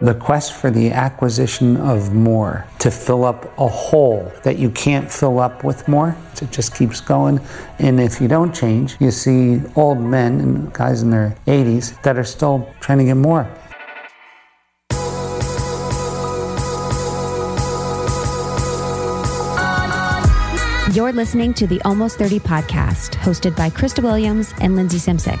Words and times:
the 0.00 0.14
quest 0.14 0.52
for 0.52 0.70
the 0.70 0.90
acquisition 0.90 1.76
of 1.76 2.12
more 2.12 2.66
to 2.80 2.90
fill 2.90 3.24
up 3.24 3.56
a 3.58 3.68
hole 3.68 4.32
that 4.42 4.58
you 4.58 4.68
can't 4.70 5.10
fill 5.10 5.38
up 5.38 5.62
with 5.62 5.86
more. 5.86 6.16
It 6.42 6.50
just 6.50 6.74
keeps 6.74 7.00
going. 7.00 7.40
And 7.78 8.00
if 8.00 8.20
you 8.20 8.28
don't 8.28 8.54
change, 8.54 8.96
you 9.00 9.10
see 9.10 9.62
old 9.76 10.00
men 10.00 10.40
and 10.40 10.72
guys 10.72 11.02
in 11.02 11.10
their 11.10 11.36
80s 11.46 12.00
that 12.02 12.18
are 12.18 12.24
still 12.24 12.68
trying 12.80 12.98
to 12.98 13.04
get 13.04 13.16
more. 13.16 13.48
You're 20.92 21.12
listening 21.12 21.54
to 21.54 21.66
the 21.66 21.80
Almost 21.84 22.18
30 22.18 22.38
podcast, 22.40 23.14
hosted 23.14 23.56
by 23.56 23.68
Krista 23.68 24.00
Williams 24.00 24.54
and 24.60 24.76
Lindsay 24.76 24.98
Simsek. 24.98 25.40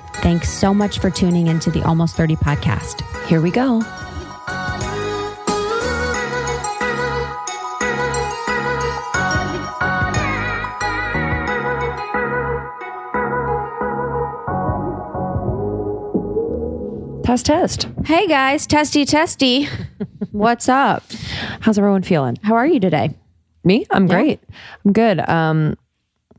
Thanks 0.21 0.49
so 0.49 0.71
much 0.73 0.99
for 0.99 1.09
tuning 1.09 1.47
into 1.47 1.71
the 1.71 1.81
Almost 1.83 2.15
30 2.15 2.35
podcast. 2.35 3.01
Here 3.27 3.41
we 3.41 3.49
go. 3.49 3.81
Test, 17.23 17.45
test. 17.45 17.87
Hey 18.05 18.27
guys, 18.27 18.67
testy, 18.67 19.05
testy. 19.05 19.67
What's 20.31 20.67
up? 20.67 21.03
How's 21.61 21.77
everyone 21.77 22.03
feeling? 22.03 22.37
How 22.43 22.55
are 22.55 22.65
you 22.67 22.79
today? 22.79 23.11
Me? 23.63 23.85
I'm 23.89 24.05
great. 24.05 24.39
I'm 24.83 24.91
good. 24.91 25.19
Um, 25.29 25.77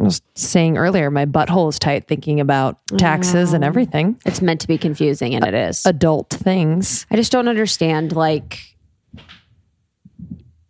I 0.00 0.02
was 0.04 0.22
saying 0.34 0.78
earlier, 0.78 1.10
my 1.10 1.26
butthole 1.26 1.68
is 1.68 1.78
tight 1.78 2.08
thinking 2.08 2.40
about 2.40 2.78
taxes 2.98 3.52
and 3.52 3.62
everything. 3.62 4.18
It's 4.24 4.40
meant 4.42 4.60
to 4.62 4.66
be 4.68 4.78
confusing, 4.78 5.34
and 5.34 5.44
it 5.46 5.54
is. 5.54 5.84
Adult 5.86 6.30
things. 6.30 7.06
I 7.10 7.16
just 7.16 7.30
don't 7.30 7.46
understand. 7.48 8.12
Like, 8.12 8.58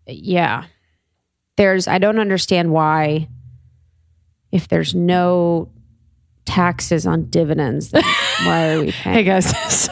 yeah, 0.06 0.64
there's. 1.56 1.88
I 1.88 1.98
don't 1.98 2.18
understand 2.18 2.72
why, 2.72 3.28
if 4.50 4.68
there's 4.68 4.94
no 4.94 5.70
taxes 6.44 7.06
on 7.06 7.26
dividends, 7.30 7.90
then 7.90 8.02
why 8.44 8.72
are 8.74 8.80
we 8.80 8.92
paying? 8.92 9.14
Hey 9.16 9.22
guys, 9.24 9.88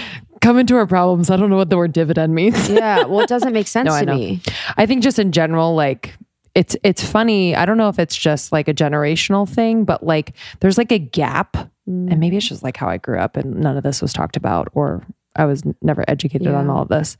come 0.40 0.58
into 0.58 0.74
our 0.76 0.86
problems. 0.86 1.30
I 1.30 1.36
don't 1.36 1.48
know 1.50 1.56
what 1.56 1.70
the 1.70 1.76
word 1.76 1.92
dividend 1.92 2.34
means. 2.34 2.68
yeah, 2.68 3.04
well, 3.04 3.20
it 3.20 3.28
doesn't 3.28 3.52
make 3.52 3.68
sense 3.68 3.86
No, 3.86 3.94
I 3.94 4.00
to 4.00 4.06
know. 4.06 4.16
me. 4.16 4.42
I 4.76 4.86
think 4.86 5.02
just 5.02 5.18
in 5.18 5.30
general, 5.32 5.74
like 5.74 6.14
it's 6.54 6.76
it's 6.82 7.04
funny. 7.04 7.54
I 7.56 7.64
don't 7.64 7.78
know 7.78 7.88
if 7.88 7.98
it's 7.98 8.16
just 8.16 8.52
like 8.52 8.68
a 8.68 8.74
generational 8.74 9.48
thing, 9.48 9.84
but 9.84 10.04
like 10.04 10.34
there's 10.60 10.78
like 10.78 10.92
a 10.92 10.98
gap, 10.98 11.56
and 11.86 12.20
maybe 12.20 12.36
it's 12.36 12.46
mm. 12.46 12.50
just 12.50 12.62
like 12.62 12.76
how 12.76 12.88
I 12.88 12.98
grew 12.98 13.18
up, 13.18 13.36
and 13.36 13.56
none 13.56 13.76
of 13.76 13.82
this 13.82 14.02
was 14.02 14.12
talked 14.12 14.36
about, 14.36 14.68
or 14.74 15.06
I 15.34 15.46
was 15.46 15.62
never 15.80 16.04
educated 16.08 16.48
on 16.48 16.68
all 16.68 16.82
of 16.82 16.88
this. 16.88 17.16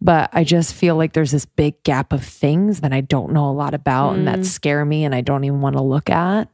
But 0.00 0.30
I 0.32 0.44
just 0.44 0.74
feel 0.74 0.94
like 0.96 1.12
there's 1.12 1.32
this 1.32 1.44
big 1.44 1.82
gap 1.82 2.12
of 2.12 2.24
things 2.24 2.80
that 2.80 2.92
I 2.92 3.00
don't 3.00 3.32
know 3.32 3.48
a 3.48 3.52
lot 3.52 3.74
about, 3.74 4.14
and 4.14 4.28
that 4.28 4.40
mm. 4.40 4.46
scare 4.46 4.84
me, 4.84 5.04
and 5.04 5.14
I 5.14 5.22
don't 5.22 5.44
even 5.44 5.60
want 5.60 5.76
to 5.76 5.82
look 5.82 6.08
at. 6.08 6.48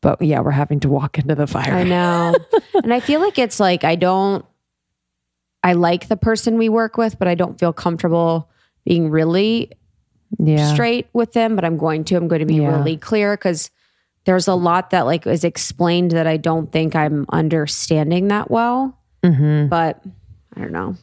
But 0.00 0.22
yeah, 0.22 0.40
we're 0.40 0.52
having 0.52 0.78
to 0.80 0.88
walk 0.88 1.18
into 1.18 1.34
the 1.34 1.48
fire. 1.48 1.74
I 1.74 1.82
know. 1.82 2.36
and 2.84 2.94
I 2.94 3.00
feel 3.00 3.20
like 3.20 3.36
it's 3.36 3.58
like 3.58 3.82
I 3.82 3.96
don't 3.96 4.44
I 5.62 5.72
like 5.72 6.08
the 6.08 6.16
person 6.16 6.56
we 6.56 6.68
work 6.68 6.96
with, 6.96 7.18
but 7.18 7.28
I 7.28 7.34
don't 7.34 7.58
feel 7.58 7.72
comfortable 7.72 8.48
being 8.84 9.10
really 9.10 9.72
Yeah, 10.38 10.72
straight 10.74 11.06
with 11.12 11.32
them, 11.32 11.54
but 11.56 11.64
I'm 11.64 11.78
going 11.78 12.04
to. 12.04 12.16
I'm 12.16 12.28
going 12.28 12.40
to 12.40 12.46
be 12.46 12.56
Yeah. 12.56 12.76
really 12.76 12.96
clear 12.96 13.36
because 13.36 13.70
there's 14.24 14.46
a 14.48 14.54
lot 14.54 14.90
that 14.90 15.06
like 15.06 15.26
is 15.26 15.44
explained 15.44 16.10
that 16.10 16.26
I 16.26 16.36
don't 16.36 16.70
think 16.70 16.94
I'm 16.94 17.24
understanding 17.30 18.28
that 18.28 18.50
well. 18.50 18.98
Mm-hmm. 19.22 19.68
But 19.68 20.02
I 20.56 20.60
don't 20.60 20.72
know. 20.72 20.96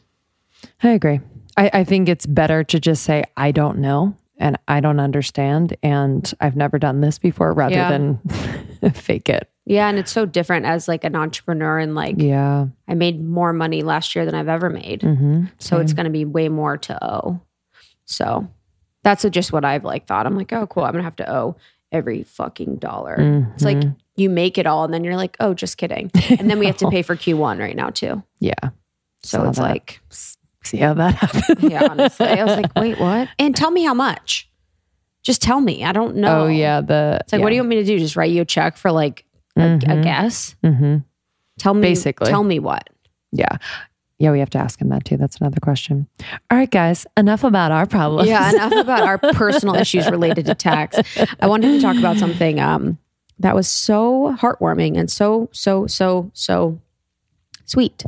I 0.82 0.90
agree. 0.90 1.20
I, 1.56 1.70
I 1.72 1.84
think 1.84 2.08
it's 2.08 2.26
better 2.26 2.62
to 2.64 2.78
just 2.78 3.02
say, 3.02 3.24
I 3.36 3.50
don't 3.50 3.78
know 3.78 4.14
and 4.38 4.58
I 4.68 4.80
don't 4.80 5.00
understand. 5.00 5.76
And 5.82 6.30
I've 6.40 6.56
never 6.56 6.78
done 6.78 7.00
this 7.00 7.18
before 7.18 7.52
rather 7.52 7.74
Yeah. 7.74 7.90
than 7.90 8.92
fake 8.92 9.28
it. 9.28 9.50
Yeah, 9.64 9.88
and 9.88 9.98
it's 9.98 10.12
so 10.12 10.26
different 10.26 10.64
as 10.66 10.86
like 10.86 11.02
an 11.02 11.16
entrepreneur 11.16 11.78
and 11.80 11.94
like 11.96 12.14
Yeah. 12.18 12.66
I 12.86 12.94
made 12.94 13.24
more 13.24 13.52
money 13.52 13.82
last 13.82 14.14
year 14.14 14.24
than 14.24 14.34
I've 14.36 14.48
ever 14.48 14.70
made. 14.70 15.00
Mm-hmm. 15.00 15.46
So 15.58 15.78
it's 15.78 15.92
going 15.92 16.04
to 16.04 16.10
be 16.10 16.24
way 16.24 16.48
more 16.48 16.76
to 16.76 17.04
owe. 17.04 17.40
So 18.04 18.46
that's 19.06 19.24
just 19.30 19.52
what 19.52 19.64
I've 19.64 19.84
like 19.84 20.06
thought. 20.08 20.26
I'm 20.26 20.34
like, 20.36 20.52
oh, 20.52 20.66
cool. 20.66 20.82
I'm 20.82 20.92
to 20.94 21.02
have 21.02 21.14
to 21.16 21.32
owe 21.32 21.54
every 21.92 22.24
fucking 22.24 22.76
dollar. 22.76 23.46
It's 23.54 23.62
like 23.64 23.84
you 24.16 24.28
make 24.28 24.58
it 24.58 24.66
all 24.66 24.82
and 24.84 24.92
then 24.92 25.04
you're 25.04 25.14
like, 25.14 25.36
oh, 25.38 25.54
just 25.54 25.78
kidding. 25.78 26.10
And 26.40 26.50
then 26.50 26.58
we 26.58 26.66
have 26.66 26.76
to 26.78 26.88
pay 26.90 27.02
for 27.02 27.14
Q1 27.14 27.60
right 27.60 27.76
now 27.76 27.90
too. 27.90 28.24
Yeah. 28.40 28.54
So 29.22 29.38
Saw 29.38 29.48
it's 29.48 29.58
that. 29.58 29.62
like, 29.62 30.00
See 30.64 30.78
how 30.78 30.94
that 30.94 31.14
happened? 31.22 31.70
yeah, 31.70 31.86
honestly. 31.88 32.26
I 32.26 32.42
was 32.42 32.56
like, 32.56 32.74
wait, 32.74 32.98
what? 33.00 33.28
And 33.38 33.54
tell 33.54 33.70
me 33.70 33.84
how 33.84 33.94
much. 33.94 34.50
Just 35.22 35.40
tell 35.40 35.60
me. 35.60 35.84
I 35.84 35.92
don't 35.92 36.16
know. 36.16 36.42
Oh, 36.42 36.46
yeah. 36.48 36.80
The 36.80 37.18
It's 37.20 37.32
like, 37.32 37.42
what 37.42 37.50
do 37.50 37.54
you 37.54 37.60
want 37.60 37.68
me 37.68 37.76
to 37.76 37.84
do? 37.84 38.00
Just 38.00 38.16
write 38.16 38.32
you 38.32 38.42
a 38.42 38.44
check 38.44 38.76
for 38.76 38.90
like 38.90 39.24
a, 39.56 39.74
a 39.74 40.02
guess? 40.02 40.56
hmm 40.64 40.96
Tell 41.60 41.74
me. 41.74 41.80
Basically. 41.82 42.28
Tell 42.28 42.42
me 42.42 42.58
what. 42.58 42.90
Yeah. 43.30 43.58
Yeah. 44.18 44.32
We 44.32 44.40
have 44.40 44.50
to 44.50 44.58
ask 44.58 44.80
him 44.80 44.88
that 44.90 45.04
too. 45.04 45.16
That's 45.16 45.36
another 45.38 45.60
question. 45.60 46.06
All 46.50 46.58
right, 46.58 46.70
guys. 46.70 47.06
Enough 47.16 47.44
about 47.44 47.72
our 47.72 47.86
problems. 47.86 48.28
Yeah, 48.28 48.50
enough 48.50 48.72
about 48.76 49.02
our 49.02 49.18
personal 49.18 49.74
issues 49.74 50.10
related 50.10 50.46
to 50.46 50.54
tax. 50.54 50.98
I 51.40 51.46
wanted 51.46 51.72
to 51.72 51.80
talk 51.80 51.96
about 51.96 52.16
something 52.16 52.58
um, 52.60 52.98
that 53.38 53.54
was 53.54 53.68
so 53.68 54.34
heartwarming 54.38 54.98
and 54.98 55.10
so, 55.10 55.48
so, 55.52 55.86
so, 55.86 56.30
so 56.32 56.80
sweet. 57.66 58.04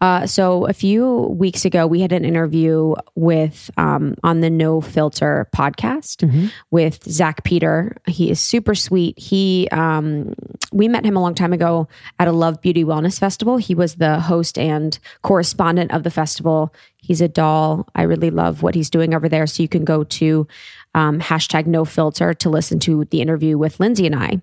Uh, 0.00 0.26
so 0.26 0.66
a 0.66 0.72
few 0.72 1.22
weeks 1.38 1.64
ago, 1.64 1.86
we 1.86 2.00
had 2.00 2.12
an 2.12 2.24
interview 2.24 2.94
with 3.14 3.70
um, 3.76 4.14
on 4.22 4.40
the 4.40 4.50
No 4.50 4.80
Filter 4.80 5.48
podcast 5.54 6.22
with 6.70 7.02
Zach 7.04 7.44
Peter. 7.44 7.96
He 8.06 8.30
is 8.30 8.40
super 8.40 8.74
sweet. 8.74 9.18
He 9.18 9.68
um, 9.72 10.34
we 10.72 10.88
met 10.88 11.04
him 11.04 11.16
a 11.16 11.20
long 11.20 11.34
time 11.34 11.52
ago 11.52 11.88
at 12.18 12.28
a 12.28 12.32
Love 12.32 12.60
Beauty 12.60 12.84
Wellness 12.84 13.18
Festival. 13.18 13.56
He 13.56 13.74
was 13.74 13.96
the 13.96 14.20
host 14.20 14.58
and 14.58 14.98
correspondent 15.22 15.92
of 15.92 16.02
the 16.02 16.10
festival. 16.10 16.72
He's 16.96 17.20
a 17.20 17.28
doll. 17.28 17.88
I 17.94 18.02
really 18.02 18.30
love 18.30 18.62
what 18.62 18.74
he's 18.74 18.90
doing 18.90 19.14
over 19.14 19.28
there. 19.28 19.46
So 19.46 19.62
you 19.62 19.68
can 19.68 19.84
go 19.84 20.04
to 20.04 20.46
um, 20.94 21.20
hashtag 21.20 21.66
no 21.66 21.84
filter 21.84 22.34
to 22.34 22.50
listen 22.50 22.78
to 22.80 23.04
the 23.06 23.20
interview 23.20 23.56
with 23.56 23.78
Lindsay 23.80 24.06
and 24.06 24.16
I. 24.16 24.40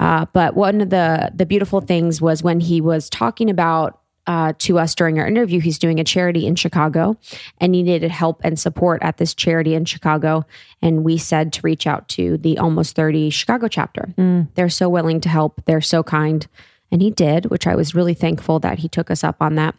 Uh, 0.00 0.26
but 0.32 0.54
one 0.54 0.80
of 0.80 0.90
the 0.90 1.30
the 1.34 1.46
beautiful 1.46 1.80
things 1.80 2.20
was 2.20 2.42
when 2.42 2.60
he 2.60 2.80
was 2.80 3.08
talking 3.08 3.50
about 3.50 4.01
uh, 4.26 4.52
to 4.58 4.78
us 4.78 4.94
during 4.94 5.18
our 5.18 5.26
interview, 5.26 5.60
he's 5.60 5.78
doing 5.78 5.98
a 5.98 6.04
charity 6.04 6.46
in 6.46 6.54
Chicago 6.54 7.16
and 7.58 7.74
he 7.74 7.82
needed 7.82 8.10
help 8.10 8.40
and 8.44 8.58
support 8.58 9.02
at 9.02 9.16
this 9.16 9.34
charity 9.34 9.74
in 9.74 9.84
Chicago. 9.84 10.44
And 10.80 11.04
we 11.04 11.18
said 11.18 11.52
to 11.54 11.60
reach 11.62 11.86
out 11.86 12.08
to 12.10 12.38
the 12.38 12.58
Almost 12.58 12.94
30 12.94 13.30
Chicago 13.30 13.68
chapter. 13.68 14.12
They're 14.54 14.68
so 14.68 14.88
willing 14.88 15.20
to 15.22 15.28
help, 15.28 15.64
they're 15.64 15.80
so 15.80 16.02
kind. 16.02 16.46
And 16.90 17.02
he 17.02 17.10
did, 17.10 17.46
which 17.46 17.66
I 17.66 17.74
was 17.74 17.94
really 17.94 18.14
thankful 18.14 18.60
that 18.60 18.80
he 18.80 18.88
took 18.88 19.10
us 19.10 19.24
up 19.24 19.36
on 19.40 19.56
that. 19.56 19.74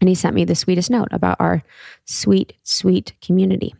And 0.00 0.08
he 0.08 0.14
sent 0.14 0.34
me 0.34 0.44
the 0.44 0.54
sweetest 0.54 0.90
note 0.90 1.08
about 1.10 1.36
our 1.40 1.62
sweet, 2.06 2.54
sweet 2.62 3.12
community. 3.20 3.74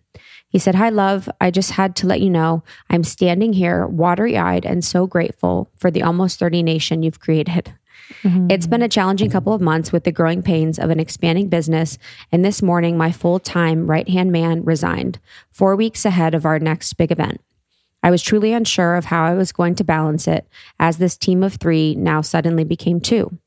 He 0.49 0.59
said, 0.59 0.75
Hi, 0.75 0.88
love. 0.91 1.29
I 1.41 1.50
just 1.50 1.71
had 1.71 1.97
to 1.97 2.06
let 2.06 2.21
you 2.21 2.29
know 2.29 2.65
I'm 2.91 3.05
standing 3.05 3.53
here 3.53 3.87
watery 3.87 4.37
eyed 4.37 4.67
and 4.67 4.85
so 4.85 5.06
grateful 5.06 5.71
for 5.79 5.91
the 5.91 6.03
almost 6.03 6.38
30 6.38 6.62
nation 6.62 7.03
you've 7.03 7.21
created. 7.21 7.73
Mm-hmm. 8.23 8.51
It's 8.51 8.67
been 8.67 8.83
a 8.83 8.89
challenging 8.89 9.31
couple 9.31 9.53
of 9.53 9.61
months 9.61 9.93
with 9.93 10.05
the 10.05 10.12
growing 10.12 10.43
pains 10.43 10.79
of 10.79 10.91
an 10.91 11.01
expanding 11.01 11.49
business. 11.49 11.99
And 12.33 12.45
this 12.45 12.62
morning, 12.62 12.97
my 12.97 13.12
full 13.12 13.39
time 13.39 13.87
right 13.87 14.09
hand 14.09 14.33
man 14.33 14.65
resigned, 14.65 15.19
four 15.53 15.77
weeks 15.77 16.05
ahead 16.05 16.35
of 16.35 16.45
our 16.45 16.59
next 16.59 16.95
big 16.95 17.11
event. 17.12 17.41
I 18.03 18.11
was 18.11 18.23
truly 18.23 18.53
unsure 18.53 18.97
of 18.97 19.07
how 19.07 19.25
I 19.25 19.35
was 19.35 19.53
going 19.53 19.75
to 19.77 19.85
balance 19.85 20.27
it 20.27 20.47
as 20.79 20.99
this 20.99 21.17
team 21.17 21.43
of 21.43 21.55
three 21.55 21.95
now 21.95 22.23
suddenly 22.23 22.65
became 22.65 23.01
two. 23.01 23.39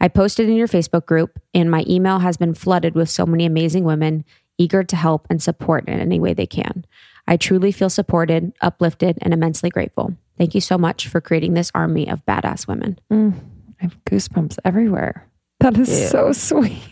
I 0.00 0.08
posted 0.08 0.48
in 0.48 0.56
your 0.56 0.68
Facebook 0.68 1.06
group, 1.06 1.38
and 1.54 1.70
my 1.70 1.84
email 1.88 2.18
has 2.18 2.36
been 2.36 2.54
flooded 2.54 2.94
with 2.94 3.08
so 3.08 3.24
many 3.24 3.46
amazing 3.46 3.84
women 3.84 4.24
eager 4.58 4.84
to 4.84 4.96
help 4.96 5.26
and 5.30 5.42
support 5.42 5.88
in 5.88 5.98
any 5.98 6.20
way 6.20 6.34
they 6.34 6.46
can. 6.46 6.84
I 7.26 7.36
truly 7.36 7.72
feel 7.72 7.90
supported, 7.90 8.52
uplifted, 8.60 9.18
and 9.22 9.32
immensely 9.32 9.70
grateful. 9.70 10.14
Thank 10.36 10.54
you 10.54 10.60
so 10.60 10.76
much 10.76 11.08
for 11.08 11.20
creating 11.20 11.54
this 11.54 11.72
army 11.74 12.08
of 12.08 12.24
badass 12.26 12.68
women. 12.68 12.98
Mm. 13.10 13.34
I 13.80 13.84
have 13.84 13.96
goosebumps 14.04 14.58
everywhere. 14.64 15.28
That 15.60 15.76
is 15.78 15.88
Ew. 15.88 16.06
so 16.08 16.32
sweet. 16.32 16.82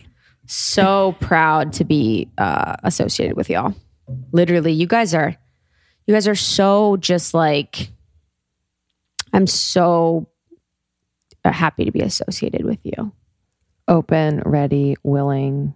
So 0.45 1.15
proud 1.19 1.73
to 1.73 1.85
be 1.85 2.29
uh, 2.37 2.75
associated 2.83 3.37
with 3.37 3.49
y'all. 3.49 3.75
Literally, 4.31 4.73
you 4.73 4.87
guys 4.87 5.13
are, 5.13 5.35
you 6.05 6.13
guys 6.13 6.27
are 6.27 6.35
so 6.35 6.97
just 6.97 7.33
like, 7.33 7.91
I'm 9.31 9.47
so 9.47 10.27
uh, 11.45 11.51
happy 11.51 11.85
to 11.85 11.91
be 11.91 12.01
associated 12.01 12.65
with 12.65 12.79
you. 12.83 13.13
Open, 13.87 14.41
ready, 14.45 14.95
willing. 15.03 15.73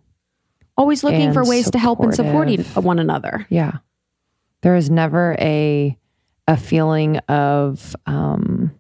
Always 0.78 1.04
looking 1.04 1.34
for 1.34 1.44
ways 1.44 1.72
to 1.72 1.80
help 1.80 2.02
and 2.02 2.14
supporting 2.14 2.64
one 2.64 3.00
another. 3.00 3.48
Yeah. 3.50 3.78
There 4.62 4.76
is 4.76 4.90
never 4.90 5.36
a 5.40 5.98
a 6.48 6.56
feeling 6.56 7.18
of 7.28 7.96
um 8.06 8.72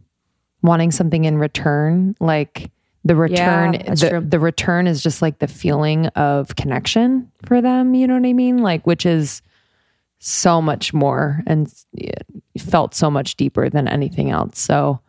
wanting 0.68 0.92
something 0.92 1.25
in 1.25 1.38
return. 1.40 2.16
Like 2.19 2.69
the 3.08 3.16
return 3.16 3.72
that's 3.72 4.02
the, 4.02 4.10
true. 4.10 4.19
the 4.22 4.40
return 4.40 4.86
is 4.86 5.02
just 5.02 5.22
like 5.22 5.40
the 5.40 5.48
feeling 5.48 6.08
of 6.08 6.56
connection 6.56 7.31
for 7.46 7.62
them, 7.62 7.96
you 7.96 8.06
know 8.06 8.16
what 8.16 8.28
I 8.28 8.34
mean? 8.34 8.58
Like 8.58 8.86
which 8.86 9.06
is 9.06 9.42
so 10.19 10.62
much 10.62 10.94
more 10.94 11.42
and 11.48 11.74
felt 12.60 12.94
so 12.94 13.10
much 13.10 13.36
deeper 13.38 13.69
than 13.69 13.88
anything 13.88 14.30
else. 14.30 14.60
So 14.60 15.00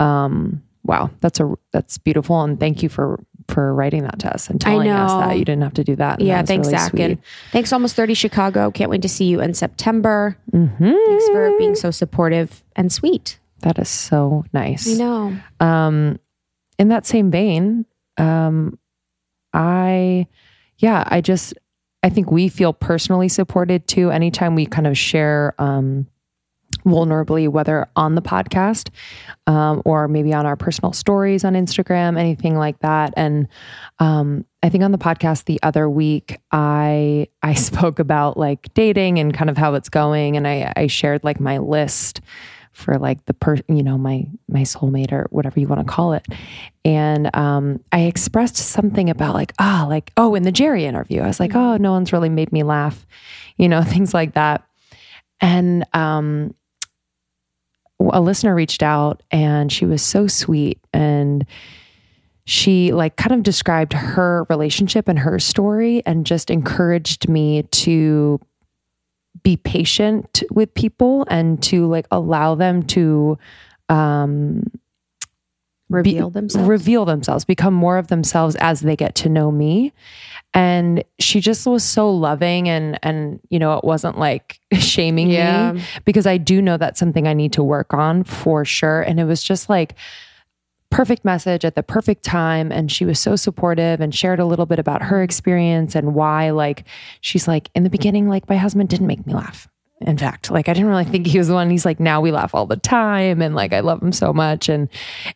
um 0.00 0.62
wow, 0.84 1.10
that's 1.20 1.38
a 1.38 1.54
that's 1.70 1.98
beautiful 1.98 2.42
and 2.42 2.58
thank 2.58 2.82
you 2.82 2.88
for 2.88 3.22
for 3.48 3.74
writing 3.74 4.04
that 4.04 4.18
to 4.20 4.32
us 4.32 4.48
and 4.48 4.58
telling 4.58 4.88
us 4.88 5.10
that 5.10 5.38
you 5.38 5.44
didn't 5.44 5.62
have 5.62 5.74
to 5.74 5.84
do 5.84 5.96
that. 5.96 6.22
Yeah, 6.22 6.40
that 6.40 6.48
thanks, 6.48 6.68
really 6.68 6.78
Zach. 6.78 6.90
sweet. 6.92 7.02
And 7.02 7.18
thanks, 7.52 7.74
Almost 7.74 7.94
30 7.94 8.14
Chicago. 8.14 8.70
Can't 8.70 8.90
wait 8.90 9.02
to 9.02 9.08
see 9.08 9.26
you 9.26 9.42
in 9.42 9.52
September. 9.52 10.38
Mm-hmm. 10.50 10.92
Thanks 11.06 11.26
for 11.26 11.58
being 11.58 11.74
so 11.74 11.90
supportive 11.90 12.64
and 12.74 12.90
sweet. 12.90 13.38
That 13.64 13.78
is 13.78 13.88
so 13.88 14.44
nice. 14.52 14.86
I 14.86 14.98
know. 14.98 15.36
Um, 15.58 16.20
in 16.78 16.88
that 16.88 17.06
same 17.06 17.30
vein, 17.30 17.86
um, 18.18 18.78
I, 19.54 20.26
yeah, 20.76 21.04
I 21.06 21.22
just, 21.22 21.54
I 22.02 22.10
think 22.10 22.30
we 22.30 22.48
feel 22.48 22.74
personally 22.74 23.28
supported 23.28 23.88
too. 23.88 24.10
Anytime 24.10 24.54
we 24.54 24.66
kind 24.66 24.86
of 24.86 24.98
share, 24.98 25.54
um, 25.58 26.06
vulnerably, 26.84 27.48
whether 27.48 27.88
on 27.96 28.16
the 28.16 28.20
podcast, 28.20 28.90
um, 29.46 29.80
or 29.86 30.08
maybe 30.08 30.34
on 30.34 30.44
our 30.44 30.56
personal 30.56 30.92
stories 30.92 31.42
on 31.42 31.54
Instagram, 31.54 32.18
anything 32.18 32.56
like 32.56 32.78
that. 32.80 33.14
And, 33.16 33.48
um, 33.98 34.44
I 34.62 34.68
think 34.68 34.84
on 34.84 34.92
the 34.92 34.98
podcast 34.98 35.44
the 35.44 35.58
other 35.62 35.88
week, 35.88 36.38
I, 36.52 37.28
I 37.42 37.54
spoke 37.54 37.98
about 37.98 38.36
like 38.36 38.74
dating 38.74 39.18
and 39.18 39.32
kind 39.32 39.48
of 39.48 39.56
how 39.56 39.72
it's 39.72 39.88
going. 39.88 40.36
And 40.36 40.46
I, 40.46 40.70
I 40.76 40.86
shared 40.88 41.24
like 41.24 41.40
my 41.40 41.56
list 41.56 42.20
for 42.74 42.98
like 42.98 43.24
the 43.26 43.34
per 43.34 43.56
you 43.68 43.82
know 43.82 43.96
my 43.96 44.26
my 44.48 44.62
soulmate 44.62 45.12
or 45.12 45.26
whatever 45.30 45.58
you 45.58 45.68
want 45.68 45.80
to 45.80 45.90
call 45.90 46.12
it. 46.12 46.26
And 46.84 47.34
um 47.34 47.80
i 47.92 48.00
expressed 48.02 48.56
something 48.56 49.08
about 49.08 49.34
like 49.34 49.54
ah 49.58 49.86
like 49.88 50.12
oh 50.16 50.34
in 50.34 50.42
the 50.42 50.52
jerry 50.52 50.84
interview. 50.84 51.22
I 51.22 51.26
was 51.26 51.40
like 51.40 51.54
oh 51.54 51.76
no 51.78 51.92
one's 51.92 52.12
really 52.12 52.28
made 52.28 52.52
me 52.52 52.62
laugh 52.62 53.06
you 53.56 53.68
know 53.68 53.82
things 53.84 54.12
like 54.12 54.34
that. 54.34 54.66
And 55.40 55.84
um 55.94 56.54
a 58.00 58.20
listener 58.20 58.54
reached 58.54 58.82
out 58.82 59.22
and 59.30 59.72
she 59.72 59.86
was 59.86 60.02
so 60.02 60.26
sweet 60.26 60.78
and 60.92 61.46
she 62.44 62.92
like 62.92 63.16
kind 63.16 63.32
of 63.32 63.42
described 63.42 63.92
her 63.92 64.44
relationship 64.50 65.08
and 65.08 65.18
her 65.18 65.38
story 65.38 66.02
and 66.04 66.26
just 66.26 66.50
encouraged 66.50 67.28
me 67.28 67.62
to 67.62 68.38
be 69.42 69.56
patient 69.56 70.42
with 70.50 70.72
people 70.74 71.26
and 71.28 71.62
to 71.64 71.86
like 71.86 72.06
allow 72.10 72.54
them 72.54 72.82
to 72.84 73.36
um 73.88 74.62
Reveal 75.90 76.30
be- 76.30 76.34
themselves. 76.40 76.66
reveal 76.68 77.04
themselves 77.04 77.44
become 77.44 77.74
more 77.74 77.98
of 77.98 78.06
themselves 78.08 78.56
as 78.56 78.80
they 78.80 78.96
get 78.96 79.14
to 79.16 79.28
know 79.28 79.50
me 79.50 79.92
and 80.54 81.04
she 81.18 81.40
just 81.40 81.66
was 81.66 81.84
so 81.84 82.10
loving 82.10 82.70
and 82.70 82.98
and 83.02 83.38
you 83.50 83.58
know 83.58 83.76
it 83.76 83.84
wasn't 83.84 84.18
like 84.18 84.60
shaming 84.72 85.28
Yeah. 85.30 85.72
me 85.72 85.82
because 86.06 86.26
i 86.26 86.38
do 86.38 86.62
know 86.62 86.78
that's 86.78 86.98
something 86.98 87.28
i 87.28 87.34
need 87.34 87.52
to 87.52 87.62
work 87.62 87.92
on 87.92 88.24
for 88.24 88.64
sure 88.64 89.02
and 89.02 89.20
it 89.20 89.24
was 89.24 89.42
just 89.42 89.68
like 89.68 89.94
perfect 90.94 91.24
message 91.24 91.64
at 91.64 91.74
the 91.74 91.82
perfect 91.82 92.22
time. 92.22 92.70
And 92.70 92.90
she 92.90 93.04
was 93.04 93.18
so 93.18 93.34
supportive 93.34 94.00
and 94.00 94.14
shared 94.14 94.38
a 94.38 94.44
little 94.44 94.64
bit 94.64 94.78
about 94.78 95.02
her 95.02 95.24
experience 95.24 95.96
and 95.96 96.14
why 96.14 96.50
like 96.50 96.84
she's 97.20 97.48
like 97.48 97.68
in 97.74 97.82
the 97.82 97.90
beginning 97.90 98.28
like 98.28 98.48
my 98.48 98.56
husband 98.56 98.90
didn't 98.90 99.08
make 99.08 99.26
me 99.26 99.34
laugh. 99.34 99.68
In 100.00 100.18
fact 100.18 100.50
like 100.50 100.68
i 100.68 100.72
didn't 100.72 100.88
really 100.88 101.04
think 101.04 101.26
he 101.26 101.38
was 101.38 101.48
the 101.48 101.54
one. 101.54 101.68
He's 101.68 101.84
like 101.84 101.98
now 101.98 102.20
we 102.20 102.30
laugh 102.30 102.54
all 102.54 102.66
the 102.66 102.76
time 102.76 103.42
and 103.42 103.56
like 103.56 103.72
i 103.72 103.80
love 103.80 104.02
him 104.02 104.12
so 104.12 104.32
much. 104.32 104.68
And 104.68 104.88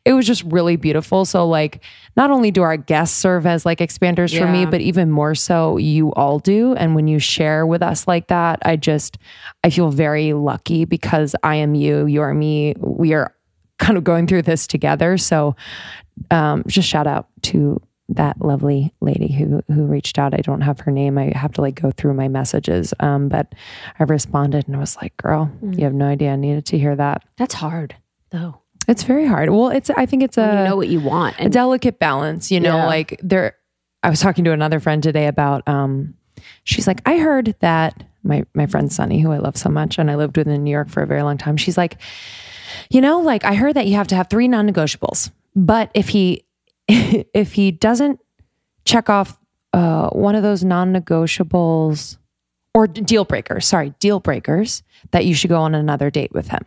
it 0.05 0.13
was 0.13 0.29
just 0.29 0.45
really 0.45 0.77
beautiful. 0.77 1.25
So 1.25 1.49
like 1.49 1.83
not 2.17 2.31
only 2.31 2.53
do 2.53 2.63
our 2.63 2.77
guests 2.77 3.17
serve 3.17 3.45
as 3.45 3.67
like 3.67 3.81
expanders 3.81 4.37
for 4.39 4.47
me 4.47 4.65
but 4.65 4.81
even 4.81 5.11
more 5.11 5.35
so 5.35 5.77
you 5.77 6.13
all 6.13 6.39
do. 6.39 6.75
And 6.75 6.95
when 6.95 7.09
you 7.09 7.19
share 7.19 7.67
with 7.67 7.83
us 7.83 8.07
like 8.07 8.29
that 8.29 8.61
i 8.63 8.77
just 8.77 9.19
i 9.65 9.71
feel 9.71 9.91
very 9.91 10.35
lucky 10.35 10.85
because 10.85 11.35
i 11.43 11.57
am 11.57 11.75
you 11.75 12.07
you're 12.07 12.33
me 12.33 12.75
we 12.79 13.13
are 13.13 13.35
kind 13.79 13.97
of 13.97 14.05
going 14.05 14.27
through 14.27 14.43
this 14.43 14.67
together. 14.67 15.17
So 15.19 15.57
um, 16.31 16.65
just 16.67 16.89
shout 16.89 17.07
out 17.07 17.29
to 17.43 17.81
that 18.11 18.41
lovely 18.41 18.93
lady 19.01 19.31
who 19.33 19.63
who 19.69 19.85
reached 19.85 20.19
out. 20.19 20.33
I 20.35 20.39
don't 20.39 20.63
have 20.63 20.81
her 20.81 20.91
name. 20.91 21.19
I 21.19 21.31
have 21.37 21.53
to 21.55 21.61
like 21.61 21.81
go 21.81 21.91
through 21.91 22.15
my 22.15 22.27
messages. 22.29 22.95
Um, 23.01 23.29
but 23.29 23.55
I 23.99 24.05
responded 24.05 24.67
and 24.67 24.75
I 24.77 24.79
was 24.81 24.97
like, 24.97 25.15
girl, 25.19 25.51
you 25.63 25.85
have 25.85 25.93
no 25.93 26.07
idea. 26.07 26.33
I 26.33 26.37
needed 26.37 26.65
to 26.67 26.79
hear 26.79 26.97
that. 26.97 27.23
That's 27.37 27.55
hard, 27.55 27.95
though. 28.31 28.61
It's 28.89 29.03
very 29.03 29.27
hard. 29.27 29.51
Well, 29.51 29.69
it's 29.69 29.91
I 29.91 30.07
think 30.07 30.23
it's 30.23 30.39
a 30.39 30.47
When 30.47 30.59
you 30.59 30.65
know 30.65 30.77
what 30.77 30.89
you 30.89 31.01
want. 31.01 31.37
a 31.39 31.51
delicate 31.51 31.99
balance, 31.99 32.51
you 32.51 32.61
know, 32.61 32.77
Yeah. 32.77 32.87
like 32.87 33.21
there 33.23 33.57
I 34.03 34.09
was 34.09 34.21
talking 34.21 34.45
to 34.45 34.53
another 34.53 34.81
friend 34.81 35.03
today 35.03 35.27
about 35.27 35.69
um 35.69 36.15
she's 36.65 36.87
like, 36.87 37.03
I 37.05 37.19
heard 37.19 37.55
that 37.61 38.03
my 38.23 38.45
my 38.55 38.65
friend 38.67 38.91
Sunny, 38.91 39.21
who 39.21 39.33
I 39.33 39.39
love 39.39 39.59
so 39.59 39.69
much, 39.69 39.99
and 39.99 40.11
I 40.11 40.15
lived 40.17 40.39
with 40.39 40.49
in 40.49 40.65
New 40.65 40.71
York 40.71 40.89
for 40.89 41.03
a 41.03 41.07
very 41.07 41.23
long 41.23 41.37
time, 41.37 41.59
she's 41.59 41.77
like, 41.77 41.99
you 42.91 43.01
know, 43.01 43.21
like 43.21 43.45
I 43.45 43.55
heard 43.55 43.75
that 43.75 43.87
you 43.87 43.95
have 43.95 44.09
to 44.09 44.17
have 44.17 44.29
three 44.29 44.49
non-negotiables. 44.49 45.31
But 45.55 45.91
if 45.95 46.09
he 46.09 46.45
if 46.89 47.53
he 47.53 47.71
doesn't 47.71 48.21
check 48.85 49.11
off 49.11 49.39
uh 49.73 50.09
one 50.11 50.35
of 50.35 50.43
those 50.43 50.65
non-negotiables 50.65 52.19
or 52.75 52.87
deal 52.87 53.25
breakers, 53.25 53.67
sorry, 53.67 53.95
deal 53.99 54.21
breakers, 54.21 54.83
that 55.11 55.25
you 55.27 55.35
should 55.35 55.51
go 55.51 55.61
on 55.61 55.75
another 55.75 56.11
date 56.11 56.33
with 56.33 56.49
him. 56.49 56.65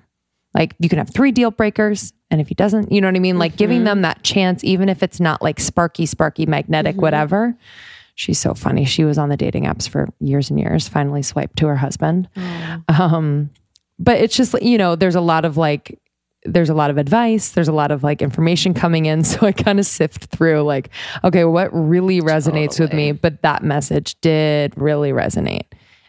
Like 0.53 0.75
you 0.79 0.89
can 0.89 0.97
have 0.97 1.09
three 1.13 1.31
deal 1.31 1.51
breakers. 1.51 2.13
And 2.29 2.41
if 2.41 2.47
he 2.47 2.55
doesn't, 2.55 2.91
you 2.91 3.01
know 3.01 3.07
what 3.07 3.15
I 3.15 3.19
mean? 3.19 3.37
Like 3.39 3.55
giving 3.55 3.83
them 3.83 4.01
that 4.01 4.23
chance, 4.23 4.63
even 4.63 4.89
if 4.89 5.03
it's 5.03 5.19
not 5.19 5.41
like 5.41 5.59
sparky, 5.59 6.05
sparky, 6.05 6.45
magnetic, 6.45 6.95
whatever. 7.01 7.55
She's 8.15 8.39
so 8.39 8.53
funny. 8.53 8.85
She 8.85 9.03
was 9.03 9.17
on 9.17 9.29
the 9.29 9.37
dating 9.37 9.63
apps 9.63 9.87
for 9.87 10.09
years 10.19 10.49
and 10.49 10.59
years, 10.59 10.87
finally 10.87 11.21
swiped 11.23 11.57
to 11.57 11.67
her 11.67 11.75
husband. 11.77 12.27
Um, 12.89 13.49
but 14.01 14.19
it's 14.19 14.35
just, 14.35 14.59
you 14.61 14.77
know, 14.77 14.95
there's 14.95 15.15
a 15.15 15.21
lot 15.21 15.45
of 15.45 15.57
like, 15.57 15.99
there's 16.43 16.69
a 16.69 16.73
lot 16.73 16.89
of 16.89 16.97
advice, 16.97 17.51
there's 17.51 17.67
a 17.67 17.73
lot 17.73 17.91
of 17.91 18.03
like 18.03 18.21
information 18.21 18.73
coming 18.73 19.05
in. 19.05 19.23
So 19.23 19.45
I 19.45 19.51
kind 19.51 19.79
of 19.79 19.85
sift 19.85 20.25
through 20.25 20.63
like, 20.63 20.89
okay, 21.23 21.45
what 21.45 21.69
really 21.71 22.19
resonates 22.19 22.79
with 22.79 22.93
me? 22.93 23.11
But 23.11 23.41
that 23.43 23.63
message 23.63 24.19
did 24.21 24.73
really 24.75 25.11
resonate 25.11 25.67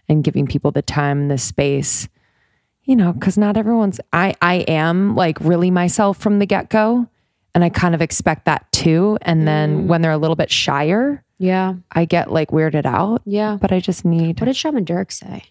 and 0.08 0.24
giving 0.24 0.46
people 0.46 0.70
the 0.70 0.82
time 0.82 1.28
the 1.28 1.38
space 1.38 2.08
you 2.84 2.96
know, 2.96 3.12
because 3.12 3.38
not 3.38 3.56
everyone's 3.56 4.00
I 4.12 4.34
I 4.42 4.56
am 4.68 5.14
like 5.14 5.38
really 5.40 5.70
myself 5.70 6.18
from 6.18 6.38
the 6.38 6.46
get 6.46 6.68
go. 6.68 7.06
And 7.54 7.62
I 7.62 7.68
kind 7.68 7.94
of 7.94 8.00
expect 8.00 8.46
that 8.46 8.70
too. 8.72 9.18
And 9.22 9.46
then 9.46 9.82
mm. 9.82 9.86
when 9.86 10.00
they're 10.00 10.10
a 10.10 10.18
little 10.18 10.36
bit 10.36 10.50
shyer, 10.50 11.22
yeah. 11.38 11.74
I 11.92 12.06
get 12.06 12.32
like 12.32 12.50
weirded 12.50 12.86
out. 12.86 13.20
Yeah. 13.26 13.58
But 13.60 13.72
I 13.72 13.80
just 13.80 14.04
need 14.04 14.40
What 14.40 14.46
did 14.46 14.56
Shaman 14.56 14.84
Durek 14.84 15.12
say? 15.12 15.44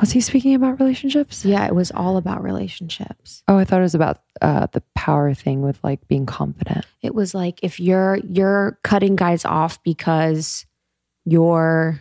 Was 0.00 0.12
he 0.12 0.20
speaking 0.20 0.54
about 0.54 0.78
relationships? 0.78 1.44
Yeah, 1.44 1.66
it 1.66 1.74
was 1.74 1.90
all 1.90 2.16
about 2.16 2.42
relationships. 2.42 3.42
Oh, 3.48 3.56
I 3.56 3.64
thought 3.64 3.80
it 3.80 3.82
was 3.82 3.94
about 3.94 4.20
uh 4.40 4.66
the 4.72 4.82
power 4.94 5.34
thing 5.34 5.62
with 5.62 5.78
like 5.82 6.06
being 6.08 6.26
confident. 6.26 6.86
It 7.02 7.14
was 7.14 7.34
like 7.34 7.60
if 7.62 7.80
you're 7.80 8.16
you're 8.18 8.78
cutting 8.82 9.16
guys 9.16 9.44
off 9.44 9.82
because 9.82 10.66
you're 11.24 12.00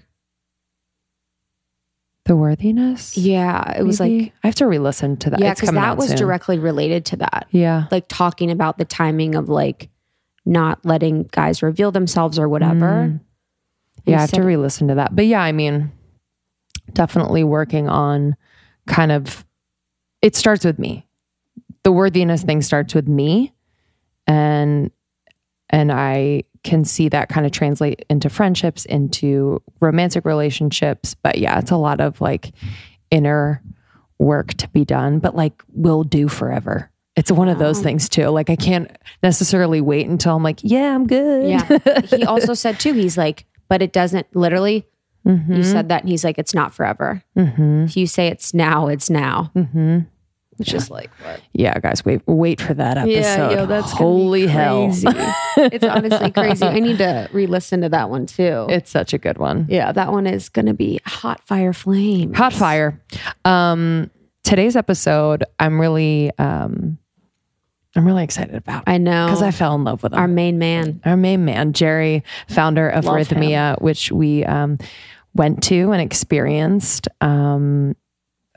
The 2.26 2.36
worthiness? 2.36 3.18
yeah, 3.18 3.78
it 3.78 3.84
was 3.84 4.00
maybe? 4.00 4.20
like 4.26 4.34
I 4.44 4.48
have 4.48 4.56
to 4.56 4.68
re 4.68 4.78
listen 4.78 5.18
to 5.18 5.32
that. 5.32 5.40
yeah, 5.40 5.54
because 5.54 5.72
that 5.72 5.98
was 5.98 6.10
soon. 6.10 6.18
directly 6.18 6.60
related 6.60 7.06
to 7.06 7.18
that. 7.18 7.48
Yeah. 7.52 7.86
Like 7.92 8.06
talking 8.08 8.52
about 8.52 8.78
the 8.78 8.86
timing 8.86 9.34
of 9.36 9.50
like 9.50 9.90
not 10.46 10.84
letting 10.86 11.24
guys 11.32 11.64
reveal 11.64 11.92
themselves 11.92 12.38
or 12.38 12.48
whatever. 12.48 13.20
Yeah, 14.06 14.18
I 14.18 14.22
have 14.22 14.32
to 14.34 14.42
re 14.44 14.58
listen 14.58 14.88
to 14.90 14.96
that. 14.96 15.16
But 15.16 15.26
yeah, 15.26 15.42
I 15.42 15.52
mean, 15.52 15.92
definitely 16.94 17.44
working 17.44 17.90
on 17.90 18.36
kind 18.88 19.12
of, 19.12 19.46
it 20.22 20.36
starts 20.36 20.66
with 20.66 20.80
me. 20.80 21.08
The 21.84 21.92
worthiness 21.92 22.44
thing 22.44 22.62
starts 22.62 22.94
with 22.94 23.08
me. 23.08 23.54
And, 24.28 24.92
and 25.70 25.92
I 25.92 26.44
can 26.64 26.84
see 26.84 27.10
that 27.10 27.30
kind 27.30 27.46
of 27.46 27.52
translate 27.52 28.06
into 28.10 28.30
friendships, 28.30 28.86
into 28.86 29.62
romantic 29.80 30.26
relationships. 30.26 31.16
But 31.16 31.38
yeah, 31.38 31.60
it's 31.60 31.72
a 31.72 31.78
lot 31.78 32.02
of 32.02 32.20
like 32.22 32.52
inner 33.12 33.62
work 34.18 34.54
to 34.56 34.68
be 34.70 34.86
done, 34.86 35.20
but 35.20 35.36
like 35.36 35.64
will 35.74 36.04
do 36.04 36.28
forever. 36.28 36.92
It's 37.16 37.32
one 37.32 37.50
of 37.50 37.60
those 37.60 37.82
things 37.82 38.08
too. 38.08 38.28
Like 38.28 38.50
I 38.50 38.56
can't 38.56 38.90
necessarily 39.24 39.82
wait 39.82 40.08
until 40.08 40.36
I'm 40.36 40.44
like, 40.44 40.60
yeah, 40.62 40.94
I'm 40.96 41.08
good. 41.08 41.50
Yeah. 41.50 42.02
he 42.02 42.24
also 42.24 42.54
said 42.54 42.80
too, 42.80 42.94
he's 42.94 43.18
like, 43.18 43.46
but 43.68 43.82
it 43.82 43.92
doesn't 43.92 44.28
literally, 44.36 44.86
you 45.50 45.64
said 45.64 45.90
that 45.90 46.02
and 46.02 46.10
he's 46.10 46.24
like, 46.24 46.38
it's 46.38 46.54
not 46.54 46.74
forever. 46.74 47.24
If 47.36 47.96
you 47.98 48.08
say 48.08 48.28
it's 48.28 48.54
now, 48.54 48.88
it's 48.88 49.10
now. 49.10 49.52
Mm-hmm. 49.56 50.00
It's 50.60 50.70
just 50.70 50.92
like, 50.92 51.10
what? 51.24 51.40
Yeah, 51.54 51.80
guys, 51.80 52.04
wait, 52.04 52.22
wait 52.26 52.60
for 52.60 52.74
that 52.74 52.98
episode. 52.98 53.14
Yeah, 53.14 53.52
yo, 53.52 53.66
that's 53.66 53.94
holy 53.94 54.46
hell. 54.46 54.88
crazy. 54.88 55.08
it's 55.56 55.86
honestly 55.86 56.32
crazy. 56.34 56.66
I 56.66 56.80
need 56.80 56.98
to 56.98 57.30
re-listen 57.32 57.80
to 57.82 57.90
that 57.90 58.10
one 58.10 58.26
too. 58.26 58.66
It's 58.70 58.90
such 58.92 59.14
a 59.14 59.18
good 59.18 59.38
one. 59.38 59.68
yeah, 59.70 59.94
that 59.94 60.12
one 60.12 60.28
is 60.28 60.50
going 60.50 60.66
to 60.66 60.74
be 60.74 61.00
hot 61.06 61.42
fire 61.46 61.72
flame. 61.72 62.34
Hot 62.34 62.52
fire. 62.52 63.00
Um, 63.46 64.12
today's 64.44 64.76
episode, 64.76 65.46
I'm 65.60 65.80
really, 65.80 66.30
um, 66.38 66.98
I'm 67.96 68.06
really 68.06 68.26
excited 68.26 68.56
about 68.56 68.84
I 68.86 68.98
know. 68.98 69.28
because 69.28 69.42
I 69.42 69.52
fell 69.52 69.76
in 69.76 69.86
love 69.86 70.04
with 70.04 70.12
him. 70.12 70.20
our 70.20 70.28
main 70.28 70.60
man. 70.60 71.00
our 71.06 71.16
main 71.18 71.46
man, 71.46 71.72
Jerry, 71.72 72.24
founder 72.50 72.90
of 72.90 73.06
Love 73.06 73.28
him. 73.28 73.38
Rythmia, 73.42 73.82
which 73.82 74.12
we 74.12 74.44
um, 74.44 74.78
went 75.34 75.64
to 75.64 75.92
and 75.92 76.02
experienced. 76.02 77.08
Um, 77.22 77.96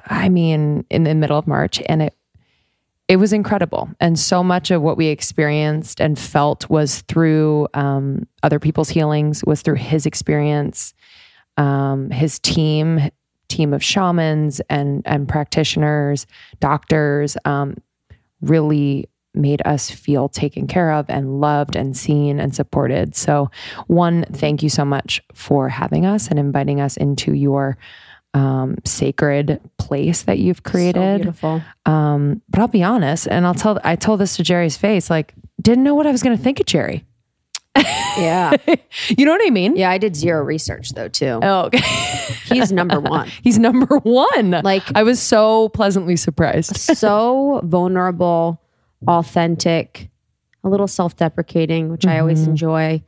I 0.06 0.28
mean, 0.28 0.84
in 0.90 1.04
the 1.04 1.14
middle 1.14 1.38
of 1.38 1.46
March, 1.46 1.80
and 1.86 2.02
it 2.02 2.14
it 3.08 3.16
was 3.16 3.32
incredible. 3.32 3.90
And 4.00 4.18
so 4.18 4.42
much 4.42 4.70
of 4.70 4.80
what 4.80 4.96
we 4.96 5.08
experienced 5.08 6.00
and 6.00 6.18
felt 6.18 6.70
was 6.70 7.02
through 7.02 7.68
um, 7.74 8.26
other 8.42 8.58
people's 8.58 8.88
healings, 8.88 9.44
was 9.44 9.60
through 9.60 9.74
his 9.74 10.06
experience, 10.06 10.94
um, 11.58 12.10
his 12.10 12.38
team, 12.38 13.10
team 13.48 13.74
of 13.74 13.84
shamans 13.84 14.60
and 14.70 15.02
and 15.04 15.28
practitioners, 15.28 16.26
doctors, 16.60 17.36
um, 17.44 17.76
really 18.40 19.08
made 19.34 19.62
us 19.64 19.90
feel 19.90 20.28
taken 20.28 20.66
care 20.66 20.92
of 20.92 21.06
and 21.08 21.40
loved 21.40 21.74
and 21.76 21.96
seen 21.96 22.38
and 22.38 22.54
supported. 22.54 23.14
So, 23.16 23.50
one, 23.86 24.24
thank 24.32 24.62
you 24.62 24.68
so 24.68 24.84
much 24.84 25.22
for 25.32 25.68
having 25.68 26.04
us 26.06 26.28
and 26.28 26.38
inviting 26.38 26.80
us 26.80 26.96
into 26.96 27.32
your 27.32 27.76
um, 28.34 28.76
sacred 28.84 29.60
place 29.78 30.22
that 30.22 30.38
you've 30.38 30.58
So 30.64 30.70
created. 30.70 31.22
beautiful. 31.22 31.62
um, 31.86 32.40
but 32.48 32.60
I'll 32.60 32.68
be 32.68 32.82
honest, 32.82 33.26
and 33.28 33.46
I'll 33.46 33.54
tell 33.54 33.78
I 33.84 33.96
told 33.96 34.20
this 34.20 34.36
to 34.36 34.42
Jerry's 34.42 34.76
face, 34.76 35.10
like 35.10 35.34
didn't 35.60 35.84
know 35.84 35.94
what 35.94 36.06
I 36.06 36.10
was 36.10 36.22
going 36.22 36.36
to 36.36 36.42
think 36.42 36.58
of 36.60 36.66
Jerry. 36.66 37.04
Yeah. 37.76 38.52
You 39.08 39.24
know 39.24 39.32
what 39.32 39.40
I 39.46 39.50
mean? 39.50 39.74
yeah, 39.76 39.90
I 39.90 39.96
did 39.98 40.14
zero 40.14 40.42
research 40.44 40.90
though 40.92 41.08
too. 41.08 41.40
Oh, 41.42 41.62
okay. 41.66 41.80
He's 42.44 42.70
number 42.70 43.00
one. 43.00 43.28
He's 43.42 43.58
number 43.58 43.98
one. 43.98 44.50
Like- 44.62 44.82
I 44.94 45.02
was 45.02 45.20
so 45.20 45.70
pleasantly 45.70 46.16
surprised. 46.16 46.76
so 46.76 47.60
vulnerable, 47.64 48.60
authentic, 49.06 50.10
a 50.64 50.68
little 50.68 50.86
self 50.86 51.16
deprecating, 51.16 51.90
which 51.90 52.06
I 52.06 52.18
always 52.18 52.46
enjoy, 52.46 53.02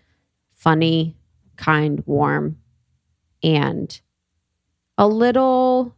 funny, 0.52 1.16
kind, 1.56 2.02
warm, 2.06 2.58
and 3.42 4.00
a 4.98 5.06
little. 5.06 5.94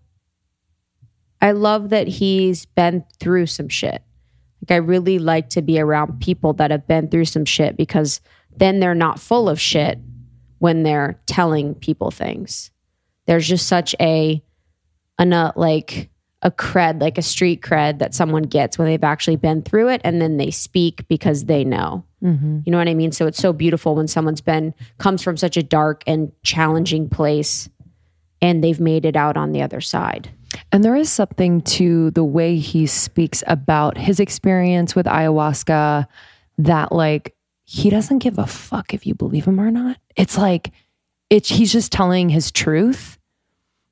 I 1.41 1.53
love 1.53 1.91
that 1.91 2.09
he's 2.09 2.67
been 2.67 3.05
through 3.21 3.47
some 3.47 3.69
shit. 3.69 4.03
Like, 4.63 4.75
I 4.75 4.77
really 4.77 5.19
like 5.19 5.51
to 5.51 5.63
be 5.63 5.79
around 5.79 6.21
people 6.21 6.55
that 6.55 6.71
have 6.71 6.87
been 6.89 7.09
through 7.09 7.27
some 7.27 7.45
shit 7.45 7.77
because 7.77 8.21
then 8.57 8.81
they're 8.81 8.95
not 8.95 9.21
full 9.21 9.49
of 9.49 9.61
shit 9.61 9.99
when 10.59 10.83
they're 10.83 11.21
telling 11.27 11.75
people 11.75 12.11
things. 12.11 12.71
There's 13.27 13.47
just 13.47 13.67
such 13.67 13.95
a, 14.01 14.43
an, 15.19 15.33
uh, 15.33 15.53
like, 15.57 16.09
a 16.47 16.51
cred, 16.53 17.03
like 17.03 17.19
a 17.19 17.23
street 17.23 17.61
cred 17.61 17.99
that 17.99 18.15
someone 18.15 18.45
gets 18.45 18.79
when 18.79 18.87
they've 18.87 19.03
actually 19.03 19.35
been 19.35 19.63
through 19.63 19.89
it 19.89 20.01
and 20.05 20.23
then 20.23 20.37
they 20.37 20.53
speak 20.53 21.07
because 21.09 21.47
they 21.47 21.65
know. 21.65 22.05
Mm-hmm. 22.23 22.61
You 22.65 22.71
know 22.71 22.79
what 22.79 22.87
I 22.87 22.95
mean? 22.95 23.11
So 23.11 23.27
it's 23.27 23.39
so 23.39 23.53
beautiful 23.53 23.97
when 23.97 24.07
someone's 24.07 24.41
been, 24.41 24.73
comes 24.99 25.23
from 25.23 25.37
such 25.37 25.57
a 25.57 25.63
dark 25.63 26.05
and 26.07 26.31
challenging 26.45 27.09
place 27.09 27.69
and 28.41 28.63
they've 28.63 28.79
made 28.79 29.05
it 29.05 29.17
out 29.17 29.37
on 29.37 29.51
the 29.51 29.61
other 29.61 29.81
side. 29.81 30.31
And 30.71 30.85
there 30.85 30.95
is 30.95 31.11
something 31.11 31.63
to 31.63 32.13
the 32.13 32.25
way 32.25 32.59
he 32.59 32.87
speaks 32.87 33.43
about 33.49 33.99
his 33.99 34.21
experience 34.21 34.95
with 34.95 35.07
ayahuasca 35.07 36.07
that 36.59 36.93
like 36.93 37.35
he 37.65 37.91
doesn't 37.91 38.21
give 38.21 38.39
a 38.39 38.47
fuck 38.47 38.95
if 38.95 39.05
you 39.05 39.17
believe 39.17 39.47
him 39.47 39.61
or 39.61 39.73
not. 39.73 39.97
It's 40.15 40.39
like 40.39 40.71
it's 41.29 41.49
he's 41.49 41.73
just 41.73 41.91
telling 41.91 42.29
his 42.29 42.53
truth. 42.53 43.16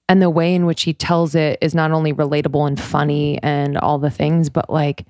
And 0.08 0.20
the 0.20 0.30
way 0.30 0.54
in 0.54 0.66
which 0.66 0.82
he 0.82 0.92
tells 0.92 1.34
it 1.34 1.58
is 1.62 1.74
not 1.74 1.90
only 1.90 2.12
relatable 2.12 2.66
and 2.66 2.80
funny 2.80 3.38
and 3.42 3.78
all 3.78 3.98
the 3.98 4.10
things, 4.10 4.50
but 4.50 4.68
like 4.68 5.06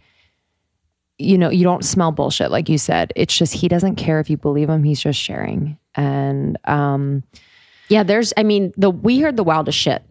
you 1.18 1.38
know, 1.38 1.48
you 1.48 1.62
don't 1.62 1.84
smell 1.84 2.12
bullshit 2.12 2.50
like 2.50 2.68
you 2.68 2.78
said. 2.78 3.12
It's 3.14 3.36
just 3.36 3.54
he 3.54 3.68
doesn't 3.68 3.96
care 3.96 4.20
if 4.20 4.28
you 4.28 4.36
believe 4.36 4.68
him, 4.68 4.82
he's 4.82 5.00
just 5.00 5.18
sharing. 5.18 5.78
And 5.94 6.58
um 6.64 7.22
Yeah, 7.88 8.02
there's, 8.02 8.32
I 8.36 8.42
mean, 8.42 8.72
the 8.76 8.90
we 8.90 9.20
heard 9.20 9.36
the 9.36 9.44
wildest 9.44 9.78
shit. 9.78 10.02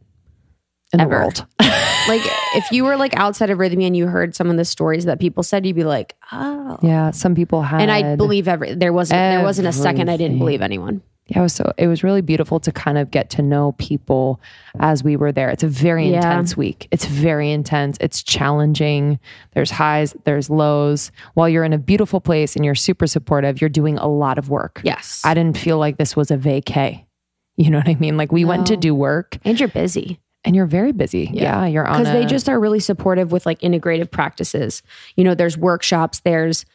in 0.93 1.01
Ever. 1.01 1.09
the 1.09 1.15
world. 1.15 1.45
Like, 2.05 2.21
if 2.55 2.69
you 2.69 2.83
were 2.83 2.97
like 2.97 3.15
outside 3.15 3.49
of 3.49 3.59
Rythmia 3.59 3.87
and 3.87 3.95
you 3.95 4.07
heard 4.07 4.35
some 4.35 4.49
of 4.49 4.57
the 4.57 4.65
stories 4.65 5.05
that 5.05 5.21
people 5.21 5.41
said, 5.41 5.65
you'd 5.65 5.77
be 5.77 5.85
like, 5.85 6.17
oh. 6.33 6.77
yeah, 6.81 7.11
some 7.11 7.33
people 7.33 7.61
had 7.61 7.79
And 7.79 7.89
I 7.89 8.17
believe 8.17 8.49
every 8.49 8.75
there 8.75 8.91
wasn't 8.91 9.19
there 9.19 9.41
wasn't 9.41 9.69
a 9.69 9.71
second 9.71 10.09
I 10.09 10.17
didn't 10.17 10.37
believe 10.37 10.61
anyone. 10.61 11.01
Yeah, 11.27 11.39
it 11.39 11.41
was 11.41 11.53
so 11.53 11.71
it 11.77 11.87
was 11.87 12.03
really 12.03 12.21
beautiful 12.21 12.59
to 12.59 12.71
kind 12.71 12.97
of 12.97 13.09
get 13.09 13.29
to 13.31 13.41
know 13.41 13.71
people 13.73 14.41
as 14.79 15.03
we 15.03 15.15
were 15.15 15.31
there. 15.31 15.49
It's 15.49 15.63
a 15.63 15.67
very 15.67 16.09
Yeah. 16.09 16.17
intense 16.17 16.57
week. 16.57 16.87
It's 16.91 17.05
very 17.05 17.49
intense. 17.51 17.97
It's 18.01 18.21
challenging. 18.21 19.19
There's 19.53 19.71
highs, 19.71 20.15
there's 20.25 20.49
lows. 20.49 21.11
While 21.33 21.47
you're 21.47 21.63
in 21.63 21.73
a 21.73 21.77
beautiful 21.77 22.19
place 22.19 22.55
and 22.55 22.65
you're 22.65 22.75
super 22.75 23.07
supportive, 23.07 23.61
you're 23.61 23.69
doing 23.69 23.97
a 23.97 24.07
lot 24.07 24.37
of 24.37 24.49
work. 24.49 24.81
Yes. 24.83 25.21
I 25.23 25.33
didn't 25.33 25.57
feel 25.57 25.77
like 25.77 25.97
this 25.97 26.15
was 26.15 26.29
a 26.31 26.37
vacay. 26.37 27.05
You 27.55 27.69
know 27.69 27.77
what 27.77 27.87
I 27.87 27.93
mean? 27.93 28.17
Like 28.17 28.31
we 28.31 28.45
went 28.45 28.65
to 28.67 28.75
do 28.77 28.95
work 28.95 29.37
and 29.45 29.59
you're 29.59 29.69
busy. 29.69 30.19
and 30.43 30.55
you're 30.55 30.65
very 30.65 30.91
busy. 30.91 31.29
Yeah, 31.31 31.67
you're 31.67 31.85
on 31.87 31.99
because 32.01 32.11
they 32.11 32.25
just 32.25 32.49
are 32.49 32.59
really 32.59 32.79
supportive 32.79 33.31
with 33.31 33.45
like 33.45 33.59
integrative 33.61 34.09
practices. 34.09 34.81
You 35.15 35.23
know, 35.23 35.35
there's 35.35 35.55
workshops, 35.55 36.19
there's, 36.21 36.65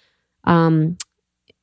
um, 0.44 0.96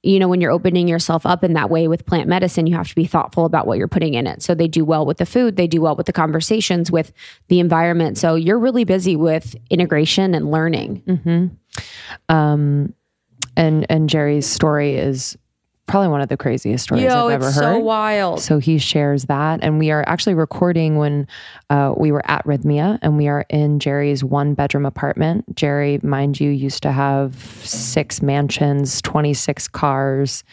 you 0.06 0.20
know, 0.20 0.28
when 0.28 0.40
you're 0.40 0.52
opening 0.52 0.88
yourself 0.88 1.26
up 1.26 1.44
in 1.44 1.54
that 1.54 1.70
way 1.70 1.88
with 1.88 2.06
plant 2.06 2.30
medicine, 2.30 2.68
you 2.68 2.76
have 2.76 2.88
to 2.88 2.96
be 2.96 3.06
thoughtful 3.06 3.46
about 3.46 3.66
what 3.66 3.78
you're 3.78 3.88
putting 3.88 4.14
in 4.14 4.28
it. 4.28 4.42
So 4.42 4.54
they 4.54 4.68
do 4.68 4.86
well 4.86 5.06
with 5.06 5.18
the 5.18 5.26
food, 5.26 5.56
they 5.56 5.68
do 5.68 5.82
well 5.82 5.96
with 5.96 6.06
the 6.06 6.14
conversations, 6.14 6.92
with 6.92 7.12
the 7.48 7.60
environment. 7.60 8.18
So 8.18 8.36
you're 8.36 8.60
really 8.60 8.84
busy 8.84 9.16
with 9.16 9.56
integration 9.70 10.36
and 10.36 10.52
learning. 10.52 11.02
um 12.30 12.94
and 13.58 13.86
and 13.90 14.10
Jerry's 14.10 14.46
story 14.46 14.96
is 14.96 15.38
probably 15.88 16.08
one 16.08 16.22
of 16.22 16.30
the 16.30 16.38
craziest 16.38 16.84
stories 16.86 17.06
I've 17.12 17.32
ever 17.32 17.52
heard. 17.52 17.80
wild. 17.80 18.42
So 18.42 18.58
he 18.58 18.78
shares 18.78 19.26
that. 19.26 19.60
And 19.62 19.78
we 19.78 19.92
are 19.92 20.04
actually 20.08 20.34
recording 20.34 20.98
when 20.98 21.28
uh, 21.70 21.94
we 21.96 22.12
were 22.12 22.24
at 22.30 22.44
Rythmia 22.46 22.98
and 23.02 23.18
we 23.18 23.28
are 23.28 23.46
in 23.50 23.80
Jerry's 23.80 24.24
one 24.24 24.54
bedroom 24.56 24.86
apartment. 24.86 25.56
Jerry, 25.56 26.00
mind 26.02 26.40
you, 26.40 26.50
used 26.50 26.82
to 26.84 26.92
have 26.92 27.36
six 27.64 28.22
mansions, 28.22 29.02
26 29.04 29.68
cars, 29.68 30.44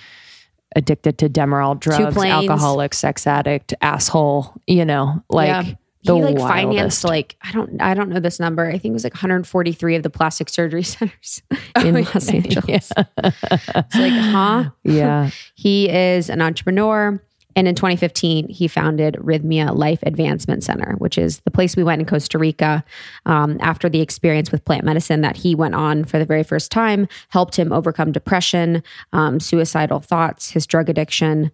addicted 0.77 1.19
to 1.19 1.29
Demerol 1.29 1.79
drugs, 1.79 2.17
alcoholic, 2.17 2.95
sex 2.95 3.27
addict, 3.27 3.75
asshole, 3.81 4.53
you 4.67 4.85
know, 4.85 5.23
like 5.29 5.49
Yeah. 5.49 5.75
He 6.03 6.11
like 6.11 6.37
wildest. 6.37 6.49
financed 6.49 7.05
like 7.05 7.37
I 7.43 7.53
don't 7.53 7.81
I 7.81 7.95
don't 7.95 8.09
know 8.09 8.19
this 8.19 8.41
number. 8.41 8.67
I 8.67 8.73
think 8.73 8.87
it 8.87 8.93
was 8.93 9.05
like 9.05 9.15
143 9.15 9.95
of 9.97 10.03
the 10.03 10.11
plastic 10.11 10.49
surgery 10.49 10.83
centers 10.83 11.43
in 11.77 11.95
Los 11.95 12.29
Angeles. 12.29 12.93
It's 12.97 13.95
like, 13.95 14.13
huh? 14.13 14.71
yeah. 14.83 15.31
He 15.55 15.89
is 15.89 16.29
an 16.29 16.43
entrepreneur. 16.43 17.21
And 17.55 17.69
in 17.69 17.75
2015, 17.75 18.49
he 18.49 18.67
founded 18.67 19.15
Rythmia 19.17 19.77
Life 19.77 20.01
Advancement 20.05 20.65
Center, 20.65 20.95
which 20.99 21.19
is 21.19 21.41
the 21.41 21.51
place 21.51 21.77
we 21.77 21.85
went 21.85 22.01
in 22.01 22.07
Costa 22.07 22.39
Rica 22.39 22.83
um, 23.27 23.59
after 23.61 23.91
the 23.91 24.01
experience 24.01 24.51
with 24.51 24.65
plant 24.65 24.85
medicine 24.85 25.21
that 25.21 25.37
he 25.37 25.55
went 25.55 25.75
on 25.75 26.05
for 26.05 26.19
the 26.19 26.25
very 26.25 26.43
first 26.43 26.73
time, 26.73 27.07
helped 27.29 27.57
him 27.57 27.71
overcome 27.71 28.11
depression, 28.11 28.83
um, 29.13 29.39
suicidal 29.39 30.01
thoughts, 30.01 30.51
his 30.51 30.67
drug 30.67 30.89
addiction, 30.89 31.51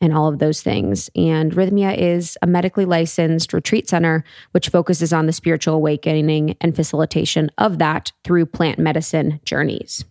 and 0.00 0.14
all 0.14 0.28
of 0.28 0.38
those 0.38 0.62
things. 0.62 1.10
And 1.14 1.52
Rythmia 1.52 1.96
is 1.96 2.38
a 2.40 2.46
medically 2.46 2.86
licensed 2.86 3.52
retreat 3.52 3.88
center, 3.88 4.24
which 4.52 4.70
focuses 4.70 5.12
on 5.12 5.26
the 5.26 5.32
spiritual 5.32 5.74
awakening 5.74 6.56
and 6.60 6.74
facilitation 6.74 7.50
of 7.58 7.78
that 7.78 8.10
through 8.24 8.46
plant 8.46 8.78
medicine 8.78 9.40
journeys. 9.44 10.04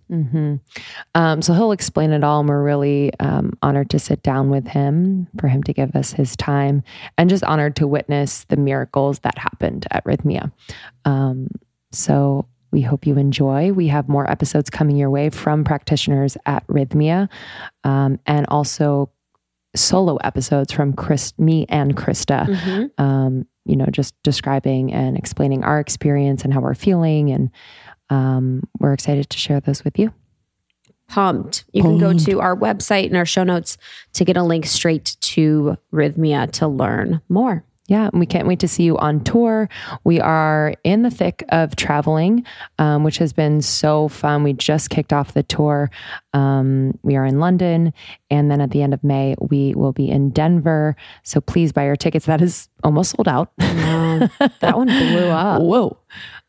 Um, 1.15 1.41
so 1.41 1.53
he'll 1.53 1.71
explain 1.71 2.11
it 2.11 2.23
all, 2.23 2.41
and 2.41 2.49
we're 2.49 2.63
really 2.63 3.11
um, 3.19 3.53
honored 3.61 3.89
to 3.89 3.99
sit 3.99 4.21
down 4.21 4.49
with 4.49 4.67
him 4.67 5.27
for 5.39 5.47
him 5.47 5.63
to 5.63 5.73
give 5.73 5.95
us 5.95 6.13
his 6.13 6.35
time, 6.35 6.83
and 7.17 7.29
just 7.29 7.43
honored 7.43 7.75
to 7.77 7.87
witness 7.87 8.45
the 8.45 8.57
miracles 8.57 9.19
that 9.19 9.37
happened 9.37 9.87
at 9.91 10.03
Rythmia. 10.05 10.51
Um, 11.05 11.47
so 11.91 12.45
we 12.71 12.81
hope 12.81 13.07
you 13.07 13.17
enjoy. 13.17 13.71
We 13.71 13.87
have 13.87 14.07
more 14.07 14.29
episodes 14.29 14.69
coming 14.69 14.95
your 14.95 15.09
way 15.09 15.31
from 15.31 15.63
practitioners 15.63 16.37
at 16.45 16.65
Rythmia, 16.67 17.27
um, 17.83 18.19
and 18.27 18.45
also 18.49 19.09
solo 19.75 20.17
episodes 20.17 20.71
from 20.71 20.93
Chris, 20.93 21.33
me 21.37 21.65
and 21.69 21.95
Krista. 21.95 22.89
Um, 22.97 23.45
you 23.65 23.75
know, 23.75 23.85
just 23.91 24.15
describing 24.23 24.91
and 24.91 25.15
explaining 25.17 25.63
our 25.63 25.79
experience 25.79 26.43
and 26.43 26.53
how 26.53 26.59
we're 26.59 26.73
feeling. 26.73 27.29
And 27.31 27.51
um, 28.09 28.63
we're 28.79 28.93
excited 28.93 29.29
to 29.29 29.37
share 29.37 29.59
those 29.59 29.83
with 29.83 29.99
you. 29.99 30.11
Pumped. 31.07 31.65
You 31.73 31.81
can 31.83 31.97
go 31.97 32.13
to 32.13 32.39
our 32.39 32.55
website 32.55 33.07
and 33.07 33.17
our 33.17 33.25
show 33.25 33.43
notes 33.43 33.77
to 34.13 34.25
get 34.25 34.37
a 34.37 34.43
link 34.43 34.65
straight 34.65 35.17
to 35.21 35.77
Rythmia 35.91 36.51
to 36.53 36.67
learn 36.67 37.21
more. 37.29 37.63
Yeah, 37.89 38.07
and 38.11 38.19
we 38.19 38.25
can't 38.25 38.47
wait 38.47 38.59
to 38.59 38.67
see 38.67 38.83
you 38.83 38.97
on 38.99 39.23
tour. 39.23 39.67
We 40.03 40.19
are 40.21 40.73
in 40.83 41.01
the 41.01 41.09
thick 41.09 41.43
of 41.49 41.75
traveling, 41.75 42.45
um, 42.77 43.03
which 43.03 43.17
has 43.17 43.33
been 43.33 43.61
so 43.61 44.07
fun. 44.07 44.43
We 44.43 44.53
just 44.53 44.89
kicked 44.89 45.11
off 45.11 45.33
the 45.33 45.43
tour. 45.43 45.89
Um, 46.33 46.97
we 47.03 47.15
are 47.15 47.25
in 47.25 47.39
London, 47.39 47.91
and 48.29 48.51
then 48.51 48.61
at 48.61 48.69
the 48.71 48.81
end 48.83 48.93
of 48.93 49.03
May, 49.03 49.35
we 49.41 49.73
will 49.75 49.91
be 49.91 50.09
in 50.09 50.29
Denver. 50.29 50.95
So 51.23 51.41
please 51.41 51.71
buy 51.73 51.85
your 51.85 51.95
tickets. 51.95 52.25
That 52.27 52.41
is 52.41 52.69
almost 52.83 53.15
sold 53.15 53.27
out. 53.27 53.51
No, 53.59 54.29
that 54.59 54.77
one 54.77 54.87
blew 54.87 55.27
up. 55.29 55.61
Whoa. 55.61 55.97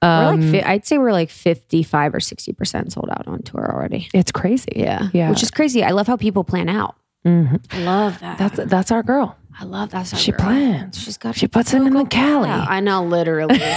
We're 0.03 0.09
Um, 0.09 0.41
like, 0.41 0.51
fi- 0.63 0.71
I'd 0.73 0.87
say 0.87 0.99
we're 0.99 1.13
like 1.13 1.31
55 1.31 2.15
or 2.15 2.19
60% 2.21 2.93
sold 2.93 3.09
out 3.11 3.27
on 3.27 3.43
tour 3.43 3.71
already. 3.75 4.09
it's 4.15 4.31
crazy. 4.33 4.73
Yeah. 4.77 5.09
Yeah. 5.13 5.31
Which 5.31 5.43
is 5.43 5.51
crazy. 5.51 5.83
I 5.83 5.91
love 5.91 6.07
how 6.07 6.17
people 6.17 6.45
plan 6.45 6.69
out. 6.69 6.97
Mhm. 7.27 7.63
I 7.71 7.79
love 7.83 8.19
that. 8.21 8.39
That's 8.39 8.61
that's 8.71 8.91
our 8.91 9.03
girl. 9.03 9.37
I 9.59 9.65
love 9.65 9.91
that. 9.91 10.07
She 10.07 10.33
plans. 10.33 10.99
She's 10.99 11.19
got 11.19 11.37
She 11.37 11.49
puts 11.49 11.75
it 11.75 11.83
in 11.83 11.93
the 11.93 12.05
Cali. 12.05 12.49
Yeah, 12.49 12.67
I 12.69 12.81
know, 12.81 13.05
literally. 13.05 13.61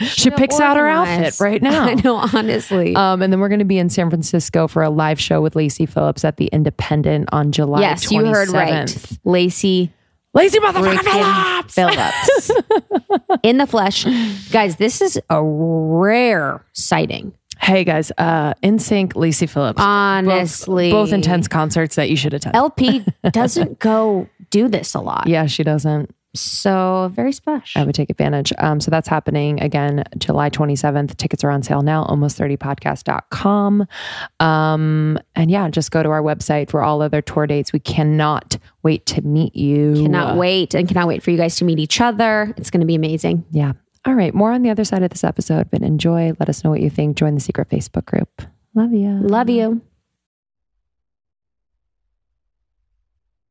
She 0.00 0.30
picks 0.30 0.58
out 0.58 0.78
her 0.78 0.88
outfit 0.88 1.38
right 1.38 1.60
now. 1.70 1.84
I 1.84 1.94
know, 1.94 2.16
honestly. 2.16 2.96
Um, 2.96 3.20
and 3.20 3.30
then 3.30 3.40
we're 3.40 3.50
going 3.50 3.58
to 3.58 3.66
be 3.66 3.78
in 3.78 3.90
San 3.90 4.08
Francisco 4.08 4.66
for 4.66 4.82
a 4.82 4.88
live 4.88 5.20
show 5.20 5.42
with 5.42 5.54
Lacy 5.54 5.84
Phillips 5.84 6.24
at 6.24 6.38
the 6.38 6.46
Independent 6.46 7.28
on 7.32 7.52
July. 7.52 7.80
yes, 7.82 8.10
you 8.10 8.24
heard 8.24 8.48
right. 8.48 8.86
27th. 8.86 9.18
Lacy 9.24 9.92
Lazy 10.32 10.60
motherfucker 10.60 10.96
freaking 10.96 11.70
Phillips. 11.72 12.48
Phillips 12.48 13.40
in 13.42 13.58
the 13.58 13.66
flesh. 13.66 14.06
Guys, 14.50 14.76
this 14.76 15.00
is 15.02 15.20
a 15.28 15.42
rare 15.42 16.64
sighting. 16.72 17.34
Hey 17.60 17.84
guys, 17.84 18.10
uh, 18.18 18.54
NSYNC, 18.62 19.14
Lacy 19.16 19.46
Phillips. 19.46 19.80
Honestly. 19.80 20.90
both, 20.90 21.08
both 21.08 21.12
intense 21.12 21.46
concerts 21.46 21.96
that 21.96 22.08
you 22.10 22.16
should 22.16 22.34
attend. 22.34 22.56
LP 22.56 23.04
doesn't 23.30 23.78
go 23.78 24.28
do 24.50 24.68
this 24.68 24.94
a 24.94 25.00
lot. 25.00 25.26
yeah, 25.26 25.46
she 25.46 25.62
doesn't. 25.62 26.14
So 26.32 27.10
very 27.12 27.32
special. 27.32 27.80
I 27.80 27.84
would 27.84 27.94
take 27.96 28.08
advantage. 28.08 28.52
Um, 28.58 28.78
so 28.80 28.88
that's 28.90 29.08
happening 29.08 29.60
again, 29.60 30.04
July 30.16 30.48
27th. 30.48 31.16
Tickets 31.16 31.42
are 31.42 31.50
on 31.50 31.62
sale 31.64 31.82
now, 31.82 32.04
almost30podcast.com. 32.04 33.86
Um, 34.38 35.18
and 35.34 35.50
yeah, 35.50 35.68
just 35.70 35.90
go 35.90 36.04
to 36.04 36.08
our 36.10 36.22
website 36.22 36.70
for 36.70 36.82
all 36.82 37.02
other 37.02 37.20
tour 37.20 37.48
dates. 37.48 37.72
We 37.72 37.80
cannot 37.80 38.58
wait 38.84 39.06
to 39.06 39.22
meet 39.22 39.56
you. 39.56 39.94
Cannot 39.94 40.36
wait 40.36 40.72
and 40.74 40.86
cannot 40.86 41.08
wait 41.08 41.22
for 41.22 41.32
you 41.32 41.36
guys 41.36 41.56
to 41.56 41.64
meet 41.64 41.80
each 41.80 42.00
other. 42.00 42.54
It's 42.56 42.70
going 42.70 42.80
to 42.80 42.86
be 42.86 42.94
amazing. 42.94 43.44
Yeah. 43.50 43.72
All 44.06 44.14
right. 44.14 44.34
More 44.34 44.52
on 44.52 44.62
the 44.62 44.70
other 44.70 44.84
side 44.84 45.02
of 45.02 45.10
this 45.10 45.24
episode, 45.24 45.70
but 45.70 45.82
enjoy. 45.82 46.32
Let 46.40 46.48
us 46.48 46.64
know 46.64 46.70
what 46.70 46.80
you 46.80 46.90
think. 46.90 47.16
Join 47.16 47.34
the 47.34 47.40
secret 47.40 47.68
Facebook 47.68 48.06
group. 48.06 48.42
Love 48.74 48.92
you. 48.92 49.10
Love 49.20 49.50
you. 49.50 49.82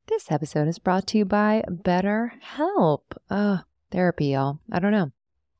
This 0.07 0.31
episode 0.31 0.67
is 0.67 0.79
brought 0.79 1.05
to 1.07 1.19
you 1.19 1.25
by 1.25 1.63
BetterHelp. 1.69 3.01
Uh, 3.29 3.59
therapy, 3.91 4.27
y'all. 4.27 4.59
I 4.71 4.79
don't 4.79 4.91
know. 4.91 5.11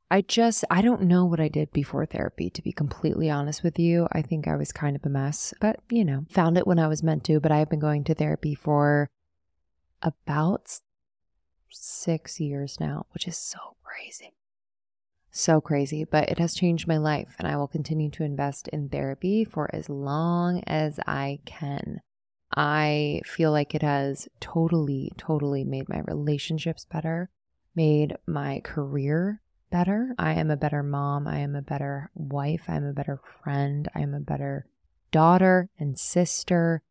I 0.10 0.22
just, 0.22 0.66
I 0.72 0.82
don't 0.82 1.04
know 1.04 1.24
what 1.26 1.40
I 1.40 1.50
did 1.50 1.72
before 1.72 2.04
therapy, 2.08 2.50
to 2.50 2.62
be 2.64 2.72
completely 2.72 3.30
honest 3.30 3.62
with 3.62 3.78
you. 3.78 4.08
I 4.12 4.24
think 4.24 4.48
I 4.48 4.56
was 4.56 4.72
kind 4.72 4.96
of 4.96 5.06
a 5.06 5.10
mess, 5.10 5.54
but 5.62 5.82
you 5.92 6.04
know, 6.04 6.26
found 6.32 6.58
it 6.58 6.66
when 6.66 6.80
I 6.80 6.88
was 6.88 7.04
meant 7.04 7.24
to. 7.26 7.40
But 7.40 7.52
I 7.52 7.60
have 7.60 7.70
been 7.70 7.80
going 7.80 8.04
to 8.06 8.16
therapy 8.16 8.56
for 8.56 9.12
about 10.02 10.80
six 11.70 12.40
years 12.40 12.80
now, 12.80 13.06
which 13.12 13.28
is 13.28 13.38
so 13.38 13.76
crazy. 13.84 14.34
So 15.32 15.62
crazy, 15.62 16.04
but 16.04 16.30
it 16.30 16.40
has 16.40 16.56
changed 16.56 16.88
my 16.88 16.98
life, 16.98 17.36
and 17.38 17.48
I 17.48 17.56
will 17.56 17.68
continue 17.68 18.10
to 18.12 18.24
invest 18.24 18.68
in 18.70 18.90
therapy 18.90 19.44
for 19.46 19.70
as 19.74 19.90
long 19.90 20.64
as 20.66 21.00
I 21.06 21.40
can. 21.46 22.02
I 22.56 23.22
feel 23.26 23.52
like 23.52 23.76
it 23.76 23.84
has 23.84 24.28
totally, 24.40 25.12
totally 25.18 25.64
made 25.64 25.88
my 25.88 26.00
relationships 26.00 26.86
better, 26.86 27.30
made 27.76 28.18
my 28.26 28.62
career 28.64 29.42
better. 29.70 30.16
I 30.18 30.34
am 30.34 30.50
a 30.50 30.58
better 30.58 30.82
mom. 30.82 31.28
I 31.28 31.40
am 31.40 31.56
a 31.56 31.62
better 31.62 32.10
wife. 32.16 32.64
I'm 32.68 32.86
a 32.86 32.94
better 32.94 33.20
friend. 33.44 33.88
I 33.94 34.02
am 34.02 34.14
a 34.16 34.20
better 34.20 34.66
daughter 35.12 35.70
and 35.78 35.98
sister. 35.98 36.82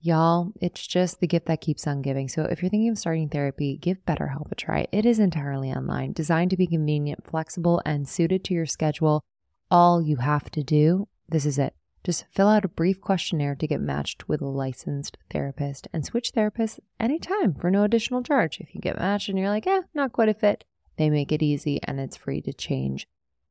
Y'all, 0.00 0.52
it's 0.60 0.86
just 0.86 1.18
the 1.18 1.26
gift 1.26 1.46
that 1.46 1.60
keeps 1.60 1.84
on 1.84 2.02
giving. 2.02 2.28
So 2.28 2.44
if 2.44 2.62
you're 2.62 2.70
thinking 2.70 2.90
of 2.90 2.98
starting 2.98 3.28
therapy, 3.28 3.76
give 3.76 4.04
BetterHelp 4.06 4.52
a 4.52 4.54
try. 4.54 4.86
It 4.92 5.04
is 5.04 5.18
entirely 5.18 5.72
online, 5.72 6.12
designed 6.12 6.50
to 6.50 6.56
be 6.56 6.68
convenient, 6.68 7.26
flexible, 7.26 7.82
and 7.84 8.08
suited 8.08 8.44
to 8.44 8.54
your 8.54 8.66
schedule. 8.66 9.24
All 9.72 10.00
you 10.00 10.16
have 10.16 10.50
to 10.52 10.62
do, 10.62 11.08
this 11.28 11.44
is 11.44 11.58
it. 11.58 11.74
Just 12.04 12.26
fill 12.32 12.46
out 12.46 12.64
a 12.64 12.68
brief 12.68 13.00
questionnaire 13.00 13.56
to 13.56 13.66
get 13.66 13.80
matched 13.80 14.28
with 14.28 14.40
a 14.40 14.46
licensed 14.46 15.18
therapist 15.30 15.88
and 15.92 16.06
switch 16.06 16.32
therapists 16.32 16.78
anytime 17.00 17.54
for 17.54 17.68
no 17.68 17.82
additional 17.82 18.22
charge. 18.22 18.60
If 18.60 18.76
you 18.76 18.80
get 18.80 18.98
matched 18.98 19.28
and 19.28 19.36
you're 19.36 19.48
like, 19.48 19.66
eh, 19.66 19.82
not 19.94 20.12
quite 20.12 20.28
a 20.28 20.34
fit, 20.34 20.64
they 20.96 21.10
make 21.10 21.32
it 21.32 21.42
easy 21.42 21.80
and 21.82 21.98
it's 21.98 22.16
free 22.16 22.40
to 22.42 22.52
change. 22.52 23.08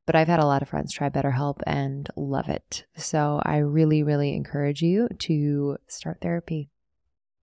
But 0.07 0.15
I've 0.15 0.27
had 0.27 0.39
a 0.39 0.45
lot 0.45 0.63
of 0.63 0.69
friends 0.69 0.91
try 0.91 1.09
BetterHelp 1.09 1.59
and 1.67 2.09
love 2.15 2.49
it. 2.49 2.85
So 2.95 3.41
I 3.45 3.57
really, 3.57 4.01
really 4.01 4.33
encourage 4.33 4.81
you 4.81 5.09
to 5.19 5.77
start 5.87 6.21
therapy. 6.21 6.71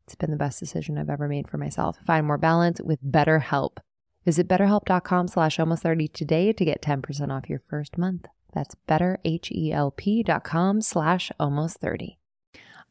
It's 0.07 0.17
been 0.17 0.33
the 0.33 0.37
best 0.37 0.59
decision 0.59 0.99
I've 0.99 1.11
ever 1.11 1.29
made 1.29 1.49
for 1.49 1.59
myself. 1.59 1.99
Find 2.07 2.27
more 2.27 2.39
balance 2.39 2.81
with 2.83 3.05
BetterHelp. 3.05 3.77
Visit 4.25 4.49
betterhelp.com 4.49 5.29
slash 5.29 5.61
almost 5.61 5.83
30 5.83 6.09
today 6.09 6.53
to 6.53 6.65
get 6.65 6.83
10% 6.83 7.31
off 7.31 7.49
your 7.49 7.63
first 7.69 7.97
month. 7.97 8.27
That's 8.55 8.75
betterhelp.com 8.89 10.81
slash 10.81 11.33
almost 11.39 11.77
30. 11.79 12.19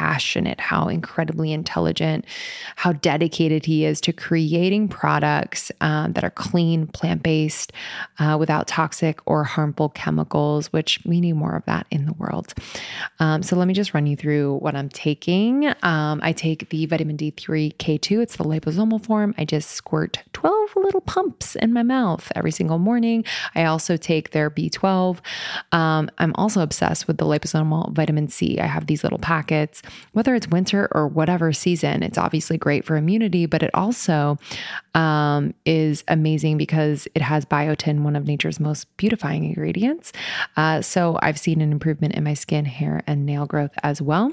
passionate, 0.00 0.58
how 0.58 0.88
incredibly 0.88 1.52
intelligent, 1.52 2.24
how 2.76 2.90
dedicated 2.90 3.66
he 3.66 3.84
is 3.84 4.00
to 4.00 4.14
creating 4.14 4.88
products 4.88 5.70
um, 5.82 6.14
that 6.14 6.24
are 6.24 6.30
clean, 6.30 6.86
plant 6.86 7.22
based, 7.22 7.70
uh, 8.18 8.34
without 8.40 8.66
toxic 8.66 9.20
or 9.26 9.44
harmful 9.44 9.90
chemicals, 9.90 10.72
which 10.72 10.98
we 11.04 11.20
need 11.20 11.34
more 11.34 11.54
of 11.54 11.62
that 11.66 11.86
in 11.90 12.06
the 12.06 12.14
world. 12.14 12.54
Um, 13.18 13.42
so 13.42 13.56
let 13.56 13.68
me 13.68 13.74
just 13.74 13.92
run 13.92 14.06
you 14.06 14.16
through 14.16 14.56
what 14.60 14.74
I'm 14.74 14.88
taking. 14.88 15.68
Um, 15.82 16.20
I 16.22 16.32
take 16.32 16.70
the 16.70 16.86
vitamin 16.86 17.18
D3 17.18 17.76
K2, 17.76 18.22
it's 18.22 18.36
the 18.36 18.44
liposomal 18.44 19.04
form. 19.04 19.34
I 19.36 19.44
just 19.44 19.72
squirt 19.72 20.18
12 20.40 20.76
little 20.76 21.00
pumps 21.02 21.54
in 21.56 21.72
my 21.72 21.82
mouth 21.82 22.30
every 22.34 22.50
single 22.50 22.78
morning. 22.78 23.24
I 23.54 23.64
also 23.64 23.96
take 23.96 24.30
their 24.30 24.50
B12. 24.50 25.18
Um, 25.72 26.10
I'm 26.18 26.32
also 26.36 26.62
obsessed 26.62 27.06
with 27.06 27.18
the 27.18 27.26
liposomal 27.26 27.92
vitamin 27.92 28.28
C. 28.28 28.58
I 28.58 28.66
have 28.66 28.86
these 28.86 29.02
little 29.02 29.18
packets 29.18 29.82
whether 30.12 30.34
it's 30.34 30.48
winter 30.48 30.88
or 30.92 31.06
whatever 31.06 31.52
season, 31.52 32.02
it's 32.02 32.18
obviously 32.18 32.58
great 32.58 32.84
for 32.84 32.96
immunity, 32.96 33.46
but 33.46 33.62
it 33.62 33.70
also 33.74 34.38
um, 34.94 35.54
is 35.64 36.04
amazing 36.08 36.58
because 36.58 37.06
it 37.14 37.22
has 37.22 37.44
biotin, 37.44 38.02
one 38.02 38.16
of 38.16 38.26
nature's 38.26 38.60
most 38.60 38.94
beautifying 38.96 39.44
ingredients. 39.44 40.12
Uh, 40.56 40.82
so 40.82 41.18
I've 41.22 41.38
seen 41.38 41.60
an 41.60 41.72
improvement 41.72 42.14
in 42.14 42.24
my 42.24 42.34
skin, 42.34 42.64
hair, 42.64 43.02
and 43.06 43.24
nail 43.26 43.46
growth 43.46 43.72
as 43.82 44.02
well. 44.02 44.32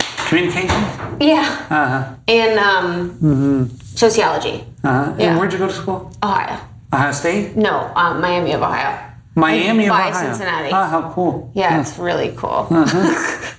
Communication? 0.31 0.81
yeah, 1.19 1.67
Uh-huh. 1.69 2.15
and 2.29 2.57
um, 2.57 3.69
sociology. 3.83 4.63
Uh-huh. 4.81 5.13
Yeah. 5.19 5.25
And 5.31 5.37
where'd 5.39 5.51
you 5.51 5.59
go 5.59 5.67
to 5.67 5.73
school? 5.73 6.09
Ohio. 6.23 6.57
Ohio 6.93 7.11
State? 7.11 7.57
No, 7.57 7.91
um, 7.97 8.21
Miami 8.21 8.53
of 8.53 8.61
Ohio. 8.61 8.97
Miami 9.35 9.87
of 9.87 9.89
by 9.89 10.07
Ohio. 10.09 10.23
Cincinnati. 10.31 10.69
Oh, 10.69 10.85
how 10.85 11.11
cool. 11.11 11.51
Yeah, 11.53 11.81
it's 11.81 11.97
really 11.99 12.33
cool. 12.37 12.65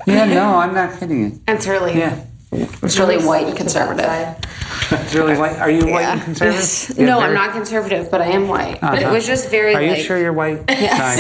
Yeah, 0.07 0.25
no, 0.25 0.57
I'm 0.57 0.73
not 0.75 0.99
kidding 0.99 1.21
you. 1.21 1.41
It's 1.49 1.67
really, 1.67 1.99
Yeah. 1.99 2.17
it's 2.51 2.99
really 2.99 3.19
white 3.23 3.47
and 3.49 3.57
conservative. 3.57 4.09
It's 4.93 5.15
really 5.15 5.37
white. 5.37 5.57
Are 5.59 5.71
you 5.71 5.87
white 5.93 6.03
Yeah. 6.09 6.13
and 6.15 6.23
conservative? 6.23 6.97
You're 6.99 7.07
No, 7.07 7.21
I'm 7.21 7.35
not 7.35 7.53
conservative, 7.53 8.11
but 8.11 8.21
I 8.23 8.29
am 8.39 8.49
white. 8.49 8.81
But 8.81 8.95
it 8.99 9.05
Uh-huh. 9.05 9.15
was 9.15 9.27
just 9.27 9.51
very. 9.51 9.75
Are 9.75 9.83
you 9.83 9.91
like, 9.93 10.01
sure 10.09 10.19
you're 10.19 10.33
white? 10.43 10.61
Yes. 10.69 11.17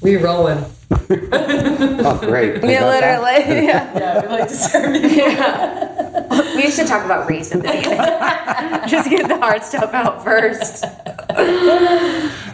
We 0.00 0.16
rolling. 0.16 0.64
oh, 0.90 2.18
great. 2.22 2.62
Yeah, 2.62 2.88
literally. 2.88 3.64
Yeah. 3.66 3.98
Yeah, 3.98 4.22
we 4.22 4.28
like 4.28 4.48
to 4.48 4.54
serve 4.54 4.94
you. 4.94 5.98
We 6.58 6.64
used 6.64 6.78
to 6.78 6.84
talk 6.84 7.04
about 7.04 7.28
race 7.30 7.52
in 7.52 7.60
the 7.60 7.68
beginning. 7.68 7.98
just 8.88 9.08
get 9.08 9.28
the 9.28 9.38
hard 9.38 9.62
stuff 9.62 9.94
out 9.94 10.24
first. 10.24 10.84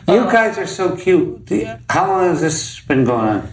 You 0.07 0.25
guys 0.31 0.59
are 0.59 0.67
so 0.67 0.95
cute. 0.95 1.51
How 1.89 2.07
long 2.09 2.29
has 2.29 2.41
this 2.41 2.81
been 2.81 3.05
going 3.05 3.29
on? 3.29 3.49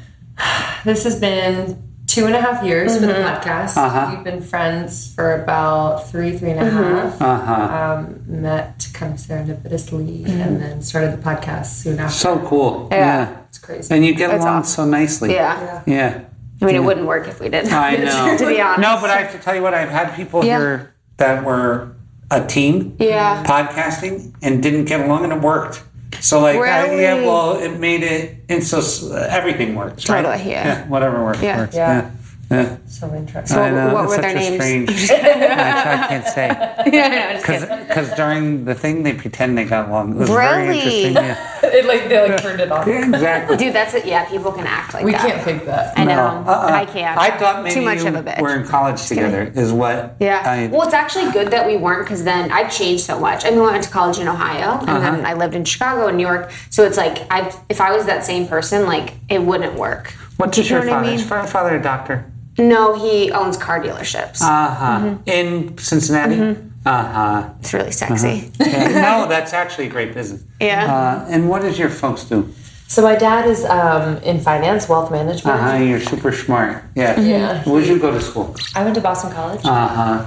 This 0.84 1.06
has 1.06 1.20
been 1.20 1.91
two 2.12 2.26
and 2.26 2.36
a 2.36 2.41
half 2.41 2.62
years 2.63 2.93
for 3.00 3.06
the 3.06 3.13
podcast. 3.13 3.78
Uh-huh. 3.78 4.13
We've 4.13 4.24
been 4.24 4.41
friends 4.41 5.13
for 5.15 5.41
about 5.41 6.10
three, 6.10 6.38
three 6.38 6.52
and 6.52 6.60
a 6.60 6.69
half. 6.69 7.21
Uh 7.21 7.38
huh. 7.39 7.95
Um, 8.06 8.24
met 8.28 8.86
kind 8.93 9.13
of 9.13 9.19
serendipitously 9.19 10.28
and 10.28 10.62
then 10.62 10.82
started 10.82 11.13
the 11.17 11.21
podcast 11.24 11.67
soon 11.67 12.00
after. 12.00 12.13
So 12.13 12.39
cool. 12.45 12.89
Yeah. 12.91 13.39
it's 13.47 13.60
crazy. 13.60 13.95
And 13.95 14.06
you 14.06 14.13
get 14.13 14.30
That's 14.32 14.43
along 14.43 14.60
awesome. 14.60 14.86
so 14.86 14.91
nicely. 14.91 15.32
Yeah. 15.34 15.84
Yeah. 15.86 16.26
I 16.62 16.65
mean, 16.65 16.76
it 16.76 16.84
wouldn't 16.84 17.08
work 17.08 17.28
if 17.30 17.39
we 17.39 17.47
didn't. 17.47 17.71
I 17.71 17.95
know. 17.95 18.38
to 18.38 18.45
be 18.45 18.60
honest. 18.60 18.82
No, 18.82 18.97
but 19.00 19.10
I 19.10 19.21
have 19.21 19.32
to 19.32 19.39
tell 19.39 19.56
you 19.56 19.62
what, 19.62 19.74
I've 19.74 19.89
had 19.89 20.13
people 20.15 20.43
Yeah. 20.43 20.58
here 20.60 20.93
that 21.17 21.45
were 21.45 21.95
a 22.30 22.45
team 22.45 22.97
Yeah. 23.00 23.43
podcasting 23.45 24.36
and 24.41 24.62
didn't 24.62 24.86
get 24.86 25.00
along 25.00 25.24
and 25.24 25.32
it 25.34 25.39
worked. 25.41 25.82
So 26.19 26.39
like, 26.41 26.58
I, 26.58 27.00
yeah, 27.00 27.15
well, 27.15 27.58
it 27.58 27.80
made 27.80 28.04
it, 28.04 28.36
and 28.50 28.63
so 28.63 28.80
uh, 29.13 29.28
everything 29.30 29.76
works, 29.76 30.08
right? 30.10 30.21
Totally, 30.21 30.52
yeah. 30.52 30.88
whatever 30.88 31.24
works, 31.24 31.41
Yeah. 31.41 31.58
works. 31.58 31.76
Yeah. 31.76 32.12
Yeah. 32.50 32.62
yeah. 32.63 32.78
so 32.86 33.13
interesting. 33.15 33.56
So 33.56 33.62
I 33.63 33.71
know. 33.71 33.93
what 33.93 34.04
it's 34.06 34.10
were 34.10 34.15
such 34.15 34.21
their 34.24 34.32
a 34.32 34.58
names? 34.58 35.04
strange. 35.06 35.12
I, 35.26 36.04
I 36.04 36.08
can't 36.08 36.28
say 36.28 36.47
yeah, 36.91 37.34
no, 37.34 37.88
because 37.88 38.12
during 38.15 38.65
the 38.65 38.76
thing 38.76 39.04
they 39.04 39.13
pretend 39.13 39.58
they 39.58 39.65
got 39.65 39.88
along. 39.89 40.12
It 40.12 40.17
was 40.17 40.30
very 40.30 40.76
interesting. 40.78 41.13
Yeah. 41.13 41.47
it 41.78 41.86
like 41.86 42.10
they 42.10 42.30
like 42.30 42.42
turned 42.42 42.60
it 42.60 42.72
off. 42.72 42.88
Exactly. 42.88 43.58
Dude, 43.58 43.74
that's 43.74 43.94
it. 43.94 44.06
Yeah, 44.06 44.28
people 44.30 44.52
can 44.52 44.66
act 44.68 44.94
like 44.94 45.02
that. 45.02 45.06
We 45.06 45.12
that. 45.14 45.22
can't 45.22 45.42
fake 45.44 45.66
that. 45.66 45.98
I 45.98 46.04
know. 46.06 46.44
No, 46.44 46.50
uh-uh. 46.52 46.68
I 46.72 46.86
can't. 46.86 47.18
I 47.18 47.38
thought 47.38 47.64
maybe 47.64 47.74
too 47.76 47.82
much 47.82 48.00
you 48.02 48.08
of 48.08 48.16
a 48.16 48.24
bitch. 48.24 48.42
were 48.42 48.56
in 48.56 48.66
college 48.68 49.06
together. 49.08 49.52
Is 49.56 49.72
what? 49.72 50.16
Yeah. 50.20 50.42
I, 50.46 50.68
well, 50.68 50.84
it's 50.84 50.94
actually 50.94 51.32
good 51.32 51.50
that 51.52 51.66
we 51.68 51.78
weren't 51.78 52.06
because 52.06 52.24
then 52.24 52.52
I've 52.52 52.72
changed 52.72 53.04
so 53.04 53.20
much. 53.20 53.46
I 53.46 53.50
mean, 53.52 53.60
I 53.60 53.72
went 53.72 53.84
to 53.84 53.90
college 53.90 54.20
in 54.20 54.28
Ohio 54.28 54.80
and 54.80 54.90
Uh-huh. 54.90 55.00
then 55.00 55.26
I 55.26 55.34
lived 55.34 55.56
in 55.56 55.66
Chicago 55.66 56.08
and 56.08 56.18
New 56.18 56.26
York. 56.28 56.52
So 56.70 56.84
it's 56.84 56.98
like 56.98 57.26
I, 57.32 57.54
if 57.70 57.80
I 57.82 57.92
was 57.96 58.06
that 58.06 58.24
same 58.24 58.48
person, 58.48 58.86
like 58.86 59.14
it 59.30 59.42
wouldn't 59.42 59.76
work. 59.76 60.14
what 60.38 60.52
Do 60.52 60.62
does 60.62 60.70
you 60.70 60.78
your 60.78 60.86
know 60.86 60.92
I 60.92 60.96
father? 60.96 61.08
mean? 61.08 61.20
Is 61.20 61.30
your 61.30 61.48
father 61.48 61.76
a 61.78 61.82
doctor? 61.82 62.26
No, 62.58 62.96
he 62.96 63.32
owns 63.32 63.56
car 63.58 63.80
dealerships. 63.82 64.42
Uh 64.42 64.74
huh. 64.76 65.00
Mm-hmm. 65.00 65.30
In 65.30 65.78
Cincinnati. 65.78 66.58
Uh 66.86 67.04
huh. 67.04 67.50
it's 67.60 67.74
really 67.74 67.91
sexy. 67.91 68.52
Yeah, 68.60 68.88
no, 68.88 69.28
that's 69.30 69.54
actually 69.54 69.88
a 69.88 69.89
great 69.89 70.13
business. 70.13 70.44
Yeah. 70.60 70.86
Uh, 70.91 71.26
and 71.30 71.48
what 71.50 71.62
does 71.62 71.78
your 71.78 71.89
folks 71.89 72.24
do? 72.24 72.52
So 72.88 73.02
my 73.04 73.15
dad 73.15 73.48
is 73.48 73.63
um, 73.65 74.17
in 74.24 74.39
finance, 74.39 74.89
wealth 74.89 75.12
management. 75.12 75.60
Uh 75.60 75.72
huh. 75.72 75.78
You're 75.78 76.00
super 76.00 76.32
smart. 76.32 76.84
Yeah. 76.96 77.20
Yeah. 77.20 77.63
Where'd 77.63 77.86
you 77.88 78.00
go 78.00 78.12
to 78.12 78.22
school? 78.22 78.56
I 78.76 78.84
went 78.84 78.96
to 78.96 79.02
Boston 79.02 79.32
College. 79.32 79.62
Uh 79.63 79.88
huh. 79.88 80.26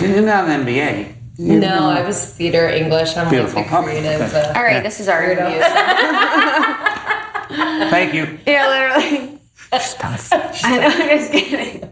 You're 0.00 0.22
not 0.22 0.48
an 0.48 0.64
MBA. 0.66 1.14
You 1.36 1.58
no, 1.58 1.68
know- 1.68 1.88
I 1.90 2.06
was 2.06 2.32
theater 2.34 2.68
English. 2.68 3.16
I'm 3.16 3.28
Beautiful. 3.30 3.62
like 3.62 3.70
the 3.70 3.82
creative. 3.82 4.32
Uh, 4.34 4.52
All 4.54 4.62
right, 4.62 4.82
this 4.84 5.00
is 5.00 5.08
our 5.08 5.20
Weirdo. 5.22 5.50
interview. 5.50 5.62
Thank 7.90 8.14
you. 8.14 8.38
yeah, 8.46 8.68
literally. 8.68 9.33
Stop. 9.80 10.20
I 10.64 10.78
know, 10.78 10.86
I'm 10.88 11.08
just 11.18 11.32
kidding. 11.32 11.82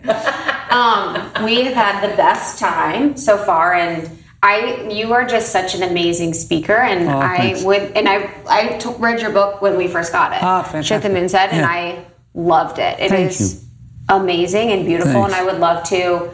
Um, 0.71 1.45
we 1.45 1.65
have 1.65 1.75
had 1.75 2.11
the 2.11 2.17
best 2.17 2.59
time 2.59 3.17
so 3.17 3.37
far, 3.39 3.75
and 3.75 4.09
I, 4.43 4.89
you 4.91 5.13
are 5.13 5.25
just 5.27 5.53
such 5.53 5.75
an 5.75 5.83
amazing 5.83 6.35
speaker, 6.35 6.75
and 6.77 7.09
Oh, 7.09 7.19
I 7.19 7.37
thanks. 7.37 7.63
would, 7.63 7.83
and 7.97 8.09
I, 8.09 8.31
I 8.49 8.79
took, 8.79 8.99
read 8.99 9.21
your 9.21 9.31
book 9.33 9.61
when 9.63 9.77
we 9.77 9.87
first 9.89 10.13
got 10.13 10.33
it, 10.33 10.43
Ah, 10.43 10.63
Shit 10.63 10.73
the 10.73 10.83
fantastic. 10.83 11.13
Moon 11.13 11.29
Said, 11.29 11.51
and 11.51 11.65
I 11.67 12.05
loved 12.35 12.79
it. 12.79 12.99
It 12.99 13.11
Thank 13.11 13.31
is 13.31 13.65
amazing 14.09 14.71
and 14.71 14.85
beautiful, 14.87 15.13
Thanks. 15.13 15.35
and 15.35 15.35
I 15.35 15.45
would 15.45 15.61
love 15.61 15.85
to 15.91 16.31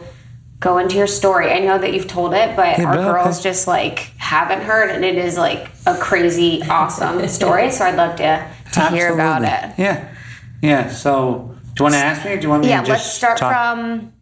go 0.59 0.77
into 0.77 0.95
your 0.97 1.07
story. 1.07 1.51
I 1.51 1.59
know 1.59 1.77
that 1.77 1.93
you've 1.93 2.07
told 2.07 2.33
it, 2.33 2.55
but 2.55 2.77
Yeah, 2.79 2.85
our 2.85 2.97
okay. 2.97 3.23
girls 3.23 3.41
just 3.43 3.67
like 3.67 3.99
haven't 4.17 4.61
heard, 4.61 4.89
and 4.89 5.03
it 5.05 5.15
is 5.17 5.37
like 5.37 5.69
a 5.85 5.95
crazy, 5.97 6.61
awesome 6.69 7.27
story. 7.39 7.71
So 7.71 7.85
I'd 7.85 7.95
love 7.95 8.15
to 8.17 8.45
to 8.73 8.87
hear 8.89 9.13
about 9.13 9.43
it. 9.43 9.73
Yeah. 9.77 10.13
Yeah. 10.61 10.89
So, 10.89 11.55
do 11.63 11.69
you 11.79 11.83
want 11.83 11.93
to 11.95 11.99
ask 11.99 12.25
me, 12.25 12.31
or 12.33 12.37
do 12.37 12.43
you 12.43 12.49
want 12.49 12.63
me 12.63 12.69
Yeah, 12.69 12.81
to 12.81 12.87
just 12.87 13.03
let's 13.05 13.11
start 13.13 13.37
talk? 13.37 13.53
from. 13.53 14.13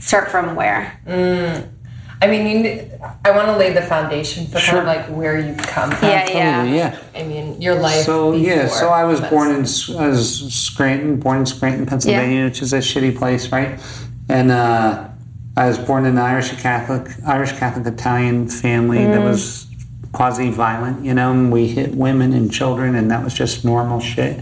Start 0.00 0.30
from 0.30 0.54
where? 0.54 1.00
I 2.20 2.26
mean, 2.26 2.64
you, 2.64 2.90
I 3.24 3.30
want 3.30 3.46
to 3.48 3.56
lay 3.56 3.72
the 3.72 3.82
foundation 3.82 4.46
for 4.46 4.58
Sure. 4.58 4.82
kind 4.82 4.88
of 4.88 4.96
like 5.08 5.16
where 5.16 5.38
you 5.38 5.54
come 5.54 5.90
from. 5.92 6.08
Yeah, 6.08 6.24
Absolutely. 6.28 6.76
Yeah. 6.76 6.98
I 7.14 7.22
mean, 7.24 7.60
your 7.60 7.76
life. 7.76 8.04
So 8.04 8.32
yeah, 8.32 8.66
so 8.66 8.88
I 8.88 9.04
was 9.04 9.20
born 9.20 9.54
in 9.54 9.62
S- 9.62 9.90
I 9.96 10.08
was 10.08 10.52
Scranton, 10.52 11.18
born 11.20 11.38
in 11.38 11.46
Scranton, 11.46 11.86
Pennsylvania, 11.86 12.44
which 12.44 12.60
is 12.62 12.72
a 12.72 12.78
shitty 12.78 13.16
place, 13.16 13.52
right? 13.52 13.78
And 14.28 14.50
uh, 14.50 15.08
I 15.56 15.68
was 15.68 15.78
born 15.78 16.06
in 16.06 16.12
an 16.12 16.18
Irish 16.18 16.50
Catholic, 16.60 17.08
Irish 17.26 17.52
Catholic 17.52 17.86
Italian 17.86 18.48
family 18.48 19.04
that 19.04 19.22
was 19.22 19.66
quasi-violent. 20.12 21.04
You 21.04 21.14
know, 21.14 21.30
and 21.30 21.52
we 21.52 21.68
hit 21.68 21.94
women 21.94 22.32
and 22.32 22.52
children, 22.52 22.94
and 22.96 23.10
that 23.12 23.22
was 23.22 23.32
just 23.34 23.64
normal 23.64 24.00
shit. 24.00 24.40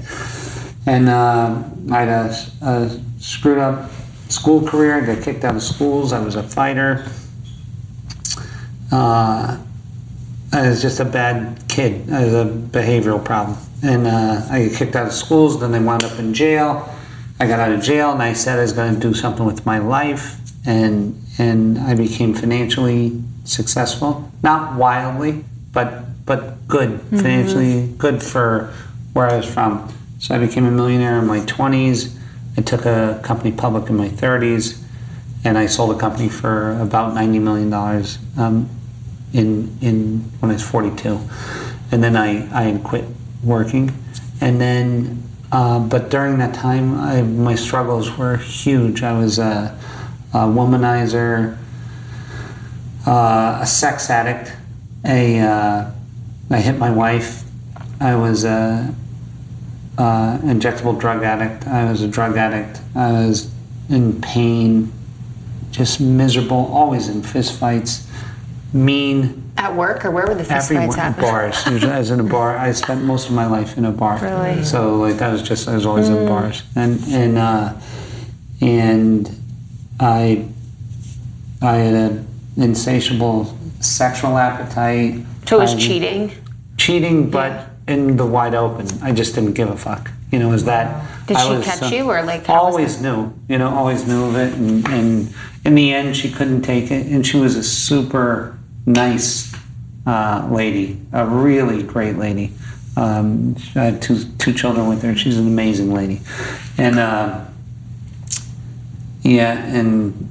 And 0.87 1.09
uh, 1.09 1.65
I 1.91 2.01
had 2.03 2.09
a, 2.09 2.47
a 2.63 3.01
screwed 3.19 3.59
up 3.59 3.91
school 4.29 4.67
career. 4.67 5.03
I 5.03 5.15
got 5.15 5.23
kicked 5.23 5.45
out 5.45 5.57
of 5.57 5.63
schools. 5.63 6.13
I 6.13 6.21
was 6.21 6.37
a 6.37 6.43
fighter. 6.43 7.07
Uh, 8.93 9.59
I 10.53 10.69
was 10.69 10.81
just 10.81 11.01
a 11.01 11.05
bad 11.05 11.63
kid. 11.69 12.11
I 12.11 12.25
was 12.25 12.35
a 12.35 12.45
behavioral 12.45 13.25
problem. 13.25 13.59
And 13.83 14.07
uh, 14.07 14.47
I 14.49 14.69
got 14.69 14.77
kicked 14.77 14.97
out 14.97 15.07
of 15.09 15.13
schools, 15.13 15.61
then 15.61 15.75
I 15.75 15.81
wound 15.81 16.05
up 16.05 16.19
in 16.19 16.33
jail. 16.33 16.89
I 17.39 17.47
got 17.47 17.61
out 17.61 17.73
of 17.73 17.83
jail 17.83 18.13
and 18.13 18.23
I 18.23 18.33
said 18.33 18.59
I 18.59 18.63
was 18.63 18.73
going 18.73 18.95
to 18.95 19.01
do 19.01 19.13
something 19.13 19.45
with 19.45 19.67
my 19.67 19.79
life. 19.79 20.41
And, 20.67 21.21
and 21.39 21.79
I 21.79 21.95
became 21.95 22.33
financially 22.33 23.23
successful. 23.45 24.33
Not 24.43 24.77
wildly, 24.77 25.45
but, 25.73 26.25
but 26.25 26.67
good. 26.69 27.01
Financially 27.11 27.89
good 27.99 28.23
for 28.23 28.73
where 29.13 29.31
I 29.31 29.37
was 29.37 29.53
from. 29.53 29.93
So 30.19 30.35
I 30.35 30.39
became 30.39 30.65
a 30.65 30.71
millionaire 30.71 31.19
in 31.19 31.27
my 31.27 31.41
20s. 31.41 32.17
I 32.57 32.63
took 32.63 32.87
a 32.87 33.21
company 33.23 33.53
public 33.53 33.91
in 33.91 33.97
my 33.97 34.09
30s. 34.09 34.83
And 35.45 35.57
I 35.57 35.67
sold 35.67 35.95
a 35.95 35.99
company 35.99 36.29
for 36.29 36.79
about 36.81 37.15
$90 37.15 37.41
million. 37.41 37.73
Um, 38.37 38.71
in 39.33 39.77
in 39.81 40.21
when 40.41 40.51
I 40.51 40.55
was 40.55 40.63
42, 40.63 41.21
and 41.93 42.03
then 42.03 42.17
I 42.17 42.49
I 42.53 42.79
quit 42.79 43.05
working, 43.43 43.93
and 44.41 44.61
then. 44.61 45.23
Uh, 45.53 45.79
but 45.79 46.11
during 46.11 46.39
that 46.39 46.53
time, 46.53 46.99
I, 46.99 47.23
my 47.23 47.55
struggles 47.55 48.19
were 48.19 48.37
huge. 48.37 49.05
I 49.05 49.17
was 49.17 49.39
a, 49.39 49.79
a 50.35 50.39
womanizer, 50.39 51.57
uh, 53.07 53.61
a 53.63 53.65
sex 53.65 54.11
addict, 54.11 54.53
a 55.05 55.39
uh, 55.39 55.91
I 56.51 56.61
hit 56.61 56.79
my 56.79 56.91
wife. 56.91 57.45
I 58.01 58.17
was 58.17 58.45
a, 58.45 58.93
uh 59.99 60.39
injectable 60.39 60.99
drug 60.99 61.23
addict. 61.23 61.67
I 61.67 61.91
was 61.91 62.03
a 62.03 62.09
drug 62.09 62.37
addict. 62.37 62.81
I 62.95 63.13
was 63.27 63.51
in 63.89 64.21
pain, 64.21 64.93
just 65.71 66.01
miserable, 66.01 66.57
always 66.73 67.09
in 67.09 67.23
fistfights, 67.23 68.07
mean. 68.73 69.43
At 69.59 69.75
work 69.75 70.05
or 70.05 70.11
where 70.11 70.27
were 70.27 70.35
the 70.35 70.45
fist 70.45 70.71
Every 70.71 70.85
fights 70.85 70.97
happen? 70.97 71.23
bars. 71.23 71.67
I 71.67 71.99
was 71.99 72.11
in 72.11 72.21
a 72.21 72.25
bar. 72.25 72.59
I 72.59 72.73
spent 72.73 73.05
most 73.05 73.29
of 73.29 73.35
my 73.35 73.47
life 73.47 73.79
in 73.79 73.87
a 73.87 73.93
bar. 73.93 74.19
Really? 74.19 74.63
So 74.65 74.97
like 74.97 75.17
that 75.17 75.33
was 75.33 75.43
just 75.43 75.67
I 75.67 75.75
was 75.75 75.87
always 75.87 76.09
in 76.11 76.27
bars, 76.27 76.63
and 76.75 77.01
and 77.09 77.39
uh, 77.39 77.73
and 78.61 79.31
I 79.99 80.47
I 81.63 81.77
had 81.77 81.95
an 81.95 82.29
insatiable 82.59 83.57
sexual 83.81 84.37
appetite. 84.37 85.25
So 85.47 85.57
it 85.57 85.61
was 85.61 85.75
I- 85.75 85.79
cheating. 85.79 86.33
cheating, 86.77 87.31
but 87.31 87.71
in 87.89 88.17
the 88.17 88.27
wide 88.27 88.55
open. 88.55 88.87
I 89.03 89.13
just 89.13 89.35
didn't 89.35 89.55
give 89.55 89.69
a 89.69 89.77
fuck. 89.77 90.11
You 90.31 90.41
know, 90.41 90.49
was 90.49 90.65
that? 90.65 91.07
Did 91.27 91.37
I 91.37 91.47
she 91.47 91.57
was, 91.57 91.65
catch 91.65 91.83
uh, 91.83 91.95
you 91.95 92.11
or 92.11 92.23
like 92.23 92.49
always 92.49 93.01
knew. 93.01 93.33
You 93.49 93.59
know, 93.59 93.69
always 93.69 94.07
knew 94.07 94.25
of 94.25 94.37
it, 94.37 94.53
and, 94.55 94.87
and 94.89 95.35
in 95.65 95.75
the 95.75 95.93
end, 95.93 96.17
she 96.17 96.31
couldn't 96.31 96.63
take 96.63 96.91
it, 96.91 97.07
and 97.07 97.27
she 97.27 97.37
was 97.37 97.57
a 97.57 97.63
super 97.63 98.59
nice 98.87 99.55
uh, 100.07 100.49
lady, 100.51 101.01
a 101.13 101.27
really 101.27 101.83
great 101.83 102.17
lady. 102.17 102.53
Um, 102.97 103.57
I 103.75 103.85
had 103.85 104.03
two 104.03 104.25
two 104.39 104.53
children 104.53 104.89
with 104.89 105.03
her. 105.03 105.15
She's 105.15 105.39
an 105.39 105.47
amazing 105.47 105.93
lady, 105.93 106.21
and 106.77 106.99
uh, 106.99 107.45
yeah, 109.23 109.65
and 109.65 110.29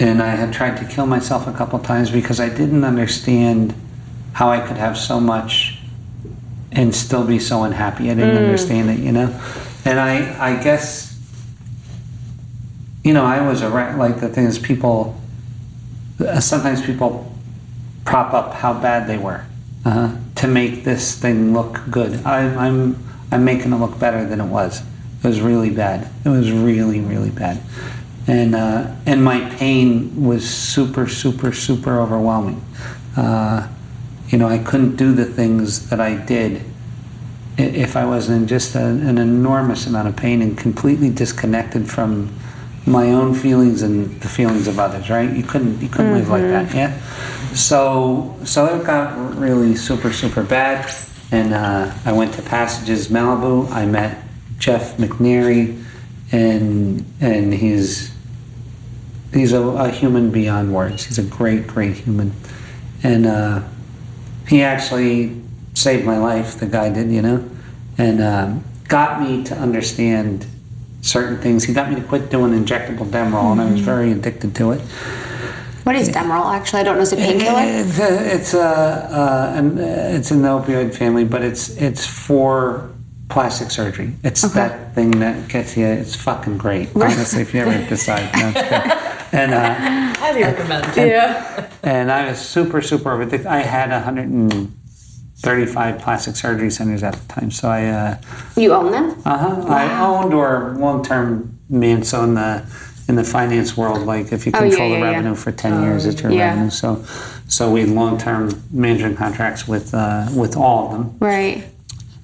and 0.00 0.22
I 0.22 0.30
had 0.30 0.52
tried 0.52 0.76
to 0.78 0.84
kill 0.84 1.06
myself 1.06 1.46
a 1.46 1.52
couple 1.52 1.78
times 1.78 2.10
because 2.10 2.40
I 2.40 2.48
didn't 2.48 2.84
understand 2.84 3.74
how 4.32 4.50
I 4.50 4.60
could 4.66 4.76
have 4.76 4.98
so 4.98 5.20
much 5.20 5.75
and 6.76 6.94
still 6.94 7.24
be 7.26 7.38
so 7.38 7.64
unhappy. 7.64 8.10
I 8.10 8.14
didn't 8.14 8.36
understand 8.36 8.90
it, 8.90 8.98
you 9.00 9.10
know. 9.12 9.28
And 9.84 9.98
I, 9.98 10.50
I 10.52 10.62
guess, 10.62 11.18
you 13.02 13.12
know, 13.14 13.24
I 13.24 13.46
was 13.46 13.62
a 13.62 13.70
ra- 13.70 13.96
like 13.96 14.20
the 14.20 14.28
thing 14.28 14.44
is 14.46 14.58
people. 14.58 15.18
uh, 16.20 16.40
Sometimes 16.40 16.84
people 16.84 17.32
prop 18.04 18.32
up 18.34 18.54
how 18.54 18.72
bad 18.74 19.08
they 19.08 19.18
were 19.18 19.44
uh, 19.84 20.16
to 20.36 20.46
make 20.46 20.84
this 20.84 21.16
thing 21.18 21.52
look 21.52 21.80
good. 21.90 22.24
I, 22.24 22.40
I'm 22.66 22.98
I'm 23.32 23.44
making 23.44 23.72
it 23.72 23.76
look 23.76 23.98
better 23.98 24.24
than 24.26 24.40
it 24.40 24.46
was. 24.46 24.82
It 25.22 25.26
was 25.26 25.40
really 25.40 25.70
bad. 25.70 26.08
It 26.24 26.28
was 26.28 26.52
really 26.52 27.00
really 27.00 27.30
bad, 27.30 27.60
and 28.26 28.54
uh, 28.54 28.92
and 29.06 29.24
my 29.24 29.40
pain 29.56 30.24
was 30.24 30.48
super 30.48 31.06
super 31.08 31.52
super 31.52 32.00
overwhelming. 32.00 32.62
Uh, 33.16 33.68
you 34.28 34.38
know, 34.38 34.48
I 34.48 34.58
couldn't 34.58 34.96
do 34.96 35.12
the 35.12 35.24
things 35.24 35.88
that 35.90 36.00
I 36.00 36.14
did 36.14 36.62
if 37.58 37.96
I 37.96 38.04
wasn't 38.04 38.42
in 38.42 38.48
just 38.48 38.74
a, 38.74 38.84
an 38.84 39.18
enormous 39.18 39.86
amount 39.86 40.08
of 40.08 40.16
pain 40.16 40.42
and 40.42 40.58
completely 40.58 41.10
disconnected 41.10 41.88
from 41.90 42.34
my 42.84 43.10
own 43.10 43.34
feelings 43.34 43.82
and 43.82 44.20
the 44.20 44.28
feelings 44.28 44.68
of 44.68 44.78
others. 44.78 45.08
Right? 45.08 45.30
You 45.30 45.42
couldn't 45.42 45.80
you 45.80 45.88
couldn't 45.88 46.14
live 46.14 46.28
like 46.28 46.42
that. 46.42 46.74
Yeah. 46.74 47.00
So 47.54 48.36
so 48.44 48.66
it 48.76 48.84
got 48.84 49.36
really 49.36 49.74
super 49.76 50.12
super 50.12 50.42
bad, 50.42 50.92
and 51.30 51.54
uh, 51.54 51.92
I 52.04 52.12
went 52.12 52.34
to 52.34 52.42
Passages 52.42 53.08
Malibu. 53.08 53.70
I 53.70 53.86
met 53.86 54.22
Jeff 54.58 54.96
McNary, 54.96 55.82
and 56.32 57.04
and 57.20 57.54
he's 57.54 58.14
he's 59.32 59.52
a, 59.52 59.62
a 59.62 59.90
human 59.90 60.30
beyond 60.30 60.74
words. 60.74 61.04
He's 61.04 61.18
a 61.18 61.22
great 61.22 61.68
great 61.68 61.94
human, 61.94 62.32
and. 63.04 63.26
Uh, 63.26 63.62
he 64.48 64.62
actually 64.62 65.40
saved 65.74 66.04
my 66.04 66.18
life. 66.18 66.58
The 66.58 66.66
guy 66.66 66.92
did, 66.92 67.10
you 67.10 67.22
know, 67.22 67.48
and 67.98 68.22
um, 68.22 68.64
got 68.88 69.20
me 69.20 69.44
to 69.44 69.54
understand 69.56 70.46
certain 71.02 71.38
things. 71.38 71.64
He 71.64 71.72
got 71.72 71.88
me 71.90 71.96
to 71.96 72.02
quit 72.02 72.30
doing 72.30 72.52
injectable 72.52 73.06
Demerol, 73.06 73.52
and 73.52 73.60
I 73.60 73.70
was 73.70 73.80
very 73.80 74.12
addicted 74.12 74.54
to 74.56 74.72
it. 74.72 74.80
What 75.84 75.94
is 75.94 76.08
Demerol? 76.08 76.52
Actually, 76.52 76.80
I 76.80 76.82
don't 76.82 76.96
know. 76.96 77.02
Is 77.02 77.12
it 77.12 77.18
painkiller? 77.18 77.62
It's 77.62 77.98
a, 77.98 78.34
it's 78.34 78.54
a, 78.54 78.60
uh, 78.60 79.52
an, 79.56 79.78
uh, 79.78 80.16
it's 80.16 80.30
in 80.32 80.42
the 80.42 80.48
opioid 80.48 80.94
family, 80.94 81.24
but 81.24 81.42
it's 81.42 81.76
it's 81.80 82.04
for 82.04 82.90
plastic 83.28 83.70
surgery. 83.70 84.14
It's 84.24 84.42
that 84.42 84.94
thing 84.94 85.12
that 85.20 85.48
gets 85.48 85.76
you. 85.76 85.86
It's 85.86 86.16
fucking 86.16 86.58
great, 86.58 86.88
honestly. 86.96 87.42
If 87.42 87.54
you 87.54 87.60
ever 87.60 87.88
decide, 87.88 88.32
no, 88.36 88.52
it's 88.54 88.62
good. 88.62 89.05
And. 89.32 89.54
Uh, 89.54 89.74
Highly 90.18 90.42
recommend. 90.42 90.86
and 91.82 92.10
I 92.10 92.28
was 92.30 92.38
super, 92.40 92.80
super 92.82 93.20
addicted. 93.20 93.46
I 93.46 93.58
had 93.60 93.90
135 93.90 95.98
plastic 96.00 96.36
surgery 96.36 96.70
centers 96.70 97.02
at 97.02 97.14
the 97.14 97.28
time. 97.32 97.50
So 97.50 97.68
I, 97.68 97.86
uh, 97.86 98.16
You 98.56 98.72
own 98.72 98.90
them? 98.92 99.10
uh-huh, 99.24 99.66
I 99.72 100.00
owned 100.06 100.34
or 100.34 100.74
long-term 100.78 101.58
man. 101.68 102.02
So 102.02 102.24
in 102.24 102.34
the 102.34 102.64
in 103.08 103.14
the 103.14 103.22
finance 103.24 103.76
world, 103.76 104.02
like 104.04 104.32
if 104.32 104.46
you 104.46 104.52
Oh, 104.54 104.64
yeah, 104.64 104.68
control 104.70 104.88
yeah, 104.90 104.98
the 104.98 105.04
yeah. 105.04 105.10
revenue 105.12 105.34
for 105.36 105.52
10 105.52 105.82
years, 105.84 106.06
it's 106.06 106.20
your 106.22 106.32
Yeah. 106.32 106.48
revenue. 106.50 106.70
So 106.70 107.04
so 107.46 107.70
we 107.70 107.80
had 107.82 107.90
long-term 107.90 108.62
management 108.72 109.16
contracts 109.16 109.68
with 109.68 109.94
uh, 109.94 110.26
with 110.34 110.56
all 110.56 110.86
of 110.86 110.92
them, 110.92 111.14
Right. 111.20 111.64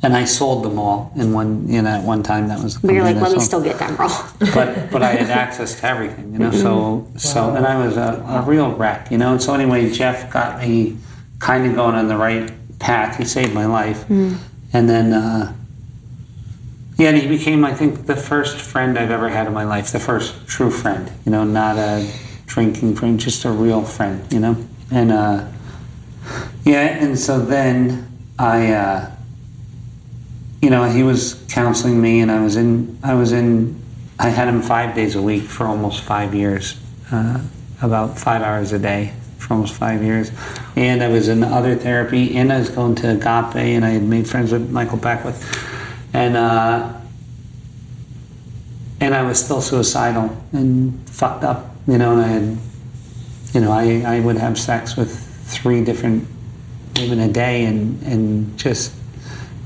And 0.02 0.16
I 0.16 0.24
sold 0.24 0.64
them 0.64 0.78
all 0.78 1.12
in 1.16 1.32
one. 1.32 1.68
You 1.68 1.82
know, 1.82 1.90
at 1.90 2.04
one 2.04 2.22
time 2.22 2.48
that 2.48 2.62
was. 2.62 2.82
you're 2.82 3.02
like, 3.04 3.14
let 3.16 3.22
that 3.24 3.32
me 3.32 3.40
sold- 3.40 3.42
still 3.42 3.62
get 3.62 3.76
Demerol. 3.76 4.54
but 4.54 4.90
but 4.90 5.02
I 5.02 5.12
had 5.12 5.30
access 5.44 5.80
to 5.80 5.86
everything, 5.86 6.32
you 6.32 6.38
know. 6.38 6.50
So 6.50 7.06
so 7.16 7.54
and 7.54 7.66
I 7.66 7.84
was 7.84 7.96
a, 7.96 8.24
a 8.28 8.42
real 8.42 8.72
wreck, 8.72 9.10
you 9.10 9.18
know. 9.18 9.32
And 9.32 9.42
so 9.42 9.54
anyway, 9.54 9.90
Jeff 9.92 10.32
got 10.32 10.60
me 10.60 10.96
kind 11.38 11.66
of 11.66 11.74
going 11.74 11.94
on 11.94 12.08
the 12.08 12.16
right 12.16 12.50
path. 12.78 13.16
He 13.18 13.24
saved 13.24 13.54
my 13.54 13.66
life, 13.66 14.08
and 14.10 14.38
then 14.72 15.12
uh, 15.12 15.54
yeah, 16.98 17.10
and 17.10 17.18
he 17.18 17.28
became 17.28 17.64
I 17.64 17.72
think 17.72 18.06
the 18.06 18.16
first 18.16 18.58
friend 18.60 18.98
I've 18.98 19.10
ever 19.12 19.28
had 19.28 19.46
in 19.46 19.54
my 19.54 19.64
life, 19.64 19.92
the 19.92 20.00
first 20.00 20.48
true 20.48 20.70
friend, 20.70 21.10
you 21.24 21.30
know, 21.30 21.44
not 21.44 21.78
a 21.78 22.10
drinking 22.46 22.96
friend, 22.96 23.18
just 23.20 23.44
a 23.44 23.50
real 23.50 23.82
friend, 23.82 24.30
you 24.32 24.40
know. 24.40 24.56
And 24.90 25.12
uh, 25.12 25.46
yeah, 26.64 26.80
and 27.04 27.16
so 27.16 27.38
then 27.38 28.08
I. 28.36 28.72
Uh, 28.72 29.08
you 30.62 30.70
know, 30.70 30.84
he 30.84 31.02
was 31.02 31.44
counseling 31.48 32.00
me, 32.00 32.20
and 32.20 32.30
I 32.30 32.40
was 32.40 32.56
in. 32.56 32.96
I 33.02 33.14
was 33.14 33.32
in. 33.32 33.82
I 34.18 34.28
had 34.28 34.46
him 34.46 34.62
five 34.62 34.94
days 34.94 35.16
a 35.16 35.22
week 35.22 35.42
for 35.42 35.66
almost 35.66 36.04
five 36.04 36.34
years, 36.34 36.78
uh, 37.10 37.42
about 37.82 38.16
five 38.16 38.42
hours 38.42 38.72
a 38.72 38.78
day 38.78 39.12
for 39.38 39.54
almost 39.54 39.74
five 39.74 40.04
years, 40.04 40.30
and 40.76 41.02
I 41.02 41.08
was 41.08 41.26
in 41.26 41.42
other 41.42 41.74
therapy, 41.74 42.36
and 42.36 42.52
I 42.52 42.60
was 42.60 42.70
going 42.70 42.94
to 42.96 43.10
Agape, 43.10 43.56
and 43.56 43.84
I 43.84 43.90
had 43.90 44.04
made 44.04 44.28
friends 44.28 44.52
with 44.52 44.70
Michael 44.70 44.98
Beckwith, 44.98 45.42
and 46.14 46.36
uh, 46.36 46.92
and 49.00 49.16
I 49.16 49.22
was 49.24 49.44
still 49.44 49.60
suicidal 49.60 50.30
and 50.52 51.10
fucked 51.10 51.42
up, 51.42 51.74
you 51.88 51.98
know, 51.98 52.12
and 52.12 52.20
I 52.20 52.28
had, 52.28 52.58
you 53.52 53.60
know, 53.60 53.72
I 53.72 54.16
I 54.18 54.20
would 54.20 54.36
have 54.36 54.56
sex 54.56 54.96
with 54.96 55.12
three 55.48 55.82
different 55.82 56.28
women 56.96 57.18
a 57.18 57.32
day, 57.32 57.64
and 57.64 58.00
and 58.04 58.56
just 58.56 58.94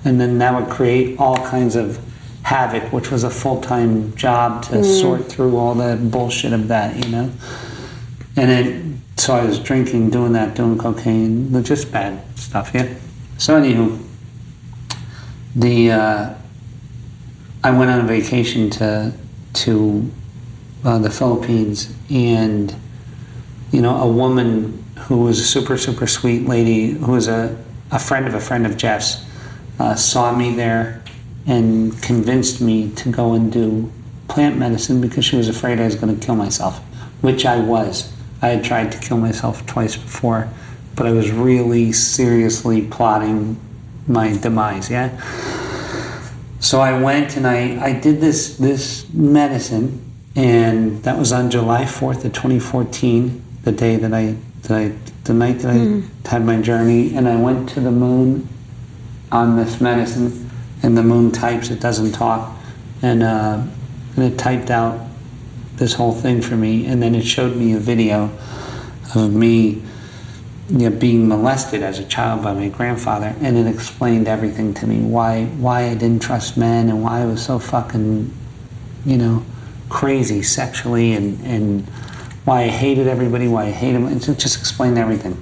and 0.07 0.21
then 0.21 0.39
that 0.39 0.55
would 0.55 0.73
create 0.73 1.19
all 1.19 1.37
kinds 1.37 1.75
of 1.75 2.01
havoc, 2.43 2.93
which 2.93 3.11
was 3.11 3.25
a 3.25 3.31
full 3.31 3.61
time 3.61 4.15
job 4.15 4.63
to 4.63 4.85
sort 4.85 5.27
through 5.27 5.57
all 5.57 5.75
the 5.75 5.97
bullshit 5.97 6.53
of 6.53 6.69
that, 6.69 7.05
you 7.05 7.11
know. 7.11 7.33
And 8.37 8.51
then, 8.51 9.03
so 9.17 9.35
I 9.35 9.45
was 9.45 9.59
drinking, 9.59 10.11
doing 10.11 10.33
that, 10.35 10.55
doing 10.55 10.79
cocaine, 10.79 11.65
just 11.65 11.91
bad 11.91 12.23
stuff, 12.39 12.71
yeah. 12.73 12.95
So 13.37 13.61
anywho, 13.61 14.01
the 15.57 15.91
uh, 15.91 16.35
I 17.65 17.71
went 17.77 17.91
on 17.91 18.01
a 18.01 18.05
vacation 18.05 18.71
to 18.71 19.13
to 19.55 20.13
uh, 20.85 20.99
the 20.99 21.11
Philippines, 21.11 21.93
and 22.11 22.73
you 23.73 23.83
know, 23.83 23.97
a 23.97 24.07
woman 24.07 24.85
who 25.01 25.25
was 25.25 25.41
a 25.41 25.45
super 25.45 25.77
super 25.77 26.07
sweet 26.07 26.47
lady 26.47 26.91
who 26.93 27.11
was 27.11 27.27
a 27.27 27.59
a 27.91 27.99
friend 27.99 28.29
of 28.29 28.35
a 28.35 28.41
friend 28.41 28.67
of 28.67 28.77
Jeff's 28.77 29.26
uh, 29.79 29.95
saw 29.95 30.35
me 30.35 30.55
there 30.55 31.03
and 31.47 32.01
convinced 32.03 32.61
me 32.61 32.91
to 32.93 33.11
go 33.11 33.35
and 33.35 33.53
do 33.53 33.91
plant 34.29 34.57
medicine 34.57 35.01
because 35.01 35.25
she 35.25 35.37
was 35.37 35.49
afraid 35.49 35.79
I 35.81 35.85
was 35.85 35.95
going 35.95 36.19
to 36.19 36.25
kill 36.27 36.37
myself, 36.37 36.79
which 37.21 37.45
I 37.47 37.61
was. 37.61 38.13
I 38.43 38.49
had 38.49 38.65
tried 38.65 38.93
to 38.93 38.99
kill 38.99 39.17
myself 39.19 39.65
twice 39.67 39.97
before, 39.97 40.49
but 40.95 41.07
I 41.07 41.13
was 41.13 41.31
really 41.31 41.93
seriously 41.93 42.87
plotting 42.87 43.61
my 44.07 44.37
demise, 44.37 44.91
yeah? 44.91 45.17
So 46.61 46.81
I 46.81 47.01
went 47.01 47.37
and 47.37 47.47
I, 47.47 47.83
I 47.83 47.93
did 47.93 48.21
this, 48.21 48.57
this 48.57 49.09
medicine, 49.13 50.03
and 50.35 51.03
that 51.05 51.19
was 51.19 51.33
on 51.33 51.51
July 51.51 51.85
4th 51.85 52.25
of 52.25 52.33
2014, 52.33 53.43
the 53.63 53.73
day 53.73 53.97
that 53.97 54.13
I, 54.13 54.37
that 54.63 54.73
I 54.73 54.93
the 55.25 55.35
night 55.35 55.59
that 55.61 55.73
I 55.73 56.29
had 56.29 56.45
my 56.45 56.61
journey, 56.61 57.15
and 57.15 57.29
I 57.29 57.37
went 57.37 57.69
to 57.71 57.81
the 57.81 57.91
moon 57.91 58.49
on 59.33 59.57
this 59.57 59.81
medicine, 59.81 60.51
and 60.83 60.97
the 60.97 61.03
moon 61.03 61.33
types. 61.33 61.71
It 61.71 61.81
doesn't 61.81 62.13
talk, 62.13 62.57
and 63.03 63.23
uh, 63.23 63.63
and 64.17 64.25
it 64.25 64.39
typed 64.39 64.71
out 64.71 65.07
this 65.77 65.95
whole 65.95 66.13
thing 66.13 66.41
for 66.41 66.57
me, 66.57 66.87
and 66.87 67.03
then 67.03 67.15
it 67.15 67.27
showed 67.27 67.57
me 67.57 67.75
a 67.75 67.79
video 67.79 68.31
of 69.15 69.33
me 69.33 69.83
you 70.69 70.91
know, 70.91 70.97
being 70.97 71.29
molested 71.29 71.83
as 71.83 71.99
a 71.99 72.05
child 72.05 72.43
by 72.43 72.53
my 72.53 72.69
grandfather, 72.69 73.35
and 73.41 73.57
it 73.57 73.67
explained 73.67 74.27
everything 74.27 74.75
to 74.75 74.87
me 74.87 75.01
why 75.01 75.45
why 75.45 75.89
I 75.89 75.95
didn't 75.95 76.23
trust 76.23 76.57
men 76.57 76.89
and 76.89 77.03
why 77.03 77.23
I 77.23 77.27
was 77.27 77.45
so 77.45 77.59
fucking, 77.59 78.33
you 79.05 79.17
know, 79.17 79.45
crazy 79.89 80.43
sexually 80.43 81.13
and 81.13 81.41
and 81.45 81.87
why 82.45 82.63
I 82.63 82.69
hated 82.69 83.07
everybody, 83.07 83.49
why 83.49 83.67
I 83.67 83.71
hated 83.71 83.97
them, 83.97 84.07
and 84.07 84.17
it 84.17 84.39
just 84.39 84.59
explained 84.59 84.99
everything. 84.99 85.37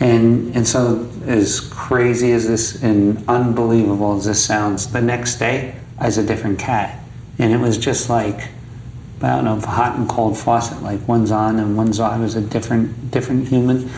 And 0.00 0.54
and 0.54 0.66
so 0.66 1.08
as 1.26 1.60
crazy 1.60 2.32
as 2.32 2.46
this 2.46 2.82
and 2.82 3.24
unbelievable 3.28 4.16
as 4.16 4.26
this 4.26 4.44
sounds, 4.44 4.92
the 4.92 5.02
next 5.02 5.38
day 5.38 5.74
I 5.98 6.06
was 6.06 6.18
a 6.18 6.24
different 6.24 6.58
cat, 6.58 7.02
and 7.38 7.52
it 7.52 7.58
was 7.58 7.78
just 7.78 8.08
like. 8.08 8.48
I 9.20 9.34
don't 9.34 9.44
know, 9.46 9.58
hot 9.58 9.98
and 9.98 10.08
cold 10.08 10.38
faucet, 10.38 10.80
like 10.80 11.08
one's 11.08 11.32
on 11.32 11.58
and 11.58 11.76
one's 11.76 11.98
off. 11.98 12.12
I 12.12 12.18
was 12.20 12.36
a 12.36 12.40
different, 12.40 13.10
different 13.10 13.48
human 13.48 13.90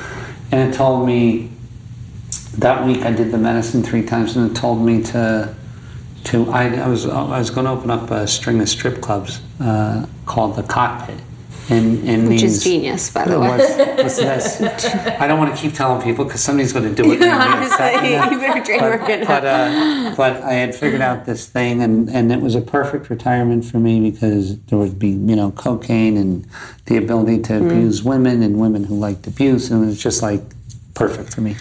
and 0.53 0.73
it 0.73 0.77
told 0.77 1.07
me 1.07 1.51
that 2.59 2.85
week 2.85 3.03
I 3.03 3.13
did 3.13 3.31
the 3.31 3.39
medicine 3.39 3.83
three 3.83 4.05
times, 4.05 4.37
and 4.37 4.51
it 4.51 4.55
told 4.55 4.85
me 4.85 5.03
to 5.05 5.55
to 6.25 6.51
I, 6.51 6.69
I 6.75 6.89
was 6.89 7.07
I 7.07 7.39
was 7.39 7.51
going 7.51 7.67
to 7.67 7.73
open 7.73 7.91
up 7.91 8.11
a 8.11 8.27
string 8.27 8.61
of 8.61 8.69
strip 8.69 9.01
clubs 9.01 9.41
uh, 9.61 10.07
called 10.27 10.57
the 10.57 10.63
Cockpit. 10.63 11.21
In, 11.71 12.05
in 12.05 12.29
Which 12.29 12.41
these, 12.41 12.57
is 12.57 12.65
genius, 12.65 13.13
by 13.13 13.27
the 13.27 13.39
way. 13.39 13.49
What's, 13.49 13.77
what's 13.79 14.17
this? 14.17 14.61
I 15.21 15.29
don't 15.29 15.39
want 15.39 15.55
to 15.55 15.61
keep 15.61 15.73
telling 15.73 16.03
people 16.03 16.25
because 16.25 16.41
somebody's 16.43 16.73
going 16.73 16.93
to 16.93 17.03
do 17.03 17.13
it. 17.13 17.15
and 17.23 17.23
they'll 17.23 17.61
be 17.61 17.67
upset, 17.67 17.95
Honestly, 17.95 18.35
you 18.35 18.41
better 18.41 18.65
trademark 18.65 19.01
but, 19.03 19.11
it. 19.11 19.27
But, 19.29 19.45
uh, 19.45 20.15
but 20.17 20.43
I 20.43 20.55
had 20.55 20.75
figured 20.75 21.01
out 21.01 21.27
this 21.27 21.49
thing, 21.49 21.81
and, 21.81 22.11
and 22.11 22.33
it 22.33 22.41
was 22.41 22.57
a 22.57 22.61
perfect 22.61 23.09
retirement 23.09 23.65
for 23.65 23.79
me 23.79 24.11
because 24.11 24.59
there 24.63 24.79
would 24.81 24.99
be, 24.99 25.11
you 25.11 25.37
know, 25.37 25.53
cocaine 25.53 26.17
and 26.17 26.45
the 26.87 26.97
ability 26.97 27.41
to 27.43 27.53
Mm. 27.61 27.67
abuse 27.71 28.03
women 28.03 28.43
and 28.43 28.59
women 28.59 28.85
who 28.85 28.97
liked 28.99 29.27
abuse, 29.27 29.71
and 29.71 29.83
it 29.85 29.87
was 29.87 30.03
just 30.03 30.23
like 30.23 30.43
perfect 30.95 31.35
for 31.35 31.41
me. 31.41 31.57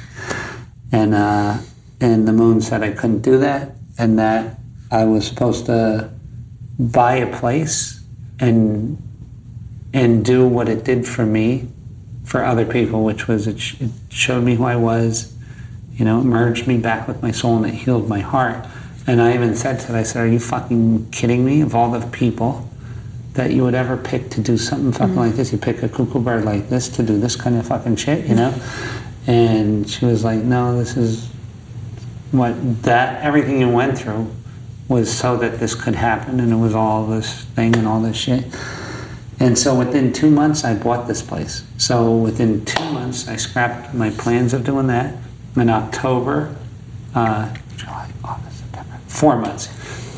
And 0.92 1.14
uh, 1.14 1.58
and 2.00 2.28
the 2.28 2.34
moon 2.34 2.62
said 2.62 2.82
I 2.84 2.92
couldn't 2.92 3.22
do 3.22 3.38
that, 3.40 3.76
and 3.98 4.18
that 4.18 4.58
I 4.92 5.06
was 5.06 5.28
supposed 5.28 5.66
to 5.68 6.10
buy 6.80 7.16
a 7.18 7.38
place 7.40 8.02
and 8.40 8.98
and 9.94 10.24
do 10.24 10.48
what 10.48 10.70
it 10.70 10.84
did 10.84 11.08
for 11.08 11.26
me 11.26 11.68
for 12.24 12.44
other 12.44 12.66
people, 12.66 13.04
which 13.04 13.28
was 13.28 13.48
it, 13.48 13.60
sh- 13.60 13.76
it 13.82 13.92
showed 14.10 14.44
me 14.44 14.56
who 14.56 14.64
I 14.64 14.76
was, 14.76 15.36
you 15.94 16.06
know, 16.06 16.22
it 16.22 16.26
merged 16.26 16.68
me 16.68 16.78
back 16.78 17.08
with 17.08 17.22
my 17.22 17.32
soul 17.32 17.58
and 17.58 17.66
it 17.66 17.74
healed 17.74 18.08
my 18.08 18.20
heart. 18.20 18.66
And 19.08 19.22
I 19.22 19.34
even 19.34 19.56
said 19.56 19.80
to 19.82 19.96
it, 19.96 20.00
I 20.00 20.04
said, 20.04 20.22
Are 20.22 20.28
you 20.28 20.40
fucking 20.40 21.10
kidding 21.10 21.44
me? 21.44 21.62
Of 21.62 21.74
all 21.74 21.92
the 21.92 22.06
people 22.08 22.70
that 23.34 23.52
you 23.52 23.64
would 23.64 23.74
ever 23.74 23.98
pick 23.98 24.30
to 24.32 24.42
do 24.42 24.58
something 24.58 24.92
fucking 24.92 25.08
mm-hmm. 25.08 25.20
like 25.20 25.34
this, 25.34 25.52
you 25.52 25.58
pick 25.58 25.82
a 25.82 25.90
cuckoo 25.90 26.22
bird 26.22 26.46
like 26.46 26.70
this 26.70 26.90
to 26.90 27.04
do 27.04 27.20
this 27.20 27.36
kind 27.36 27.58
of 27.58 27.68
fucking 27.68 27.96
shit, 27.96 28.26
you 28.28 28.36
know? 28.36 28.54
And 29.26 29.90
she 29.90 30.06
was 30.06 30.24
like, 30.24 30.44
No, 30.44 30.78
this 30.78 30.96
is 30.96 31.30
what 32.32 32.84
that 32.84 33.24
everything 33.24 33.60
you 33.60 33.70
went 33.70 33.98
through 33.98 34.32
was 34.88 35.12
so 35.12 35.38
that 35.38 35.60
this 35.60 35.76
could 35.76 35.96
happen 35.96 36.40
and 36.40 36.52
it 36.52 36.56
was 36.56 36.76
all 36.76 37.08
this 37.08 37.46
thing 37.46 37.76
and 37.76 37.88
all 37.88 38.02
this 38.02 38.18
shit. 38.18 38.46
And 39.40 39.58
so 39.58 39.78
within 39.78 40.12
two 40.12 40.30
months, 40.30 40.66
I 40.66 40.76
bought 40.76 41.08
this 41.08 41.22
place. 41.22 41.64
So 41.78 42.16
within 42.16 42.66
two 42.66 42.84
months, 42.92 43.28
I 43.28 43.38
scrapped 43.38 43.94
my 43.94 44.10
plans 44.10 44.54
of 44.54 44.66
doing 44.66 44.88
that. 44.88 45.16
In 45.56 45.70
October, 45.70 46.56
uh, 47.16 47.56
July, 47.78 48.10
August, 48.24 48.60
September, 48.60 48.98
four 49.08 49.38
months, 49.38 49.68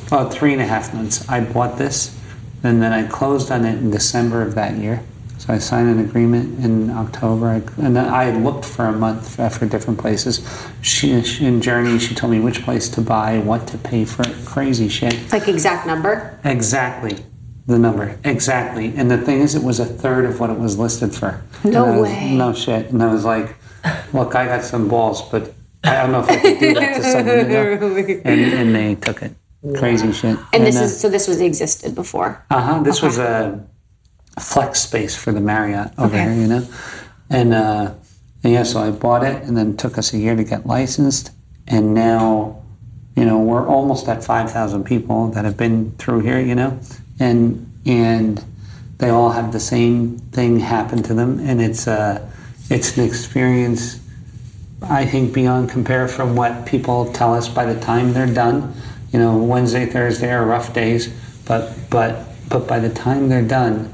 about 0.07 0.33
three 0.33 0.53
and 0.53 0.61
a 0.61 0.65
half 0.65 0.93
months, 0.93 1.27
I 1.29 1.41
bought 1.41 1.77
this. 1.77 2.17
And 2.63 2.81
then 2.81 2.93
I 2.93 3.07
closed 3.07 3.51
on 3.51 3.65
it 3.65 3.77
in 3.77 3.91
December 3.91 4.41
of 4.41 4.55
that 4.55 4.75
year. 4.77 5.03
So 5.37 5.53
I 5.53 5.57
signed 5.57 5.89
an 5.89 5.99
agreement 5.99 6.63
in 6.63 6.91
October. 6.91 7.47
I, 7.47 7.55
and 7.83 7.95
then 7.95 8.05
I 8.05 8.25
had 8.25 8.43
looked 8.43 8.65
for 8.65 8.85
a 8.85 8.91
month 8.91 9.35
for, 9.35 9.65
different 9.65 9.99
places. 9.99 10.47
She, 10.81 11.19
she, 11.23 11.45
in 11.45 11.61
Journey, 11.61 11.97
she 11.97 12.13
told 12.13 12.31
me 12.31 12.39
which 12.39 12.61
place 12.63 12.87
to 12.89 13.01
buy, 13.01 13.39
what 13.39 13.65
to 13.69 13.79
pay 13.79 14.05
for, 14.05 14.23
crazy 14.45 14.87
shit. 14.87 15.31
Like 15.31 15.47
exact 15.47 15.87
number. 15.87 16.39
Exactly. 16.43 17.25
The 17.71 17.79
number. 17.79 18.17
Exactly. 18.25 18.93
And 18.97 19.09
the 19.09 19.17
thing 19.17 19.39
is, 19.39 19.55
it 19.55 19.63
was 19.63 19.79
a 19.79 19.85
third 19.85 20.25
of 20.25 20.39
what 20.41 20.49
it 20.49 20.59
was 20.59 20.77
listed 20.77 21.15
for. 21.15 21.41
No 21.63 21.85
was- 21.85 22.01
way. 22.09 22.35
No 22.35 22.51
shit. 22.53 22.89
And 22.91 23.01
I 23.01 23.11
was 23.13 23.23
like, 23.23 23.55
look, 24.13 24.35
I 24.35 24.45
got 24.45 24.63
some 24.63 24.89
balls, 24.89 25.21
but 25.31 25.53
I 25.85 25.95
don't 26.01 26.11
know 26.11 26.19
if 26.19 26.29
I 26.29 26.37
could 26.41 26.59
do 26.59 26.73
that 26.73 26.95
to 26.97 27.03
someone. 27.03 27.37
You 27.39 27.47
know? 27.47 28.21
and, 28.25 28.41
and 28.59 28.75
they 28.75 28.95
took 28.95 29.21
it. 29.23 29.33
Crazy 29.77 30.11
shit. 30.11 30.37
And 30.53 30.65
this 30.67 30.77
uh, 30.77 30.83
is 30.83 30.99
so 30.99 31.07
this 31.07 31.27
was 31.29 31.39
existed 31.39 31.95
before. 31.95 32.43
uh 32.49 32.59
huh. 32.61 32.79
This 32.83 33.01
was 33.01 33.17
a 33.17 33.65
flex 34.39 34.81
space 34.81 35.15
for 35.15 35.31
the 35.31 35.39
Marriott 35.41 35.91
over 35.97 36.13
Okay. 36.15 36.23
here, 36.23 36.33
you 36.33 36.47
know? 36.47 36.67
And, 37.29 37.53
uh, 37.53 37.93
and 38.43 38.51
yeah, 38.53 38.63
so 38.63 38.79
I 38.81 38.91
bought 38.91 39.23
it 39.23 39.43
and 39.43 39.55
then 39.55 39.71
it 39.73 39.77
took 39.77 39.97
us 39.97 40.13
a 40.13 40.17
year 40.17 40.35
to 40.35 40.43
get 40.43 40.65
licensed. 40.65 41.31
And 41.67 41.93
now, 41.93 42.63
you 43.15 43.23
know, 43.23 43.39
we're 43.39 43.65
almost 43.67 44.07
at 44.09 44.23
5,000 44.23 44.83
people 44.83 45.29
that 45.29 45.45
have 45.45 45.55
been 45.57 45.91
through 45.97 46.21
here, 46.21 46.39
you 46.39 46.55
know? 46.55 46.79
And, 47.21 47.71
and 47.85 48.43
they 48.97 49.09
all 49.09 49.29
have 49.31 49.51
the 49.53 49.59
same 49.59 50.17
thing 50.31 50.59
happen 50.59 51.03
to 51.03 51.13
them. 51.13 51.39
And 51.39 51.61
it's, 51.61 51.87
uh, 51.87 52.27
it's 52.69 52.97
an 52.97 53.05
experience, 53.05 53.99
I 54.81 55.05
think, 55.05 55.33
beyond 55.33 55.69
compare 55.69 56.07
from 56.07 56.35
what 56.35 56.65
people 56.65 57.11
tell 57.13 57.33
us 57.35 57.47
by 57.47 57.71
the 57.71 57.79
time 57.79 58.13
they're 58.13 58.33
done. 58.33 58.73
You 59.13 59.19
know, 59.19 59.37
Wednesday, 59.37 59.85
Thursday 59.85 60.31
are 60.31 60.45
rough 60.45 60.73
days, 60.73 61.13
but, 61.45 61.73
but, 61.89 62.25
but 62.49 62.67
by 62.67 62.79
the 62.79 62.89
time 62.89 63.29
they're 63.29 63.47
done, 63.47 63.93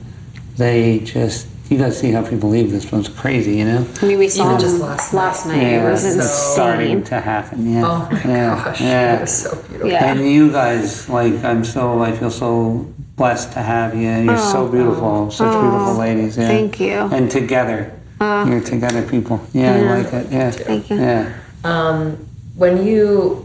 they 0.56 1.00
just, 1.00 1.48
you 1.70 1.78
gotta 1.78 1.92
see 1.92 2.12
how 2.12 2.24
people 2.28 2.50
leave 2.50 2.72
this, 2.72 2.90
one's 2.92 3.10
crazy, 3.10 3.58
you 3.58 3.66
know? 3.66 3.86
I 4.02 4.06
mean, 4.06 4.20
we 4.20 4.30
saw 4.30 4.48
Even 4.48 4.60
just 4.62 4.80
last 4.80 5.14
last, 5.14 5.46
night. 5.48 5.58
night. 5.58 5.64
Yeah, 5.64 5.88
It 5.88 5.92
was 5.92 6.06
it's 6.06 6.30
starting 6.54 7.04
to 7.06 7.20
happen. 7.20 7.74
Yeah. 7.74 7.84
Oh 7.86 8.10
my 8.12 8.24
yeah. 8.24 8.64
gosh, 8.64 8.80
Yeah. 8.82 9.06
that 9.16 9.22
was 9.22 9.38
so 9.44 9.56
beautiful. 9.56 9.90
Yeah. 9.90 10.12
And 10.14 10.32
you 10.32 10.52
guys, 10.52 11.10
like, 11.10 11.34
I'm 11.44 11.66
so, 11.66 12.02
I 12.02 12.12
feel 12.16 12.32
so 12.32 12.88
blessed 13.18 13.52
to 13.54 13.60
have 13.62 13.96
you. 13.96 14.10
You're 14.10 14.38
so 14.38 14.68
beautiful, 14.68 15.30
such 15.32 15.52
beautiful 15.52 15.96
ladies. 15.98 16.38
Yeah. 16.38 16.46
Oh, 16.46 16.48
thank 16.48 16.80
you. 16.80 16.94
And 16.94 17.30
together, 17.30 17.92
you're 18.22 18.62
together 18.62 19.06
people. 19.08 19.42
Yeah, 19.54 19.76
I 19.76 19.82
like 20.04 20.14
it. 20.14 20.32
Yeah. 20.32 20.52
Thank 20.52 20.90
you. 20.90 20.98
Yeah. 20.98 21.34
Um, 21.66 22.16
when 22.56 22.86
you 22.86 23.44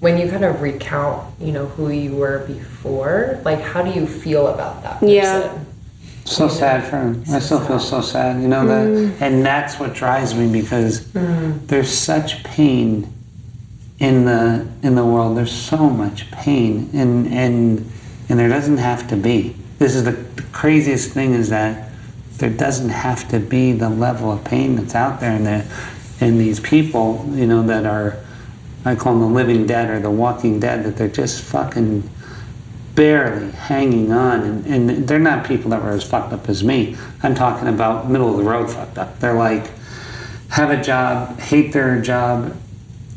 when 0.00 0.18
you 0.18 0.28
kind 0.28 0.44
of 0.44 0.60
recount, 0.60 1.22
you 1.40 1.52
know, 1.52 1.66
who 1.66 1.90
you 1.90 2.16
were 2.16 2.44
before, 2.46 3.38
like 3.44 3.60
how 3.60 3.82
do 3.82 3.90
you 3.92 4.06
feel 4.06 4.48
about 4.48 4.82
that 4.82 4.94
person? 4.94 5.08
Yeah. 5.08 5.58
So 6.24 6.48
sad 6.48 6.84
for 6.88 6.98
him. 6.98 7.22
I 7.32 7.38
still 7.40 7.60
feel 7.60 7.80
so 7.80 8.00
sad. 8.00 8.40
You 8.40 8.48
know 8.48 8.66
that, 8.66 8.86
Mm. 8.86 9.20
and 9.20 9.44
that's 9.44 9.78
what 9.80 9.92
drives 9.92 10.34
me 10.34 10.50
because 10.50 11.04
there's 11.12 11.92
such 11.92 12.42
pain 12.44 13.12
in 13.98 14.24
the 14.24 14.66
in 14.82 14.94
the 14.94 15.04
world. 15.04 15.36
There's 15.36 15.52
so 15.52 15.90
much 15.90 16.30
pain, 16.30 16.88
and 16.94 17.26
and 17.28 17.90
and 18.32 18.40
there 18.40 18.48
doesn't 18.48 18.78
have 18.78 19.06
to 19.08 19.14
be. 19.14 19.54
This 19.78 19.94
is 19.94 20.04
the, 20.04 20.12
the 20.12 20.42
craziest 20.52 21.10
thing 21.10 21.34
is 21.34 21.50
that 21.50 21.90
there 22.38 22.48
doesn't 22.48 22.88
have 22.88 23.28
to 23.28 23.38
be 23.38 23.72
the 23.72 23.90
level 23.90 24.32
of 24.32 24.42
pain 24.42 24.74
that's 24.74 24.94
out 24.94 25.20
there, 25.20 25.36
in 25.36 25.44
the 25.44 25.66
and 26.18 26.40
these 26.40 26.58
people, 26.58 27.26
you 27.32 27.46
know, 27.46 27.62
that 27.64 27.84
are 27.84 28.16
I 28.86 28.94
call 28.94 29.18
them 29.18 29.20
the 29.20 29.34
living 29.34 29.66
dead 29.66 29.90
or 29.90 30.00
the 30.00 30.10
walking 30.10 30.58
dead. 30.60 30.82
That 30.82 30.96
they're 30.96 31.08
just 31.08 31.42
fucking 31.42 32.08
barely 32.94 33.50
hanging 33.50 34.12
on 34.12 34.40
and, 34.40 34.66
and 34.66 35.06
they're 35.06 35.18
not 35.18 35.46
people 35.46 35.70
that 35.70 35.82
were 35.82 35.90
as 35.90 36.04
fucked 36.04 36.30
up 36.30 36.46
as 36.46 36.62
me 36.62 36.94
i'm 37.22 37.34
talking 37.34 37.66
about 37.66 38.10
middle 38.10 38.30
of 38.30 38.36
the 38.36 38.42
road 38.42 38.70
fucked 38.70 38.98
up 38.98 39.18
they're 39.18 39.32
like 39.32 39.70
have 40.50 40.68
a 40.68 40.82
job 40.82 41.40
hate 41.40 41.72
their 41.72 42.02
job 42.02 42.54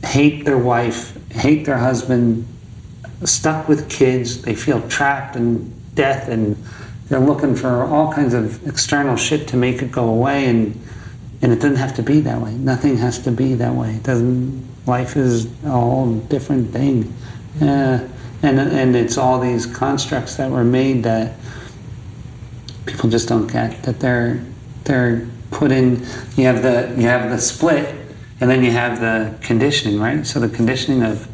hate 0.05 0.45
their 0.45 0.57
wife 0.57 1.17
hate 1.29 1.65
their 1.65 1.77
husband 1.77 2.47
stuck 3.25 3.67
with 3.67 3.89
kids. 3.89 4.41
They 4.41 4.55
feel 4.55 4.87
trapped 4.87 5.35
in 5.35 5.73
death 5.93 6.27
and 6.27 6.55
they're 7.07 7.19
looking 7.19 7.55
for 7.55 7.83
all 7.83 8.11
kinds 8.11 8.33
of 8.33 8.65
external 8.67 9.15
shit 9.15 9.47
to 9.49 9.57
make 9.57 9.81
it 9.81 9.91
go 9.91 10.07
away 10.09 10.45
and 10.45 10.81
and 11.41 11.51
it 11.51 11.57
doesn't 11.57 11.75
have 11.75 11.95
to 11.95 12.01
be 12.01 12.21
that 12.21 12.41
way. 12.41 12.53
Nothing 12.53 12.97
has 12.97 13.19
to 13.19 13.31
be 13.31 13.53
that 13.55 13.73
way. 13.73 13.95
It 13.95 14.03
doesn't 14.03 14.65
life 14.87 15.15
is 15.15 15.45
a 15.63 15.69
whole 15.69 16.15
different 16.15 16.71
thing. 16.71 17.13
Yeah 17.59 18.07
and 18.45 18.59
and 18.59 18.95
it's 18.95 19.17
all 19.17 19.39
these 19.39 19.65
constructs 19.65 20.35
that 20.35 20.49
were 20.49 20.63
made 20.63 21.03
that 21.03 21.33
people 22.85 23.09
just 23.09 23.27
don't 23.27 23.47
get 23.47 23.83
that 23.83 23.99
they're 23.99 24.43
they're 24.83 25.27
put 25.51 25.71
in. 25.71 26.05
You 26.35 26.45
have 26.45 26.61
the 26.61 26.93
you 26.97 27.07
have 27.07 27.29
the 27.29 27.39
split 27.39 27.95
and 28.39 28.49
then 28.49 28.63
you 28.63 28.71
have 28.71 28.99
the 28.99 29.35
conditioning 29.41 29.99
right? 29.99 30.25
So 30.25 30.39
the 30.39 30.49
conditioning 30.49 31.03
of 31.03 31.27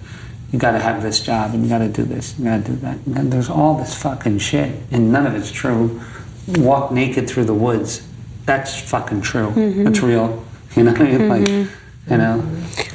you 0.52 0.60
got 0.60 0.72
to 0.72 0.80
have 0.80 1.02
this 1.02 1.22
job 1.22 1.54
and 1.54 1.64
you 1.64 1.70
got 1.70 1.80
to 1.80 1.88
do 1.88 2.04
this 2.04 2.38
you 2.38 2.45
got 2.45 2.66
to 2.66 2.72
do 2.72 2.76
that. 2.78 2.97
And 3.16 3.32
there's 3.32 3.49
all 3.49 3.76
this 3.78 3.99
fucking 4.02 4.39
shit 4.39 4.76
and 4.91 5.12
none 5.12 5.26
of 5.26 5.36
it's 5.36 5.52
true. 5.52 6.02
Walk 6.47 6.91
naked 6.91 7.30
through 7.30 7.45
the 7.45 7.54
woods. 7.54 8.08
That's 8.45 8.80
fucking 8.89 9.22
true. 9.22 9.49
Mm-hmm. 9.52 9.84
That's 9.86 10.02
real. 10.02 10.45
You 10.74 10.84
know 10.84 10.91
like 10.93 11.02
mm-hmm. 11.02 12.12
you 12.12 12.18
know. 12.18 12.39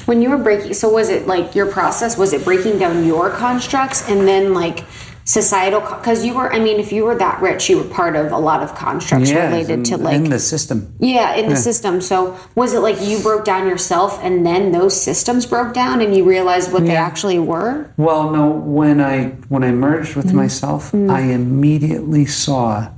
When 0.06 0.22
you 0.22 0.30
were 0.30 0.38
breaking, 0.38 0.72
so 0.72 0.88
was 0.88 1.10
it 1.10 1.26
like 1.26 1.54
your 1.54 1.70
process? 1.70 2.16
Was 2.16 2.32
it 2.32 2.42
breaking 2.42 2.78
down 2.78 3.04
your 3.04 3.28
constructs 3.28 4.08
and 4.08 4.26
then 4.26 4.54
like 4.54 4.86
societal? 5.26 5.80
Because 5.80 6.24
you 6.24 6.32
were, 6.34 6.50
I 6.52 6.58
mean, 6.60 6.78
if 6.80 6.92
you 6.92 7.04
were 7.04 7.16
that 7.16 7.42
rich, 7.42 7.68
you 7.68 7.76
were 7.78 7.84
part 7.84 8.14
of 8.16 8.30
a 8.32 8.38
lot 8.38 8.62
of 8.62 8.74
constructs 8.74 9.28
Yeah, 9.30 9.46
related 9.48 9.80
in, 9.80 9.82
to 9.84 9.96
like 9.98 10.14
in 10.14 10.30
the 10.30 10.38
system. 10.38 10.94
Yeah, 11.00 11.34
in 11.34 11.48
the 11.50 11.56
system. 11.56 12.00
So 12.00 12.38
was 12.54 12.72
it 12.72 12.78
like 12.78 12.96
you 13.02 13.18
broke 13.20 13.44
down 13.44 13.66
yourself 13.66 14.18
and 14.22 14.46
then 14.46 14.70
those 14.72 14.98
systems 14.98 15.44
broke 15.44 15.74
down 15.74 16.00
and 16.00 16.16
you 16.16 16.24
realized 16.24 16.72
what 16.72 16.84
they 16.86 16.96
actually 16.96 17.38
were? 17.40 17.90
Well, 17.96 18.30
no. 18.30 18.48
When 18.50 19.00
I 19.00 19.30
when 19.48 19.62
I 19.64 19.72
merged 19.72 20.14
with 20.16 20.26
Mm-hmm. 20.26 20.36
myself, 20.36 20.94
I 20.94 21.20
immediately 21.22 22.24
saw, 22.24 22.88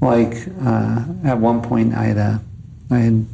like, 0.00 0.34
uh, 0.64 1.04
at 1.24 1.38
one 1.38 1.62
point 1.62 1.94
I 1.94 2.04
had 2.04 2.16
a, 2.18 2.40
I 2.90 2.98
had, 2.98 3.26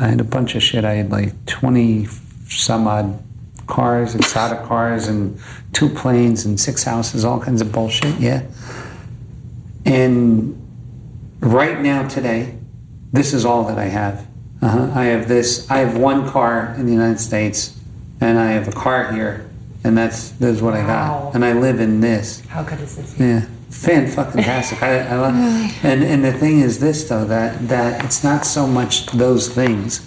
I 0.00 0.06
had 0.08 0.20
a 0.20 0.24
bunch 0.24 0.54
of 0.54 0.62
shit. 0.62 0.84
I 0.84 0.94
had 0.94 1.10
like 1.10 1.32
twenty 1.46 2.06
some 2.48 2.86
odd 2.86 3.18
cars, 3.66 4.14
and 4.14 4.22
exotic 4.24 4.62
cars, 4.64 5.08
and 5.08 5.38
two 5.72 5.88
planes 5.88 6.44
and 6.44 6.58
six 6.58 6.84
houses, 6.84 7.24
all 7.24 7.40
kinds 7.40 7.60
of 7.60 7.72
bullshit. 7.72 8.18
Yeah. 8.20 8.42
And 9.84 10.60
right 11.40 11.80
now, 11.80 12.08
today, 12.08 12.56
this 13.12 13.32
is 13.34 13.44
all 13.44 13.64
that 13.64 13.78
I 13.78 13.84
have. 13.86 14.26
Uh-huh. 14.62 14.90
I 14.94 15.04
have 15.06 15.28
this. 15.28 15.70
I 15.70 15.78
have 15.78 15.96
one 15.98 16.28
car 16.28 16.74
in 16.78 16.86
the 16.86 16.92
United 16.92 17.20
States, 17.20 17.78
and 18.20 18.38
I 18.38 18.52
have 18.52 18.66
a 18.68 18.72
car 18.72 19.12
here, 19.12 19.48
and 19.84 19.96
that's 19.96 20.30
that's 20.30 20.60
what 20.62 20.74
I 20.74 20.80
Wow. 20.86 21.20
got. 21.24 21.34
And 21.34 21.44
I 21.44 21.52
live 21.52 21.80
in 21.80 22.00
this. 22.00 22.40
How 22.48 22.62
good 22.62 22.80
is 22.80 22.96
this? 22.96 23.18
Yeah, 23.18 23.44
fan 23.68 24.06
fucking 24.06 24.42
tastic. 24.42 24.82
I, 24.82 25.00
I 25.00 25.16
love, 25.16 25.34
and 25.84 26.02
and 26.02 26.24
the 26.24 26.32
thing 26.32 26.60
is 26.60 26.80
this 26.80 27.06
though 27.08 27.26
that 27.26 27.68
that 27.68 28.02
it's 28.06 28.24
not 28.24 28.46
so 28.46 28.66
much 28.66 29.04
those 29.08 29.48
things, 29.50 30.00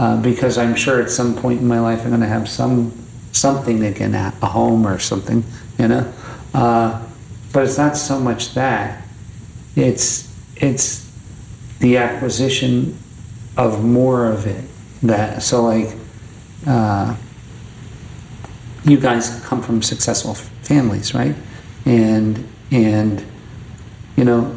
uh, 0.00 0.20
because 0.22 0.56
I'm 0.56 0.74
sure 0.74 1.02
at 1.02 1.10
some 1.10 1.36
point 1.36 1.60
in 1.60 1.68
my 1.68 1.78
life 1.78 2.00
I'm 2.04 2.08
going 2.08 2.22
to 2.22 2.26
have 2.26 2.48
some 2.48 2.90
something 3.32 3.84
again, 3.84 4.14
a 4.14 4.32
a 4.42 4.46
home 4.46 4.86
or 4.86 4.98
something, 4.98 5.44
you 5.78 5.88
know. 5.88 6.10
Uh, 6.54 7.06
but 7.52 7.64
it's 7.64 7.76
not 7.76 7.98
so 7.98 8.18
much 8.18 8.54
that. 8.54 9.04
It's 9.76 10.34
it's 10.56 11.06
the 11.80 11.98
acquisition 11.98 12.96
of 13.58 13.84
more 13.84 14.26
of 14.26 14.46
it. 14.46 14.64
That 15.02 15.42
so 15.42 15.62
like. 15.62 15.94
Uh, 16.66 17.14
you 18.84 18.98
guys 18.98 19.40
come 19.44 19.62
from 19.62 19.82
successful 19.82 20.34
families, 20.34 21.14
right? 21.14 21.36
And 21.84 22.48
and 22.70 23.22
you 24.16 24.24
know 24.24 24.56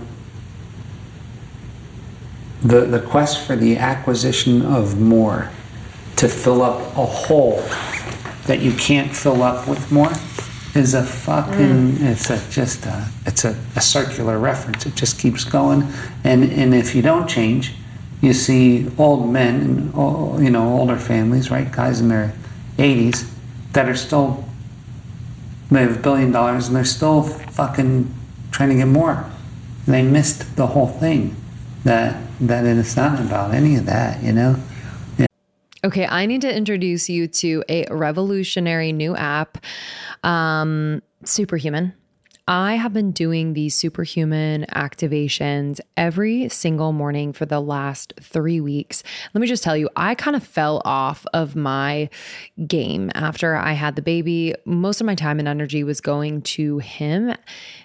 the 2.64 2.82
the 2.82 3.00
quest 3.02 3.46
for 3.46 3.56
the 3.56 3.78
acquisition 3.78 4.62
of 4.62 5.00
more 5.00 5.52
to 6.16 6.28
fill 6.28 6.62
up 6.62 6.80
a 6.98 7.06
hole 7.06 7.62
that 8.46 8.60
you 8.62 8.74
can't 8.74 9.16
fill 9.16 9.44
up 9.44 9.68
with 9.68 9.92
more 9.92 10.12
is 10.76 10.94
a 10.94 11.04
fucking 11.04 11.92
mm. 11.92 12.12
it's 12.12 12.30
a 12.30 12.50
just 12.50 12.86
a 12.86 13.08
it's 13.26 13.46
a, 13.46 13.56
a 13.76 13.82
circular 13.82 14.40
reference. 14.40 14.86
It 14.86 14.96
just 14.96 15.20
keeps 15.20 15.44
going. 15.44 15.84
And 16.24 16.44
and 16.44 16.74
if 16.74 16.96
you 16.96 17.02
don't 17.02 17.28
change 17.28 17.74
you 18.22 18.32
see 18.34 18.90
old 18.98 19.30
men 19.30 19.92
and 19.94 20.44
you 20.44 20.50
know 20.50 20.78
older 20.78 20.96
families 20.96 21.52
right 21.52 21.70
guys 21.70 22.00
in 22.00 22.08
their 22.08 22.34
80s 22.78 23.30
that 23.74 23.90
are 23.90 23.96
still 23.96 24.46
they 25.70 25.82
have 25.82 25.98
a 25.98 26.00
billion 26.00 26.32
dollars 26.32 26.68
and 26.68 26.76
they're 26.76 26.86
still 26.86 27.24
fucking 27.24 28.14
trying 28.52 28.70
to 28.70 28.76
get 28.76 28.88
more. 28.88 29.30
They 29.86 30.04
missed 30.04 30.56
the 30.56 30.68
whole 30.68 30.88
thing 30.88 31.36
that 31.84 32.22
that 32.40 32.66
it's 32.66 32.96
not 32.96 33.20
about 33.20 33.54
any 33.54 33.76
of 33.76 33.86
that 33.86 34.22
you 34.24 34.32
know 34.32 34.56
Okay, 35.86 36.08
I 36.08 36.26
need 36.26 36.40
to 36.42 36.56
introduce 36.56 37.10
you 37.10 37.28
to 37.28 37.62
a 37.68 37.86
revolutionary 37.92 38.94
new 38.94 39.18
app, 39.18 39.58
um, 40.24 41.02
Superhuman. 41.26 41.94
I 42.48 42.76
have 42.76 42.92
been 42.92 43.12
doing 43.12 43.54
these 43.54 43.74
superhuman 43.74 44.66
activations 44.74 45.80
every 45.96 46.50
single 46.50 46.92
morning 46.92 47.32
for 47.32 47.46
the 47.46 47.62
last 47.62 48.14
three 48.20 48.60
weeks. 48.60 49.02
Let 49.34 49.40
me 49.40 49.48
just 49.48 49.64
tell 49.64 49.78
you, 49.78 49.90
I 49.96 50.16
kind 50.16 50.36
of 50.36 50.44
fell 50.44 50.82
off 50.84 51.26
of 51.34 51.56
my 51.56 52.10
game 52.68 53.12
after 53.14 53.56
I 53.56 53.74
had 53.74 53.96
the 53.96 54.02
baby. 54.02 54.56
Most 54.66 55.00
of 55.00 55.08
my 55.08 55.16
time 55.16 55.40
and 55.40 55.48
energy 55.48 55.86
was 55.86 56.02
going 56.02 56.42
to 56.42 56.80
him 56.80 57.34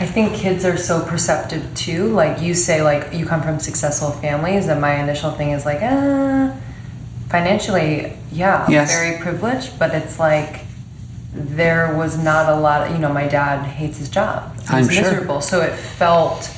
I 0.00 0.06
think 0.06 0.34
kids 0.34 0.64
are 0.64 0.76
so 0.76 1.04
perceptive 1.04 1.74
too. 1.74 2.06
Like, 2.08 2.40
you 2.40 2.54
say, 2.54 2.82
like, 2.82 3.12
you 3.12 3.26
come 3.26 3.42
from 3.42 3.58
successful 3.58 4.10
families, 4.12 4.68
and 4.68 4.80
my 4.80 4.94
initial 5.02 5.32
thing 5.32 5.50
is, 5.50 5.64
like, 5.66 5.80
ah, 5.82 6.54
financially, 7.28 8.12
yeah, 8.32 8.64
Yes. 8.68 8.92
very 8.92 9.18
privileged, 9.18 9.78
but 9.78 9.94
it's 9.94 10.18
like, 10.18 10.60
there 11.34 11.94
was 11.96 12.16
not 12.16 12.48
a 12.48 12.54
lot 12.56 12.86
of, 12.86 12.92
you 12.94 12.98
know, 12.98 13.12
my 13.12 13.26
dad 13.26 13.64
hates 13.64 13.98
his 13.98 14.08
job. 14.08 14.54
He's 14.60 14.70
I'm 14.70 14.88
sure. 14.88 15.02
miserable. 15.02 15.40
So 15.40 15.60
it 15.62 15.74
felt 15.74 16.50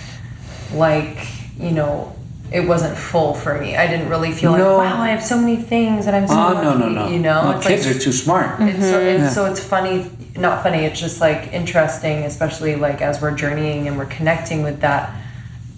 like, 0.75 1.27
you 1.59 1.71
know, 1.73 2.15
it 2.53 2.67
wasn't 2.69 2.97
full 2.97 3.35
for 3.35 3.59
me. 3.61 3.77
I 3.77 3.87
didn't 3.87 4.09
really 4.09 4.33
feel 4.33 4.57
No. 4.57 4.77
like 4.77 4.93
wow, 4.95 5.03
I 5.03 5.09
have 5.09 5.23
so 5.23 5.37
many 5.39 5.57
things 5.57 6.07
and 6.07 6.15
I'm 6.17 6.27
so 6.27 6.35
Oh 6.35 6.53
lucky. 6.53 6.65
no 6.67 6.75
no 6.79 6.89
no! 6.89 7.09
You 7.09 7.21
know, 7.21 7.51
No, 7.53 7.57
It's 7.59 7.67
kids 7.67 7.87
like, 7.87 7.97
are 7.97 7.99
too 7.99 8.13
smart. 8.13 8.61
it's 8.61 8.85
so, 8.91 8.99
it's, 9.01 9.21
Yeah. 9.23 9.29
so 9.31 9.45
it's 9.47 9.61
funny, 9.61 10.11
not 10.41 10.63
funny. 10.63 10.85
It's 10.85 10.99
just 11.01 11.21
like 11.21 11.53
interesting, 11.53 12.25
especially 12.25 12.77
like 12.77 13.01
as 13.03 13.21
we're 13.21 13.35
journeying 13.35 13.87
and 13.89 13.97
we're 13.99 14.07
connecting 14.07 14.63
with 14.63 14.81
that, 14.81 15.15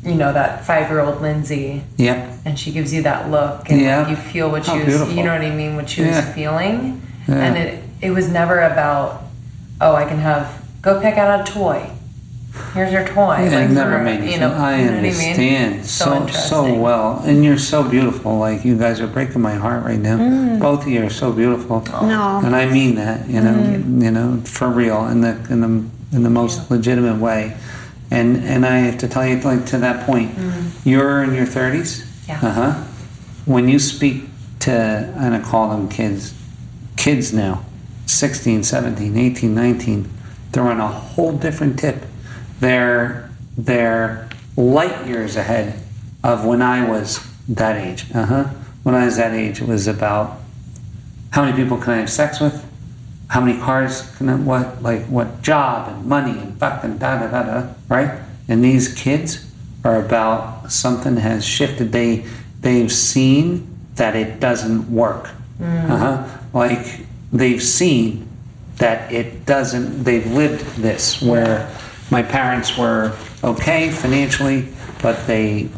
you 0.04 0.14
know, 0.14 0.32
that 0.32 0.64
five 0.64 0.88
year 0.88 1.00
old 1.00 1.20
Lindsay, 1.20 1.82
Yep. 1.96 2.28
and 2.44 2.58
she 2.58 2.72
gives 2.72 2.92
you 2.92 3.02
that 3.02 3.30
look, 3.30 3.68
and 3.70 3.80
Yeah. 3.80 4.00
like, 4.00 4.10
you 4.10 4.16
feel 4.16 4.50
what 4.50 4.64
she 4.64 4.72
was, 4.76 4.84
beautiful. 4.86 5.14
you 5.14 5.24
know 5.24 5.32
what 5.32 5.42
I 5.42 5.50
mean, 5.50 5.76
what 5.76 5.88
she 5.90 6.02
Yeah. 6.02 6.16
was 6.24 6.34
feeling, 6.34 7.02
Yeah. 7.28 7.34
and 7.36 7.56
it 7.56 7.78
it 8.00 8.10
was 8.10 8.28
never 8.28 8.58
about, 8.60 9.22
oh, 9.80 9.94
I 9.94 10.04
can 10.06 10.18
have 10.18 10.48
go 10.82 11.00
pick 11.00 11.16
out 11.16 11.40
a 11.48 11.52
toy. 11.52 11.82
Here's 12.74 12.92
your 12.92 13.06
toy. 13.06 13.44
Yeah, 13.44 13.60
like 13.60 13.70
it 13.70 13.72
never 13.72 13.98
made 14.02 14.20
me 14.20 14.26
you 14.26 14.38
feel. 14.38 14.50
know, 14.50 14.54
I 14.54 14.78
you 14.78 14.84
know 14.84 14.90
what 14.92 14.96
understand 14.98 15.86
So, 15.86 16.26
so 16.26 16.32
so, 16.32 16.74
well, 16.74 17.22
and 17.24 17.42
you're 17.44 17.56
so 17.58 17.82
beautiful. 17.82 18.38
Like 18.38 18.64
you 18.64 18.76
guys 18.78 19.00
are 19.00 19.06
breaking 19.06 19.40
my 19.40 19.54
heart 19.54 19.84
right 19.84 19.98
now. 19.98 20.18
Mm. 20.18 20.58
Both 20.60 20.82
of 20.82 20.88
you 20.88 21.02
are 21.04 21.10
so 21.10 21.32
beautiful, 21.32 21.80
No. 22.02 22.40
and 22.44 22.54
I 22.54 22.66
mean 22.66 22.94
that. 22.96 23.28
You 23.28 23.40
know, 23.40 23.52
Mm. 23.54 24.02
you 24.02 24.10
know, 24.10 24.40
for 24.44 24.68
real, 24.68 25.06
in 25.06 25.22
the 25.22 25.36
in 25.50 25.60
the 25.62 26.16
in 26.16 26.22
the 26.24 26.30
most 26.30 26.70
legitimate 26.70 27.18
way. 27.20 27.56
And 28.10 28.44
and 28.44 28.66
I 28.66 28.78
have 28.80 28.98
to 28.98 29.08
tell 29.08 29.26
you, 29.26 29.36
like 29.40 29.64
to 29.66 29.78
that 29.78 30.04
point, 30.06 30.32
you're 30.84 31.22
in 31.22 31.34
your 31.34 31.46
thirties. 31.46 32.02
Mm. 32.02 32.28
Yeah. 32.28 32.38
Uh 32.42 32.52
huh. 32.52 32.74
When 33.46 33.68
you 33.68 33.78
speak 33.78 34.24
to, 34.60 34.72
and 35.16 35.34
I 35.34 35.40
call 35.40 35.70
them 35.70 35.88
kids, 35.88 36.34
kids 36.96 37.32
now, 37.32 37.64
16, 38.06 38.62
17, 38.62 39.16
18, 39.16 39.54
19, 39.54 40.08
they're 40.52 40.62
on 40.68 40.78
a 40.80 40.86
whole 40.86 41.32
different 41.32 41.78
tip. 41.78 42.04
They're, 42.62 43.28
they're 43.58 44.28
light 44.56 45.04
years 45.04 45.34
ahead 45.34 45.82
of 46.22 46.44
when 46.44 46.62
I 46.62 46.88
was 46.88 47.18
that 47.48 47.76
age. 47.76 48.06
Uh 48.14 48.24
huh. 48.24 48.44
When 48.84 48.94
I 48.94 49.04
was 49.04 49.16
that 49.16 49.34
age, 49.34 49.60
it 49.60 49.66
was 49.66 49.88
about 49.88 50.38
how 51.32 51.44
many 51.44 51.56
people 51.56 51.76
can 51.76 51.94
I 51.94 51.96
have 51.96 52.08
sex 52.08 52.38
with? 52.38 52.64
How 53.26 53.40
many 53.40 53.58
cars 53.58 54.14
can 54.16 54.28
I, 54.28 54.36
what, 54.36 54.80
like, 54.80 55.06
what 55.06 55.42
job 55.42 55.88
and 55.88 56.06
money 56.06 56.38
and 56.38 56.56
fucking 56.60 56.98
da 56.98 57.18
da 57.18 57.26
da 57.32 57.42
da, 57.42 57.74
right? 57.88 58.20
And 58.46 58.62
these 58.62 58.94
kids 58.94 59.50
are 59.82 59.98
about 60.00 60.70
something 60.70 61.16
has 61.16 61.44
shifted. 61.44 61.90
They, 61.90 62.24
they've 62.60 62.92
seen 62.92 63.76
that 63.96 64.14
it 64.14 64.38
doesn't 64.38 64.88
work. 64.88 65.30
Uh-huh. 65.60 66.28
Like, 66.52 67.06
they've 67.32 67.62
seen 67.62 68.28
that 68.76 69.12
it 69.12 69.46
doesn't, 69.46 70.04
they've 70.04 70.30
lived 70.30 70.64
this 70.76 71.20
where 71.20 71.68
my 72.12 72.22
parents 72.22 72.76
were 72.76 73.16
okay 73.42 73.90
financially, 73.90 74.68
but 75.00 75.26
they 75.26 75.68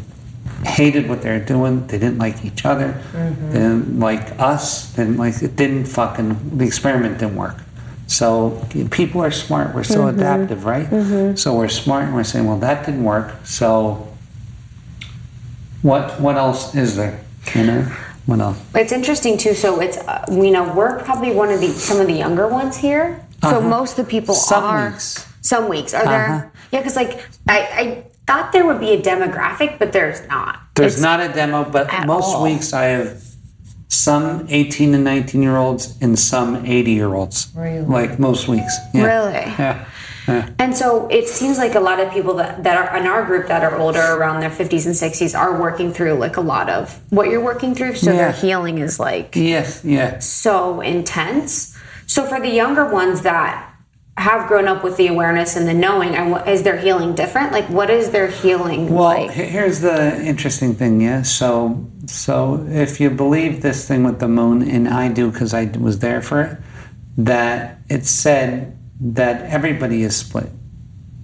hated 0.65 1.07
what 1.07 1.21
they 1.21 1.29
were 1.29 1.45
doing. 1.45 1.87
They 1.87 1.97
didn't 1.97 2.17
like 2.17 2.43
each 2.43 2.65
other. 2.65 3.01
They 3.13 3.59
didn't 3.59 3.99
like 4.01 4.37
us. 4.39 4.93
Didn't 4.95 5.17
like 5.17 5.41
it. 5.41 5.55
Didn't 5.55 5.85
fucking 5.85 6.57
the 6.57 6.65
experiment 6.65 7.19
didn't 7.19 7.37
work. 7.37 7.55
So 8.07 8.67
people 8.91 9.21
are 9.21 9.31
smart. 9.31 9.73
We're 9.73 9.83
so 9.85 10.07
adaptive, 10.07 10.65
right? 10.65 10.87
So 11.39 11.55
we're 11.57 11.69
smart, 11.69 12.03
and 12.05 12.13
we're 12.13 12.23
saying, 12.25 12.45
well, 12.45 12.59
that 12.59 12.85
didn't 12.85 13.03
work. 13.05 13.33
So 13.45 14.07
what 15.81 16.19
what 16.19 16.35
else 16.35 16.75
is 16.75 16.95
there? 16.97 17.23
You 17.55 17.63
know, 17.65 17.81
what 18.25 18.39
else? 18.41 18.59
It's 18.75 18.91
interesting 18.91 19.37
too. 19.37 19.53
So 19.53 19.79
it's 19.79 19.97
uh, 19.97 20.25
you 20.29 20.51
know 20.51 20.73
we're 20.73 20.99
probably 21.03 21.31
one 21.31 21.49
of 21.49 21.61
the 21.61 21.69
some 21.69 21.99
of 22.01 22.07
the 22.07 22.13
younger 22.25 22.47
ones 22.47 22.75
here. 22.77 23.25
So 23.41 23.47
Uh-huh. 23.59 23.69
most 23.77 23.97
of 23.99 24.05
the 24.05 24.11
people 24.11 24.33
Some 24.35 24.63
are 24.63 24.89
weeks. 24.89 25.25
Some 25.45 25.69
weeks 25.69 25.93
are 25.93 26.03
there. 26.05 26.25
Uh-huh. 26.29 26.49
Yeah, 26.71 26.79
because 26.79 26.95
like 26.95 27.13
I, 27.47 27.59
I 27.83 28.03
thought 28.25 28.51
there 28.51 28.65
would 28.65 28.79
be 28.79 28.91
a 28.93 29.01
demographic, 29.01 29.77
but 29.79 29.93
there's 29.93 30.27
not. 30.27 30.59
There's 30.75 30.97
It's- 30.97 31.03
not 31.03 31.19
a 31.21 31.31
demo, 31.31 31.63
but 31.69 31.85
most 32.07 32.35
all. 32.35 32.43
weeks 32.43 32.73
I 32.73 32.85
have 32.85 33.21
some 33.87 34.47
18 34.49 34.93
and 34.95 35.03
19 35.03 35.41
year 35.43 35.55
olds 35.57 35.95
and 36.01 36.17
some 36.17 36.65
80 36.65 36.91
year 36.91 37.13
olds. 37.13 37.51
Really? 37.55 37.81
Like 37.85 38.17
most 38.19 38.47
weeks. 38.47 38.75
Yeah. 38.93 39.03
Really? 39.03 39.33
Yeah. 39.59 39.85
Yeah. 40.27 40.49
And 40.57 40.75
so 40.75 41.07
it 41.09 41.27
seems 41.27 41.59
like 41.59 41.75
a 41.75 41.79
lot 41.79 41.99
of 41.99 42.11
people 42.11 42.33
that, 42.41 42.63
that 42.63 42.75
are 42.77 42.97
in 42.97 43.05
our 43.05 43.23
group 43.23 43.47
that 43.47 43.63
are 43.63 43.77
older, 43.77 44.01
around 44.01 44.39
their 44.41 44.49
50s 44.49 44.87
and 44.87 44.95
60s, 44.95 45.37
are 45.37 45.61
working 45.61 45.93
through 45.93 46.15
like 46.15 46.35
a 46.37 46.41
lot 46.41 46.67
of 46.67 46.99
what 47.11 47.29
you're 47.29 47.43
working 47.43 47.75
through. 47.75 47.93
So 47.93 48.11
their 48.11 48.31
healing 48.31 48.79
is 48.79 48.99
like 48.99 49.35
Yes. 49.35 49.85
Yeah. 49.85 50.17
so 50.17 50.81
intense. 50.81 51.77
So 52.07 52.25
for 52.25 52.39
the 52.41 52.49
younger 52.49 52.85
ones 52.91 53.21
that 53.21 53.71
have 54.17 54.47
grown 54.47 54.67
up 54.67 54.83
with 54.83 54.95
the 54.97 55.07
awareness 55.07 55.55
and 55.57 55.67
the 55.67 55.73
knowing, 55.73 56.15
and 56.15 56.31
what, 56.31 56.47
is 56.47 56.63
their 56.63 56.77
healing 56.77 57.13
different? 57.15 57.51
Like, 57.51 57.65
what 57.69 57.89
is 57.89 58.11
their 58.11 58.27
healing 58.27 58.89
Well, 58.93 59.03
like? 59.03 59.31
here's 59.31 59.81
the 59.81 60.21
interesting 60.23 60.73
thing, 60.73 61.01
yeah. 61.01 61.21
So, 61.21 61.85
so 62.05 62.65
if 62.69 62.99
you 63.01 63.09
believe 63.09 63.61
this 63.61 63.85
thing 63.87 64.03
with 64.03 64.19
the 64.19 64.29
moon, 64.29 64.61
and 64.69 64.87
I 64.87 65.09
do 65.09 65.31
because 65.31 65.53
I 65.53 65.65
was 65.79 65.99
there 65.99 66.21
for 66.21 66.41
it, 66.43 66.57
that 67.17 67.79
it 67.89 68.05
said 68.05 68.77
that 69.01 69.41
everybody 69.43 70.03
is 70.03 70.15
split. 70.15 70.49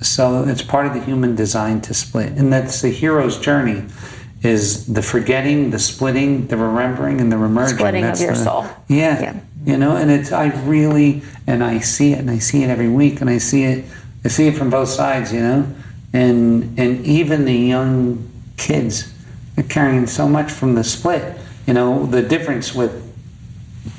So 0.01 0.43
it's 0.43 0.61
part 0.61 0.85
of 0.87 0.93
the 0.93 0.99
human 1.01 1.35
design 1.35 1.79
to 1.81 1.93
split, 1.93 2.33
and 2.33 2.51
that's 2.51 2.81
the 2.81 2.89
hero's 2.89 3.39
journey. 3.39 3.85
Is 4.43 4.87
the 4.91 5.03
forgetting, 5.03 5.69
the 5.69 5.77
splitting, 5.77 6.47
the 6.47 6.57
remembering, 6.57 7.21
and 7.21 7.31
the 7.31 7.35
remerging. 7.35 7.75
Splitting 7.75 8.05
of 8.05 8.19
your 8.19 8.31
the- 8.33 8.43
soul. 8.43 8.65
Yeah, 8.87 9.21
Yeah. 9.21 9.33
You 9.65 9.77
know, 9.77 9.95
and 9.95 10.09
it's 10.09 10.31
I 10.31 10.47
really 10.63 11.21
and 11.45 11.63
I 11.63 11.79
see 11.79 12.13
it, 12.13 12.19
and 12.19 12.31
I 12.31 12.39
see 12.39 12.63
it 12.63 12.69
every 12.69 12.89
week, 12.89 13.21
and 13.21 13.29
I 13.29 13.37
see 13.37 13.63
it, 13.63 13.85
I 14.25 14.27
see 14.27 14.47
it 14.47 14.57
from 14.57 14.69
both 14.69 14.89
sides, 14.89 15.31
you 15.31 15.39
know, 15.39 15.67
and 16.13 16.79
and 16.79 17.05
even 17.05 17.45
the 17.45 17.53
young 17.53 18.29
kids 18.57 19.13
are 19.57 19.63
carrying 19.63 20.07
so 20.07 20.27
much 20.27 20.51
from 20.51 20.75
the 20.75 20.83
split. 20.83 21.37
You 21.67 21.73
know, 21.75 22.05
the 22.05 22.21
difference 22.23 22.73
with 22.73 23.07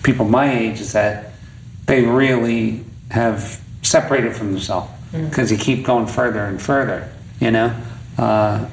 people 0.02 0.24
my 0.24 0.52
age 0.52 0.80
is 0.80 0.92
that 0.92 1.32
they 1.86 2.02
really 2.02 2.84
have 3.10 3.60
separated 3.82 4.34
from 4.34 4.52
themselves 4.52 4.90
because 5.12 5.52
you 5.52 5.58
keep 5.58 5.84
going 5.84 6.06
further 6.06 6.44
and 6.44 6.60
further. 6.60 7.08
You 7.40 7.52
know, 7.52 7.76
uh, 8.18 8.66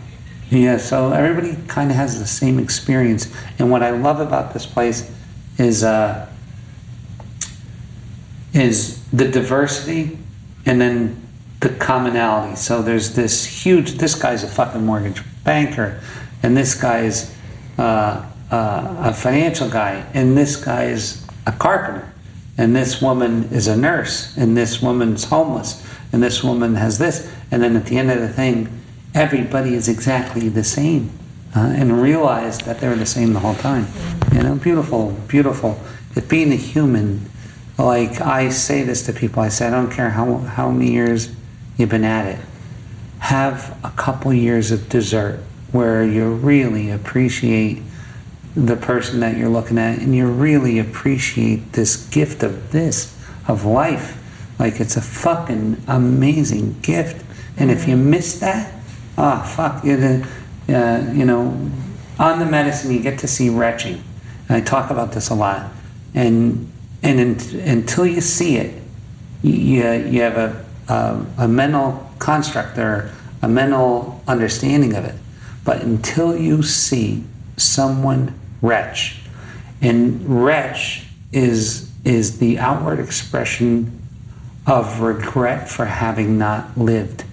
yeah. 0.50 0.78
So 0.78 1.12
everybody 1.12 1.56
kind 1.68 1.92
of 1.92 1.98
has 1.98 2.20
the 2.20 2.26
same 2.26 2.58
experience, 2.58 3.32
and 3.60 3.70
what 3.70 3.84
I 3.84 3.92
love 3.92 4.20
about 4.20 4.54
this 4.54 4.66
place 4.66 5.12
is. 5.60 5.84
Uh, 5.84 6.26
is 8.54 9.04
the 9.12 9.28
diversity 9.28 10.18
and 10.66 10.80
then 10.80 11.22
the 11.60 11.70
commonality. 11.70 12.56
So 12.56 12.82
there's 12.82 13.16
this 13.16 13.46
huge. 13.46 13.94
This 13.94 14.16
guy's 14.16 14.44
a 14.44 14.48
fucking 14.48 14.86
mortgage 14.86 15.22
banker, 15.44 16.00
and 16.42 16.56
this 16.56 16.80
guy 16.80 17.02
is 17.02 17.36
uh, 17.78 18.26
uh, 18.52 18.96
a 19.00 19.14
financial 19.14 19.70
guy, 19.70 20.06
and 20.14 20.38
this 20.38 20.56
guy 20.56 20.86
is 20.86 21.26
a 21.46 21.52
carpenter, 21.52 22.12
and 22.58 22.76
this 22.76 23.02
woman 23.02 23.46
is 23.52 23.68
a 23.68 23.76
nurse, 23.76 24.36
and 24.38 24.56
this 24.56 24.82
woman's 24.82 25.26
homeless, 25.26 25.86
and 26.14 26.24
this 26.24 26.44
woman 26.44 26.76
has 26.76 26.98
this, 26.98 27.32
and 27.52 27.62
then 27.62 27.76
at 27.76 27.86
the 27.86 27.98
end 27.98 28.12
of 28.12 28.20
the 28.20 28.30
thing, 28.30 28.70
everybody 29.14 29.74
is 29.74 29.90
exactly 29.90 30.50
the 30.50 30.64
same, 30.64 31.12
uh, 31.56 31.60
and 31.60 32.02
realize 32.02 32.60
that 32.60 32.80
they're 32.80 32.96
the 32.96 33.06
same 33.06 33.34
the 33.34 33.40
whole 33.40 33.56
time. 33.56 33.88
You 34.34 34.44
know, 34.44 34.56
beautiful, 34.56 35.12
beautiful. 35.28 35.80
It 36.16 36.30
being 36.30 36.52
a 36.52 36.58
human 36.58 37.30
like 37.86 38.20
I 38.22 38.50
say 38.50 38.84
this 38.84 39.06
to 39.06 39.14
people, 39.14 39.42
I 39.42 39.50
say, 39.50 39.68
I 39.68 39.70
don't 39.70 39.92
care 39.92 40.10
how, 40.10 40.38
how 40.38 40.70
many 40.70 40.92
years 40.92 41.34
you've 41.78 41.90
been 41.90 42.04
at 42.04 42.26
it. 42.26 42.40
Have 43.20 43.78
a 43.84 43.92
couple 43.92 44.34
years 44.34 44.72
of 44.72 44.90
dessert 44.90 45.40
where 45.72 46.04
you 46.04 46.30
really 46.34 46.90
appreciate 46.90 47.82
the 48.56 48.76
person 48.76 49.20
that 49.22 49.38
you're 49.38 49.50
looking 49.50 49.78
at 49.78 50.00
and 50.00 50.16
you 50.16 50.28
really 50.28 50.80
appreciate 50.80 51.74
this 51.74 52.08
gift 52.10 52.44
of 52.44 52.72
this, 52.72 53.16
of 53.48 53.64
life. 53.66 54.18
Like 54.60 54.80
it's 54.80 54.98
a 54.98 55.02
fucking 55.02 55.82
amazing 55.88 56.80
gift. 56.82 57.26
And 57.56 57.72
if 57.72 57.88
you 57.88 57.96
miss 57.96 58.40
that, 58.40 58.74
ah, 59.18 59.42
fuck, 59.42 59.86
you 59.86 60.26
uh, 60.68 61.12
you 61.14 61.26
know, 61.26 61.72
on 62.20 62.40
the 62.40 62.46
medicine 62.46 62.92
you 62.92 63.00
get 63.02 63.20
to 63.20 63.28
see 63.28 63.50
retching. 63.50 64.04
And 64.48 64.58
I 64.58 64.62
talk 64.62 64.90
about 64.92 65.14
this 65.14 65.30
a 65.30 65.36
lot. 65.36 65.72
And 66.14 66.72
and 67.02 67.20
un- 67.20 67.60
until 67.62 68.06
you 68.06 68.22
see 68.22 68.58
it, 68.58 68.82
you, 69.42 69.52
you 69.52 70.22
have 70.22 70.38
a, 70.38 70.66
a, 70.88 71.26
a 71.44 71.48
mental 71.48 72.10
construct 72.20 72.78
or 72.78 73.12
a 73.42 73.48
mental 73.48 74.22
understanding 74.28 74.96
of 74.96 75.06
it. 75.06 75.16
But 75.64 75.82
until 75.82 76.38
you 76.38 76.64
see 76.64 77.24
someone 77.58 78.38
retch, 78.62 79.22
and 79.82 80.44
retch 80.44 81.06
is 81.32 81.90
is 82.04 82.40
the 82.40 82.58
outward 82.58 83.00
expression 83.00 84.00
of 84.66 85.02
regret 85.02 85.70
for 85.70 85.86
having 85.86 86.38
not 86.38 86.78
lived. 86.78 87.24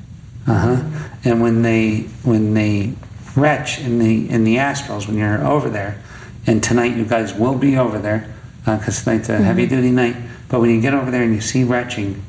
Uh-huh. 0.46 0.82
And 1.24 1.40
when 1.40 1.62
they 1.62 2.00
when 2.22 2.54
they 2.54 2.94
retch 3.34 3.80
in 3.80 3.98
the 3.98 4.28
in 4.30 4.44
the 4.44 4.56
astrals, 4.56 5.06
when 5.06 5.16
you're 5.16 5.44
over 5.44 5.68
there, 5.68 6.00
and 6.46 6.62
tonight 6.62 6.96
you 6.96 7.04
guys 7.04 7.34
will 7.34 7.56
be 7.56 7.76
over 7.76 7.98
there 7.98 8.32
Uh, 8.66 8.76
because 8.76 9.04
tonight's 9.04 9.28
a 9.28 9.36
uh, 9.36 9.42
heavy 9.42 9.66
mm-hmm. 9.66 9.76
duty 9.76 9.90
night. 9.90 10.16
But 10.48 10.60
when 10.60 10.70
you 10.70 10.80
get 10.80 10.92
over 10.92 11.10
there 11.10 11.22
and 11.22 11.34
you 11.34 11.40
see 11.40 11.64
retching, 11.64 12.22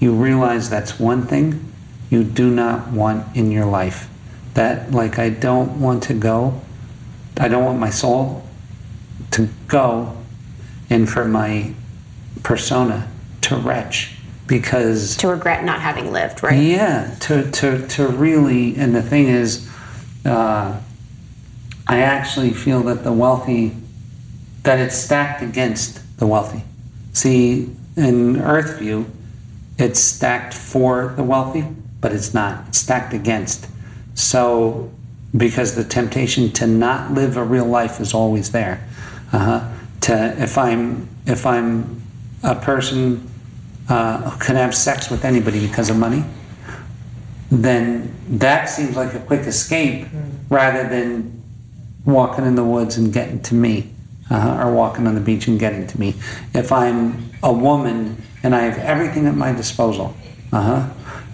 you 0.00 0.12
realize 0.14 0.70
that's 0.70 0.98
one 0.98 1.26
thing 1.26 1.72
you 2.10 2.24
do 2.24 2.50
not 2.50 2.90
want 2.90 3.36
in 3.36 3.50
your 3.50 3.66
life. 3.66 4.08
That 4.54 4.90
like 4.90 5.18
I 5.18 5.28
don't 5.30 5.80
want 5.80 6.02
to 6.04 6.14
go 6.14 6.60
I 7.38 7.48
don't 7.48 7.64
want 7.64 7.78
my 7.78 7.90
soul 7.90 8.44
to 9.32 9.48
go 9.66 10.16
and 10.90 11.08
for 11.08 11.24
my 11.24 11.74
persona 12.42 13.08
to 13.42 13.56
retch 13.56 14.16
because 14.46 15.16
To 15.18 15.28
regret 15.28 15.64
not 15.64 15.80
having 15.80 16.12
lived, 16.12 16.42
right? 16.42 16.60
yeah, 16.60 17.14
to, 17.20 17.50
to, 17.50 17.86
to 17.88 18.06
really, 18.08 18.76
and 18.76 18.94
the 18.94 19.02
thing 19.02 19.28
is, 19.28 19.68
uh, 20.26 20.78
I 21.86 22.00
actually 22.00 22.50
feel 22.50 22.82
that 22.82 23.02
the 23.02 23.12
wealthy, 23.12 23.74
that 24.62 24.78
it's 24.78 24.96
stacked 24.96 25.42
against 25.42 26.18
the 26.18 26.26
wealthy. 26.26 26.62
See, 27.12 27.74
in 27.96 28.40
Earth 28.40 28.78
view, 28.78 29.10
it's 29.78 30.00
stacked 30.00 30.54
for 30.54 31.12
the 31.16 31.22
wealthy, 31.22 31.66
but 32.00 32.12
it's 32.12 32.32
not. 32.32 32.68
It's 32.68 32.78
stacked 32.78 33.12
against. 33.12 33.68
So, 34.14 34.90
because 35.36 35.74
the 35.74 35.84
temptation 35.84 36.52
to 36.52 36.66
not 36.66 37.12
live 37.12 37.36
a 37.36 37.44
real 37.44 37.64
life 37.64 38.00
is 38.00 38.14
always 38.14 38.52
there. 38.52 38.86
Uh-huh. 39.32 39.68
To 40.02 40.42
if 40.42 40.58
I'm 40.58 41.08
if 41.26 41.46
I'm 41.46 42.02
a 42.42 42.54
person 42.54 43.30
uh, 43.88 44.30
who 44.30 44.38
can 44.38 44.56
have 44.56 44.74
sex 44.74 45.10
with 45.10 45.24
anybody 45.24 45.66
because 45.66 45.90
of 45.90 45.96
money, 45.96 46.24
then 47.50 48.14
that 48.28 48.66
seems 48.66 48.96
like 48.96 49.14
a 49.14 49.20
quick 49.20 49.46
escape 49.46 50.06
rather 50.48 50.88
than 50.88 51.42
walking 52.04 52.44
in 52.44 52.56
the 52.56 52.64
woods 52.64 52.96
and 52.96 53.12
getting 53.12 53.40
to 53.42 53.54
me, 53.54 53.91
uh, 54.30 54.62
or 54.62 54.72
walking 54.72 55.06
on 55.06 55.14
the 55.14 55.20
beach 55.20 55.46
and 55.46 55.58
getting 55.58 55.86
to 55.86 56.00
me. 56.00 56.14
If 56.54 56.72
I'm 56.72 57.30
a 57.42 57.52
woman 57.52 58.22
and 58.42 58.54
I 58.54 58.62
have 58.62 58.78
everything 58.78 59.26
at 59.26 59.34
my 59.34 59.52
disposal, 59.52 60.14
uh-huh, 60.52 60.88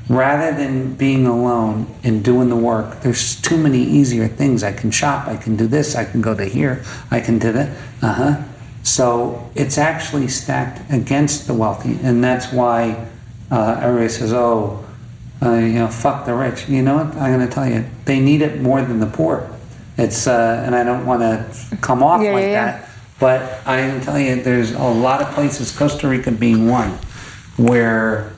rather 0.09 0.57
than 0.57 0.95
being 0.95 1.27
alone 1.27 1.87
and 2.03 2.25
doing 2.25 2.49
the 2.49 2.57
work, 2.57 3.01
there's 3.01 3.41
too 3.41 3.57
many 3.57 3.83
easier 3.83 4.29
things. 4.29 4.63
I 4.63 4.73
can 4.73 4.91
shop, 4.91 5.29
I 5.29 5.37
can 5.37 5.57
do 5.57 5.67
this, 5.67 5.95
I 5.95 6.05
can 6.05 6.21
go 6.21 6.35
to 6.35 6.45
here, 6.45 6.85
I 7.11 7.21
can 7.21 7.39
do 7.39 7.53
that. 7.53 7.77
Uh-huh. 8.03 8.43
So 8.83 9.51
it's 9.55 9.77
actually 9.77 10.29
stacked 10.29 10.81
against 10.91 11.47
the 11.47 11.55
wealthy, 11.55 11.99
and 12.03 12.25
that's 12.25 12.53
why 12.53 13.09
uh, 13.51 13.81
everybody 13.83 14.09
says, 14.09 14.33
"Oh, 14.33 14.85
uh, 15.43 15.57
you 15.57 15.75
know, 15.75 15.89
fuck 15.89 16.25
the 16.25 16.35
rich." 16.35 16.69
You 16.69 16.83
know 16.83 16.97
what? 16.97 17.15
I'm 17.17 17.35
going 17.35 17.47
to 17.47 17.53
tell 17.53 17.69
you, 17.69 17.85
they 18.07 18.19
need 18.19 18.41
it 18.41 18.63
more 18.63 18.81
than 18.81 18.99
the 19.01 19.07
poor. 19.07 19.51
It's, 19.99 20.27
uh, 20.29 20.63
and 20.65 20.75
I 20.75 20.85
don't 20.85 21.05
want 21.05 21.23
to 21.23 21.77
come 21.79 22.03
off 22.03 22.23
Yeah, 22.23 22.33
like 22.33 22.45
yeah, 22.45 22.51
yeah. 22.51 22.79
that, 22.79 22.89
but 23.19 23.61
I 23.67 23.81
am 23.81 24.01
telling 24.01 24.27
you, 24.27 24.41
there's 24.43 24.71
a 24.73 24.83
lot 24.83 25.21
of 25.21 25.29
places, 25.35 25.77
Costa 25.77 26.09
Rica 26.09 26.31
being 26.31 26.69
one, 26.69 26.91
where 27.57 28.33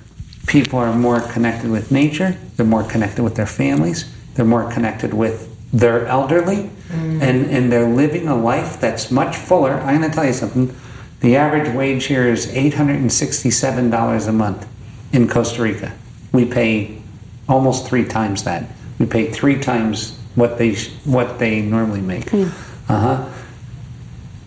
people 0.46 0.78
are 0.78 0.94
more 0.94 1.20
connected 1.20 1.70
with 1.70 1.92
nature, 1.92 2.36
they're 2.56 2.64
more 2.66 2.82
connected 2.84 3.22
with 3.22 3.34
their 3.34 3.46
families, 3.46 4.11
they're 4.34 4.44
more 4.46 4.72
connected 4.72 5.12
with 5.12 5.48
their 5.72 6.06
elderly, 6.06 6.70
and, 6.92 7.46
and 7.46 7.70
they're 7.70 7.88
living 7.88 8.26
a 8.26 8.34
life 8.34 8.80
that's 8.80 9.11
much 9.12 9.36
fuller. 9.36 9.74
I'm 9.74 9.98
going 9.98 10.11
to 10.11 10.14
tell 10.14 10.24
you 10.26 10.32
something. 10.32 10.74
The 11.20 11.36
average 11.36 11.72
wage 11.72 12.06
here 12.06 12.26
is 12.26 12.46
$867 12.48 14.28
a 14.28 14.32
month 14.32 14.66
in 15.12 15.28
Costa 15.28 15.62
Rica. 15.62 15.92
We 16.32 16.46
pay 16.46 17.00
almost 17.48 17.86
three 17.86 18.04
times 18.06 18.42
that. 18.44 18.64
We 18.98 19.06
pay 19.06 19.30
three 19.30 19.61
times 19.61 20.18
what 20.41 20.59
they 20.59 20.74
what 21.05 21.38
they 21.38 21.61
normally 21.61 22.01
make. 22.01 22.32
Uh-huh. 22.34 23.28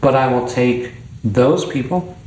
But 0.01 0.15
I 0.15 0.27
will 0.27 0.47
take 0.47 0.91
those 1.23 1.63
people 1.65 2.17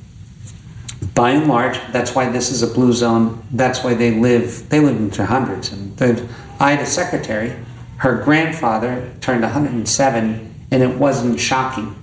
by 1.15 1.31
and 1.31 1.49
large, 1.49 1.79
that's 1.93 2.15
why 2.15 2.29
this 2.29 2.51
is 2.51 2.63
a 2.63 2.67
blue 2.67 2.93
zone. 2.93 3.43
That's 3.51 3.85
why 3.85 3.95
they 3.95 4.13
live. 4.13 4.69
They 4.69 4.81
live 4.81 4.97
into 4.97 5.27
hundreds. 5.27 5.73
And 5.73 6.29
I 6.61 6.73
had 6.73 6.81
a 6.81 6.87
secretary. 6.87 7.57
Her 7.99 8.23
grandfather 8.23 9.13
turned 9.21 9.43
107, 9.43 10.55
and 10.71 10.83
it 10.83 10.99
wasn't 10.99 11.41
shocking. 11.41 11.97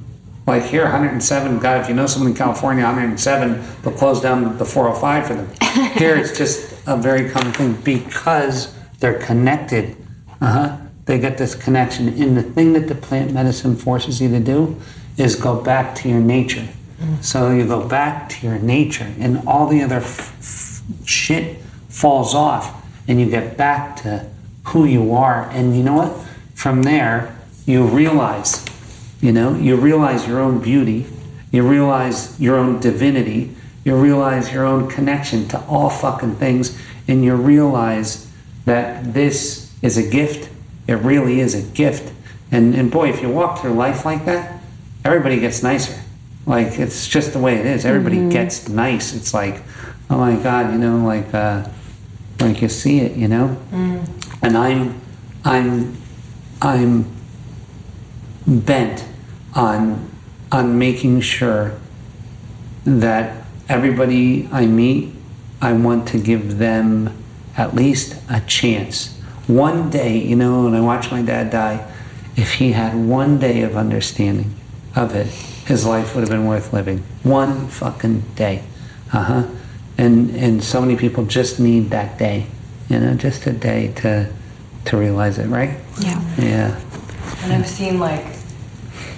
Like 0.45 0.63
here, 0.63 0.83
107. 0.83 1.59
God, 1.59 1.81
if 1.81 1.89
you 1.89 1.95
know 1.95 2.07
someone 2.07 2.31
in 2.31 2.37
California, 2.37 2.83
107, 2.83 3.63
they'll 3.81 3.93
close 3.93 4.19
down 4.19 4.57
the 4.57 4.65
405 4.65 5.27
for 5.27 5.35
them. 5.35 5.49
here, 5.93 6.15
it's 6.15 6.37
just 6.37 6.75
a 6.87 6.97
very 6.97 7.29
common 7.29 7.53
thing 7.53 7.73
because 7.83 8.75
they're 8.99 9.19
connected. 9.19 9.95
Uh-huh. 10.41 10.77
They 11.05 11.19
get 11.19 11.37
this 11.37 11.55
connection. 11.55 12.07
And 12.07 12.37
the 12.37 12.43
thing 12.43 12.73
that 12.73 12.87
the 12.87 12.95
plant 12.95 13.33
medicine 13.33 13.75
forces 13.75 14.21
you 14.21 14.29
to 14.29 14.39
do 14.39 14.79
is 15.17 15.35
go 15.35 15.61
back 15.61 15.95
to 15.95 16.09
your 16.09 16.19
nature. 16.19 16.67
Mm. 16.99 17.23
So 17.23 17.51
you 17.51 17.67
go 17.67 17.87
back 17.87 18.29
to 18.29 18.47
your 18.47 18.59
nature, 18.59 19.11
and 19.19 19.45
all 19.47 19.67
the 19.67 19.81
other 19.81 19.97
f- 19.97 20.37
f- 20.39 21.07
shit 21.07 21.57
falls 21.89 22.33
off, 22.33 22.85
and 23.07 23.19
you 23.19 23.29
get 23.29 23.57
back 23.57 23.97
to 23.97 24.29
who 24.67 24.85
you 24.85 25.13
are. 25.13 25.49
And 25.51 25.75
you 25.75 25.83
know 25.83 25.95
what? 25.95 26.25
From 26.55 26.83
there, 26.83 27.35
you 27.65 27.85
realize, 27.85 28.65
you 29.21 29.31
know, 29.31 29.55
you 29.55 29.75
realize 29.75 30.27
your 30.27 30.39
own 30.39 30.59
beauty, 30.61 31.05
you 31.51 31.67
realize 31.67 32.39
your 32.39 32.57
own 32.57 32.79
divinity, 32.79 33.53
you 33.83 33.95
realize 33.95 34.53
your 34.53 34.65
own 34.65 34.89
connection 34.89 35.47
to 35.49 35.59
all 35.65 35.89
fucking 35.89 36.35
things, 36.35 36.79
and 37.07 37.23
you 37.23 37.35
realize 37.35 38.31
that 38.65 39.13
this 39.13 39.71
is 39.81 39.97
a 39.97 40.09
gift. 40.09 40.49
It 40.93 40.97
really 40.97 41.39
is 41.39 41.55
a 41.55 41.61
gift. 41.73 42.13
And, 42.51 42.75
and 42.75 42.91
boy, 42.91 43.09
if 43.09 43.21
you 43.21 43.29
walk 43.29 43.59
through 43.59 43.73
life 43.73 44.05
like 44.05 44.25
that, 44.25 44.61
everybody 45.03 45.39
gets 45.39 45.63
nicer. 45.63 45.99
Like 46.45 46.79
it's 46.79 47.07
just 47.07 47.33
the 47.33 47.39
way 47.39 47.55
it 47.55 47.65
is. 47.65 47.83
Everybody 47.85 48.29
gets 48.29 48.69
nice. 48.69 49.15
It's 49.15 49.33
like, 49.33 49.61
oh 50.09 50.17
my 50.17 50.35
God, 50.35 50.71
you 50.71 50.77
know, 50.77 50.97
like 50.97 51.33
uh, 51.33 51.67
like 52.39 52.61
you 52.61 52.69
see 52.69 52.99
it, 52.99 53.17
you 53.17 53.27
know. 53.27 53.57
And 54.41 54.55
I'm, 54.57 55.01
I'm, 55.43 55.97
I'm 56.61 57.11
bent 58.45 59.05
on 59.55 60.09
on 60.51 60.77
making 60.77 61.21
sure 61.21 61.79
that 62.85 63.43
everybody 63.67 64.47
I 64.51 64.67
meet, 64.67 65.11
I 65.59 65.73
want 65.73 66.07
to 66.09 66.19
give 66.19 66.59
them 66.59 67.17
at 67.57 67.73
least 67.73 68.21
a 68.29 68.41
chance. 68.41 69.12
One 69.47 69.89
day, 69.89 70.17
you 70.17 70.35
know, 70.35 70.63
when 70.65 70.73
I 70.75 70.81
watched 70.81 71.11
my 71.11 71.21
dad 71.21 71.49
die, 71.49 71.85
if 72.35 72.53
he 72.55 72.71
had 72.71 72.95
one 72.95 73.39
day 73.39 73.61
of 73.61 73.75
understanding 73.75 74.53
of 74.95 75.15
it, 75.15 75.27
his 75.27 75.85
life 75.85 76.15
would 76.15 76.21
have 76.21 76.29
been 76.29 76.45
worth 76.45 76.73
living. 76.73 76.99
One 77.23 77.67
fucking 77.67 78.21
day. 78.35 78.63
Uh 79.11 79.23
huh. 79.23 79.43
And 79.97 80.31
and 80.35 80.63
so 80.63 80.81
many 80.81 80.95
people 80.95 81.25
just 81.25 81.59
need 81.59 81.89
that 81.91 82.17
day, 82.17 82.47
you 82.89 82.99
know, 82.99 83.13
just 83.13 83.45
a 83.45 83.51
day 83.53 83.91
to 83.97 84.29
to 84.85 84.97
realize 84.97 85.37
it, 85.37 85.47
right? 85.47 85.77
Yeah. 85.99 86.21
Yeah. 86.37 86.79
And 87.43 87.53
I've 87.53 87.67
seen 87.67 87.99
like 87.99 88.25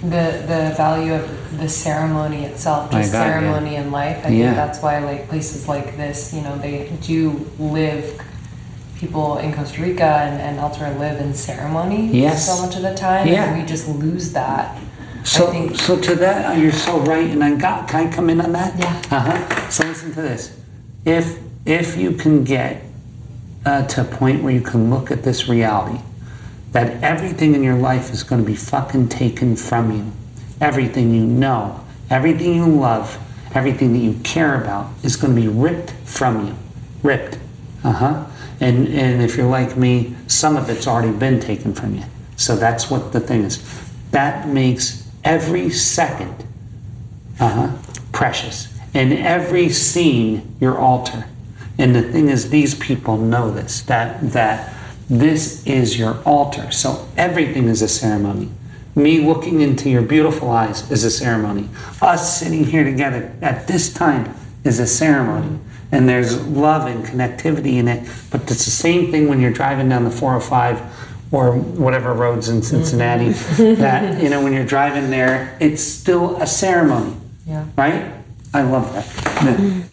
the 0.01 0.43
the 0.47 0.73
value 0.75 1.13
of 1.13 1.57
the 1.57 1.69
ceremony 1.69 2.43
itself, 2.45 2.91
just 2.91 3.13
God, 3.13 3.17
yeah. 3.19 3.39
ceremony 3.39 3.75
in 3.75 3.91
life. 3.91 4.25
I 4.25 4.29
Yeah. 4.29 4.45
think 4.45 4.55
that's 4.57 4.81
why 4.81 4.99
like 4.99 5.29
places 5.29 5.67
like 5.67 5.95
this, 5.97 6.33
you 6.33 6.41
know, 6.41 6.57
they 6.57 6.91
do 7.01 7.45
live. 7.59 8.19
People 8.97 9.37
in 9.39 9.53
Costa 9.53 9.81
Rica 9.81 10.03
and, 10.05 10.39
and 10.41 10.57
elsewhere 10.57 10.97
live 10.97 11.19
in 11.19 11.33
ceremony 11.33 12.07
Yes. 12.07 12.45
so 12.47 12.65
much 12.65 12.75
of 12.77 12.81
the 12.81 12.93
time, 12.95 13.27
Yeah. 13.27 13.45
and 13.45 13.61
we 13.61 13.67
just 13.67 13.87
lose 13.89 14.31
that. 14.33 14.77
So, 15.23 15.47
I 15.47 15.51
think 15.51 15.75
so 15.75 15.99
to 15.99 16.15
that, 16.15 16.51
uh, 16.51 16.53
you're 16.59 16.71
so 16.71 16.99
right, 16.99 17.29
and 17.29 17.43
I 17.43 17.55
got. 17.55 17.87
Can 17.89 18.07
I 18.07 18.11
come 18.11 18.29
in 18.29 18.39
on 18.39 18.51
that? 18.53 18.77
Yeah. 18.77 19.01
Uh 19.11 19.19
huh. 19.19 19.69
So 19.69 19.83
listen 19.85 20.13
to 20.13 20.21
this. 20.21 20.55
If 21.03 21.39
if 21.65 21.97
you 21.97 22.11
can 22.11 22.43
get 22.43 22.83
uh, 23.65 23.85
to 23.87 24.01
a 24.01 24.05
point 24.05 24.43
where 24.43 24.53
you 24.53 24.61
can 24.61 24.91
look 24.91 25.09
at 25.09 25.23
this 25.23 25.47
reality, 25.49 25.99
that 26.73 27.01
everything 27.03 27.55
in 27.55 27.63
your 27.63 27.75
life 27.75 28.11
is 28.13 28.21
going 28.21 28.39
to 28.41 28.45
be 28.47 28.55
fucking 28.55 29.09
taken 29.09 29.55
from 29.55 29.91
you, 29.91 30.11
everything 30.61 31.11
you 31.13 31.25
know, 31.25 31.83
everything 32.11 32.53
you 32.53 32.67
love, 32.67 33.17
everything 33.55 33.93
that 33.93 33.99
you 33.99 34.13
care 34.23 34.61
about 34.61 34.91
is 35.03 35.15
going 35.15 35.33
to 35.35 35.41
be 35.41 35.47
ripped 35.47 35.89
from 36.05 36.47
you, 36.47 36.55
ripped. 37.01 37.39
Uh 37.83 37.91
huh. 37.93 38.25
And 38.59 38.87
and 38.87 39.21
if 39.21 39.35
you're 39.37 39.49
like 39.49 39.75
me, 39.75 40.15
some 40.27 40.57
of 40.57 40.69
it's 40.69 40.87
already 40.87 41.11
been 41.11 41.39
taken 41.39 41.73
from 41.73 41.95
you. 41.95 42.03
So 42.35 42.55
that's 42.55 42.89
what 42.89 43.11
the 43.11 43.19
thing 43.19 43.43
is. 43.43 43.63
That 44.11 44.47
makes 44.47 45.09
every 45.23 45.69
second 45.69 46.45
uh-huh, 47.39 47.75
precious. 48.11 48.73
And 48.93 49.11
every 49.13 49.69
scene, 49.69 50.55
your 50.59 50.77
altar. 50.77 51.25
And 51.77 51.93
the 51.93 52.01
thing 52.01 52.29
is, 52.29 52.49
these 52.49 52.75
people 52.75 53.17
know 53.17 53.51
this, 53.51 53.81
that, 53.81 54.31
that 54.31 54.73
this 55.09 55.65
is 55.67 55.99
your 55.99 56.21
altar. 56.23 56.71
So 56.71 57.07
everything 57.17 57.67
is 57.67 57.81
a 57.81 57.89
ceremony. 57.89 58.49
Me 58.95 59.19
looking 59.19 59.59
into 59.59 59.89
your 59.89 60.01
beautiful 60.01 60.49
eyes 60.49 60.89
is 60.89 61.03
a 61.03 61.11
ceremony. 61.11 61.67
Us 62.01 62.39
sitting 62.39 62.63
here 62.63 62.85
together 62.85 63.35
at 63.41 63.67
this 63.67 63.93
time 63.93 64.33
is 64.63 64.79
a 64.79 64.87
ceremony. 64.87 65.59
And 65.95 66.09
there's 66.09 66.45
love 66.47 66.87
and 66.87 67.05
connectivity 67.05 67.75
in 67.75 67.87
it. 67.87 68.09
But 68.29 68.41
it's 68.51 68.65
the 68.65 68.71
same 68.71 69.11
thing 69.11 69.29
when 69.29 69.39
you're 69.39 69.53
driving 69.53 69.87
down 69.89 70.03
the 70.03 70.11
405 70.11 71.31
or 71.31 71.57
whatever 71.57 72.13
roads 72.13 72.49
in 72.49 72.61
Cincinnati 72.61 73.29
mm-hmm. 73.29 73.81
that, 73.81 74.21
you 74.21 74.29
know, 74.29 74.43
when 74.43 74.53
you're 74.53 74.65
driving 74.65 75.09
there, 75.09 75.57
it's 75.59 75.81
still 75.81 76.35
a 76.41 76.47
ceremony 76.47 77.15
Yeah. 77.47 77.65
right? 77.77 78.13
I 78.53 78.61
love 78.61 78.93
that. 78.93 79.05
Yeah. 79.43 79.83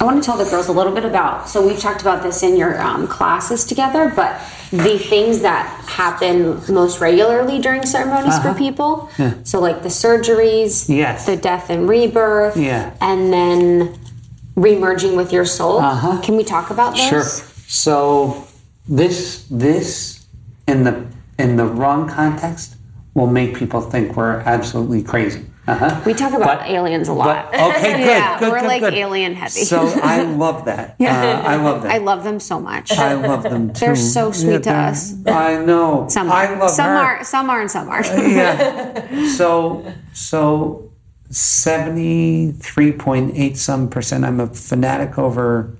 I 0.00 0.04
want 0.04 0.22
to 0.22 0.26
tell 0.26 0.36
the 0.36 0.50
girls 0.50 0.68
a 0.68 0.72
little 0.72 0.92
bit 0.92 1.04
about. 1.04 1.48
So 1.48 1.64
we've 1.64 1.78
talked 1.78 2.00
about 2.00 2.22
this 2.22 2.42
in 2.42 2.56
your 2.56 2.80
um, 2.80 3.06
classes 3.06 3.64
together, 3.64 4.12
but 4.14 4.40
the 4.70 4.98
things 4.98 5.40
that 5.40 5.66
happen 5.86 6.60
most 6.72 7.00
regularly 7.00 7.60
during 7.60 7.84
ceremonies 7.84 8.36
for 8.38 8.48
uh-huh. 8.48 8.58
people. 8.58 9.10
Yeah. 9.18 9.34
So 9.44 9.60
like 9.60 9.82
the 9.82 9.90
surgeries, 9.90 10.88
Yes. 10.88 11.26
the 11.26 11.36
death 11.36 11.70
and 11.70 11.88
rebirth, 11.88 12.56
Yeah. 12.56 12.94
and 13.00 13.32
then 13.32 13.94
remerging 14.56 15.16
with 15.16 15.32
your 15.32 15.44
soul. 15.44 15.78
Uh-huh. 15.78 16.20
Can 16.22 16.36
we 16.36 16.44
talk 16.44 16.70
about 16.70 16.96
those? 16.96 17.08
Sure. 17.08 17.22
So 17.22 18.46
this 18.88 19.46
this 19.50 20.26
in 20.66 20.84
the 20.84 21.06
in 21.38 21.56
the 21.56 21.64
wrong 21.64 22.08
context 22.08 22.76
will 23.14 23.26
make 23.26 23.56
people 23.56 23.80
think 23.80 24.16
we're 24.16 24.40
absolutely 24.40 25.02
crazy. 25.02 25.46
Uh-huh. 25.68 26.00
We 26.04 26.12
talk 26.12 26.32
about 26.32 26.58
But- 26.58 26.68
aliens 26.70 27.06
a 27.08 27.12
lot. 27.12 27.52
But, 27.52 27.60
okay, 27.76 27.92
good. 27.98 28.00
Yeah, 28.00 28.38
good, 28.40 28.50
we're 28.50 28.60
good, 28.60 28.66
like 28.66 28.80
good. 28.80 28.94
alien 28.94 29.34
heavy. 29.36 29.62
So 29.64 29.86
I 30.02 30.22
love 30.22 30.64
that. 30.64 30.96
Uh, 31.00 31.04
I 31.04 31.56
love 31.56 31.82
that. 31.82 31.92
I 31.92 31.98
love 31.98 32.24
them 32.24 32.40
so 32.40 32.58
much. 32.58 32.90
I 32.92 33.14
love 33.14 33.42
them 33.44 33.72
too. 33.72 33.80
They're 33.86 33.96
so 33.96 34.32
sweet 34.32 34.64
to 34.64 34.72
us. 34.72 35.14
I 35.26 35.58
know. 35.64 36.06
Some 36.08 36.32
I 36.32 36.46
are. 36.48 36.58
love 36.58 36.70
some 36.70 36.86
her. 36.88 36.96
are. 36.96 37.24
Some 37.24 37.48
are, 37.50 37.60
and 37.60 37.70
some 37.70 37.88
are. 37.88 38.02
yeah. 38.04 39.28
So 39.36 39.84
so 40.12 40.90
seventy 41.32 42.52
three 42.52 42.92
point 42.92 43.32
eight 43.34 43.56
some 43.56 43.88
percent. 43.88 44.24
I'm 44.24 44.38
a 44.38 44.46
fanatic 44.46 45.18
over 45.18 45.76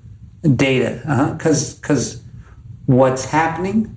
data 0.57 1.03
uh-huh. 1.07 1.35
because 1.35 1.75
because 1.75 2.23
what's 2.87 3.27
happening 3.27 3.95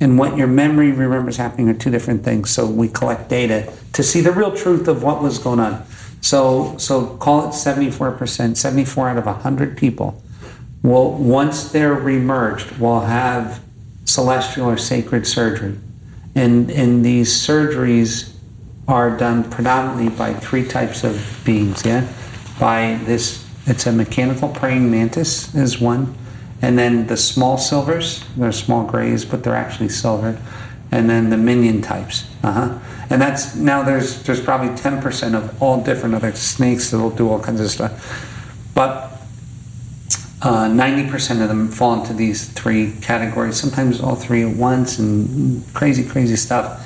and 0.00 0.18
what 0.18 0.36
your 0.36 0.46
memory 0.46 0.92
remembers 0.92 1.36
happening 1.36 1.68
are 1.68 1.74
two 1.74 1.90
different 1.90 2.24
things. 2.24 2.50
So 2.50 2.66
we 2.66 2.88
collect 2.88 3.28
data 3.28 3.72
to 3.94 4.02
see 4.02 4.20
the 4.20 4.32
real 4.32 4.54
truth 4.54 4.86
of 4.86 5.02
what 5.02 5.22
was 5.22 5.38
going 5.38 5.60
on. 5.60 5.84
So 6.20 6.76
so 6.76 7.16
call 7.16 7.48
it 7.48 7.54
seventy 7.54 7.90
four 7.90 8.12
percent. 8.12 8.58
Seventy 8.58 8.84
four 8.84 9.08
out 9.08 9.16
of 9.16 9.24
hundred 9.24 9.76
people 9.76 10.22
will 10.82 11.12
once 11.12 11.70
they're 11.70 11.96
remerged 11.96 12.78
will 12.78 13.00
have 13.00 13.62
celestial 14.04 14.68
or 14.68 14.76
sacred 14.76 15.26
surgery 15.26 15.78
and 16.34 16.70
and 16.70 17.04
these 17.04 17.32
surgeries 17.32 18.31
are 18.88 19.16
done 19.16 19.48
predominantly 19.50 20.08
by 20.08 20.34
three 20.34 20.66
types 20.66 21.04
of 21.04 21.40
beings 21.44 21.84
yeah? 21.84 22.08
By 22.58 23.00
this 23.04 23.48
it's 23.66 23.86
a 23.86 23.92
mechanical 23.92 24.48
praying 24.48 24.90
mantis 24.90 25.54
is 25.54 25.80
one 25.80 26.14
and 26.60 26.78
then 26.78 27.06
the 27.06 27.16
small 27.16 27.58
silvers 27.58 28.24
they're 28.36 28.52
small 28.52 28.84
grays 28.84 29.24
but 29.24 29.44
they're 29.44 29.56
actually 29.56 29.88
silver, 29.88 30.40
and 30.90 31.08
then 31.08 31.30
the 31.30 31.36
minion 31.36 31.82
types 31.82 32.26
uh-huh. 32.42 32.78
And 33.10 33.20
that's 33.20 33.54
now 33.54 33.82
there's 33.82 34.22
there's 34.22 34.40
probably 34.40 34.70
10% 34.70 35.34
of 35.34 35.62
all 35.62 35.82
different 35.82 36.14
other 36.14 36.32
snakes 36.32 36.90
that'll 36.90 37.10
do 37.10 37.28
all 37.28 37.40
kinds 37.40 37.60
of 37.60 37.70
stuff. 37.70 38.72
But 38.74 39.12
uh, 40.40 40.66
90% 40.66 41.42
of 41.42 41.48
them 41.48 41.68
fall 41.68 42.00
into 42.00 42.14
these 42.14 42.48
three 42.48 42.94
categories, 43.00 43.60
sometimes 43.60 44.00
all 44.00 44.16
three 44.16 44.42
at 44.50 44.56
once, 44.56 44.98
and 44.98 45.62
crazy, 45.74 46.04
crazy 46.04 46.36
stuff. 46.36 46.80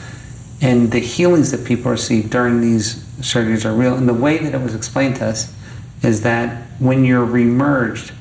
And 0.60 0.90
the 0.90 1.00
healings 1.00 1.50
that 1.50 1.66
people 1.66 1.90
receive 1.90 2.30
during 2.30 2.60
these 2.60 2.96
surgeries 3.20 3.64
are 3.64 3.74
real. 3.74 3.94
And 3.94 4.08
the 4.08 4.14
way 4.14 4.38
that 4.38 4.54
it 4.54 4.60
was 4.60 4.74
explained 4.74 5.16
to 5.16 5.26
us 5.26 5.54
is 6.02 6.22
that 6.22 6.66
when 6.78 7.04
you're 7.04 7.26
remerged, 7.26 8.12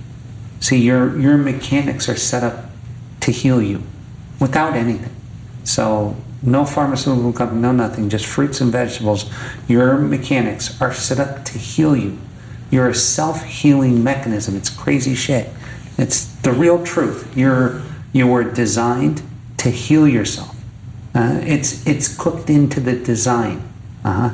see, 0.59 0.77
your, 0.77 1.17
your 1.19 1.37
mechanics 1.37 2.09
are 2.09 2.15
set 2.15 2.43
up 2.43 2.69
to 3.21 3.31
heal 3.31 3.61
you 3.61 3.83
without 4.39 4.73
anything. 4.75 5.13
So, 5.63 6.15
no 6.41 6.63
pharmaceutical 6.63 7.33
company, 7.33 7.61
no 7.61 7.71
nothing, 7.71 8.09
just 8.09 8.25
fruits 8.25 8.61
and 8.61 8.71
vegetables. 8.71 9.31
Your 9.67 9.97
mechanics 9.97 10.79
are 10.79 10.93
set 10.93 11.19
up 11.19 11.43
to 11.45 11.57
heal 11.57 11.95
you. 11.95 12.19
You're 12.69 12.89
a 12.89 12.95
self-healing 12.95 14.03
mechanism. 14.03 14.55
It's 14.55 14.69
crazy 14.69 15.15
shit. 15.15 15.49
It's 15.97 16.25
the 16.25 16.51
real 16.51 16.83
truth. 16.83 17.35
You're 17.35 17.81
you 18.15 18.27
were 18.27 18.43
designed 18.45 19.21
to 19.57 19.69
heal 19.69 20.07
yourself. 20.07 20.54
Uh, 21.15 21.39
it's 21.43 21.87
it's 21.87 22.15
cooked 22.15 22.49
into 22.49 22.79
the 22.79 22.93
design. 22.93 23.63
Uh-huh. 24.03 24.31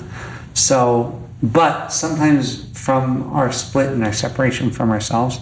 So, 0.54 1.22
but 1.42 1.90
sometimes 1.90 2.68
from 2.78 3.32
our 3.32 3.52
split 3.52 3.90
and 3.90 4.04
our 4.04 4.12
separation 4.12 4.72
from 4.72 4.90
ourselves, 4.90 5.40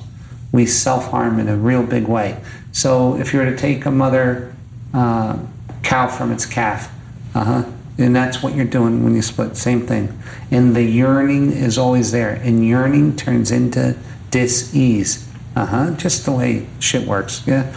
we 0.52 0.66
self-harm 0.66 1.40
in 1.40 1.48
a 1.48 1.56
real 1.56 1.84
big 1.84 2.08
way. 2.08 2.42
So, 2.74 3.18
if 3.18 3.34
you 3.34 3.40
were 3.40 3.46
to 3.46 3.58
take 3.58 3.86
a 3.86 3.92
mother 3.92 4.54
uh, 4.94 5.40
cow 5.82 6.08
from 6.08 6.32
its 6.32 6.46
calf, 6.46 6.94
uh-huh, 7.34 7.64
and 7.98 8.16
that's 8.16 8.44
what 8.44 8.56
you're 8.56 8.66
doing 8.66 9.04
when 9.04 9.16
you 9.16 9.22
split. 9.22 9.56
Same 9.58 9.88
thing. 9.88 10.18
And 10.52 10.76
the 10.76 10.84
yearning 10.84 11.52
is 11.52 11.78
always 11.78 12.12
there. 12.12 12.36
And 12.36 12.66
yearning 12.66 13.16
turns 13.16 13.52
into 13.52 13.98
dis-ease. 14.32 15.28
Uh-huh. 15.56 15.96
Just 15.96 16.26
the 16.26 16.32
way 16.32 16.68
shit 16.80 17.08
works. 17.08 17.46
Yeah. 17.46 17.74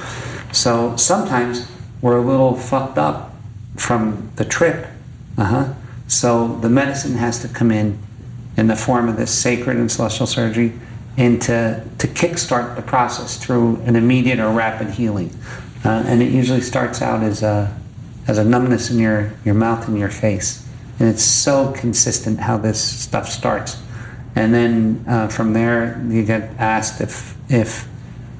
So 0.52 0.96
sometimes 0.96 1.68
we're 2.00 2.18
a 2.18 2.24
little 2.24 2.54
fucked 2.54 2.98
up 2.98 3.31
from 3.76 4.30
the 4.36 4.44
trip. 4.44 4.86
Uh-huh. 5.38 5.74
So 6.08 6.56
the 6.56 6.68
medicine 6.68 7.14
has 7.14 7.40
to 7.42 7.48
come 7.48 7.70
in 7.70 7.98
in 8.56 8.66
the 8.66 8.76
form 8.76 9.08
of 9.08 9.16
this 9.16 9.32
sacred 9.32 9.76
and 9.76 9.90
celestial 9.90 10.26
surgery 10.26 10.72
and 11.16 11.40
to, 11.42 11.86
to 11.98 12.06
kickstart 12.06 12.76
the 12.76 12.82
process 12.82 13.42
through 13.42 13.76
an 13.82 13.96
immediate 13.96 14.38
or 14.38 14.50
rapid 14.50 14.90
healing. 14.90 15.34
Uh, 15.84 16.04
and 16.06 16.22
it 16.22 16.30
usually 16.30 16.60
starts 16.60 17.02
out 17.02 17.22
as 17.22 17.42
a 17.42 17.76
has 18.26 18.38
a 18.38 18.44
numbness 18.44 18.90
in 18.90 18.98
your, 18.98 19.32
your 19.44 19.54
mouth 19.54 19.88
and 19.88 19.98
your 19.98 20.08
face. 20.08 20.66
And 20.98 21.08
it's 21.08 21.24
so 21.24 21.72
consistent 21.72 22.40
how 22.40 22.56
this 22.56 22.82
stuff 22.82 23.28
starts. 23.28 23.82
And 24.36 24.54
then 24.54 25.04
uh, 25.08 25.28
from 25.28 25.52
there, 25.52 26.02
you 26.08 26.24
get 26.24 26.50
asked 26.58 27.00
if, 27.00 27.36
if, 27.50 27.88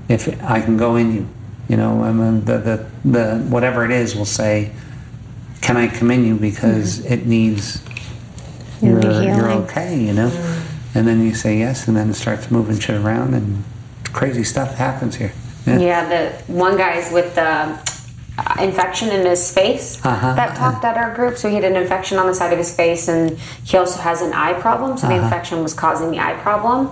if 0.08 0.42
I 0.42 0.60
can 0.60 0.76
go 0.76 0.96
in 0.96 1.14
you. 1.14 1.28
You 1.68 1.76
know, 1.76 2.04
I 2.04 2.12
mean, 2.12 2.44
the, 2.44 2.58
the, 2.58 2.90
the, 3.04 3.38
whatever 3.48 3.84
it 3.84 3.90
is 3.90 4.14
will 4.14 4.24
say, 4.24 4.72
can 5.62 5.76
I 5.76 5.88
come 5.88 6.10
in 6.10 6.24
you 6.24 6.36
because 6.36 7.04
it 7.06 7.24
needs, 7.26 7.82
you're, 8.82 9.00
you're 9.22 9.50
okay, 9.62 9.98
you 9.98 10.12
know? 10.12 10.30
And 10.94 11.06
then 11.08 11.22
you 11.22 11.34
say 11.34 11.58
yes, 11.58 11.88
and 11.88 11.96
then 11.96 12.10
it 12.10 12.14
starts 12.14 12.50
moving 12.50 12.78
shit 12.78 12.96
around, 13.00 13.32
and 13.32 13.64
crazy 14.12 14.44
stuff 14.44 14.74
happens 14.74 15.16
here. 15.16 15.32
Yeah. 15.66 15.78
Yeah, 15.78 16.08
the 16.08 16.52
one 16.52 16.76
guy's 16.76 17.10
with 17.12 17.34
the 17.36 17.78
infection 18.60 19.08
in 19.10 19.24
his 19.24 19.52
face 19.52 20.04
Uh-huh. 20.04 20.34
that 20.34 20.56
talked 20.56 20.84
at 20.84 20.96
our 20.96 21.14
group. 21.14 21.38
So 21.38 21.48
he 21.48 21.54
had 21.54 21.64
an 21.64 21.76
infection 21.76 22.18
on 22.18 22.26
the 22.26 22.34
side 22.34 22.52
of 22.52 22.58
his 22.58 22.74
face, 22.74 23.08
and 23.08 23.38
he 23.64 23.76
also 23.76 24.00
has 24.00 24.20
an 24.20 24.32
eye 24.32 24.54
problem. 24.54 24.98
So 24.98 25.06
the 25.06 25.14
Uh-huh. 25.14 25.24
infection 25.24 25.62
was 25.62 25.72
causing 25.74 26.10
the 26.10 26.18
eye 26.18 26.34
problem. 26.34 26.90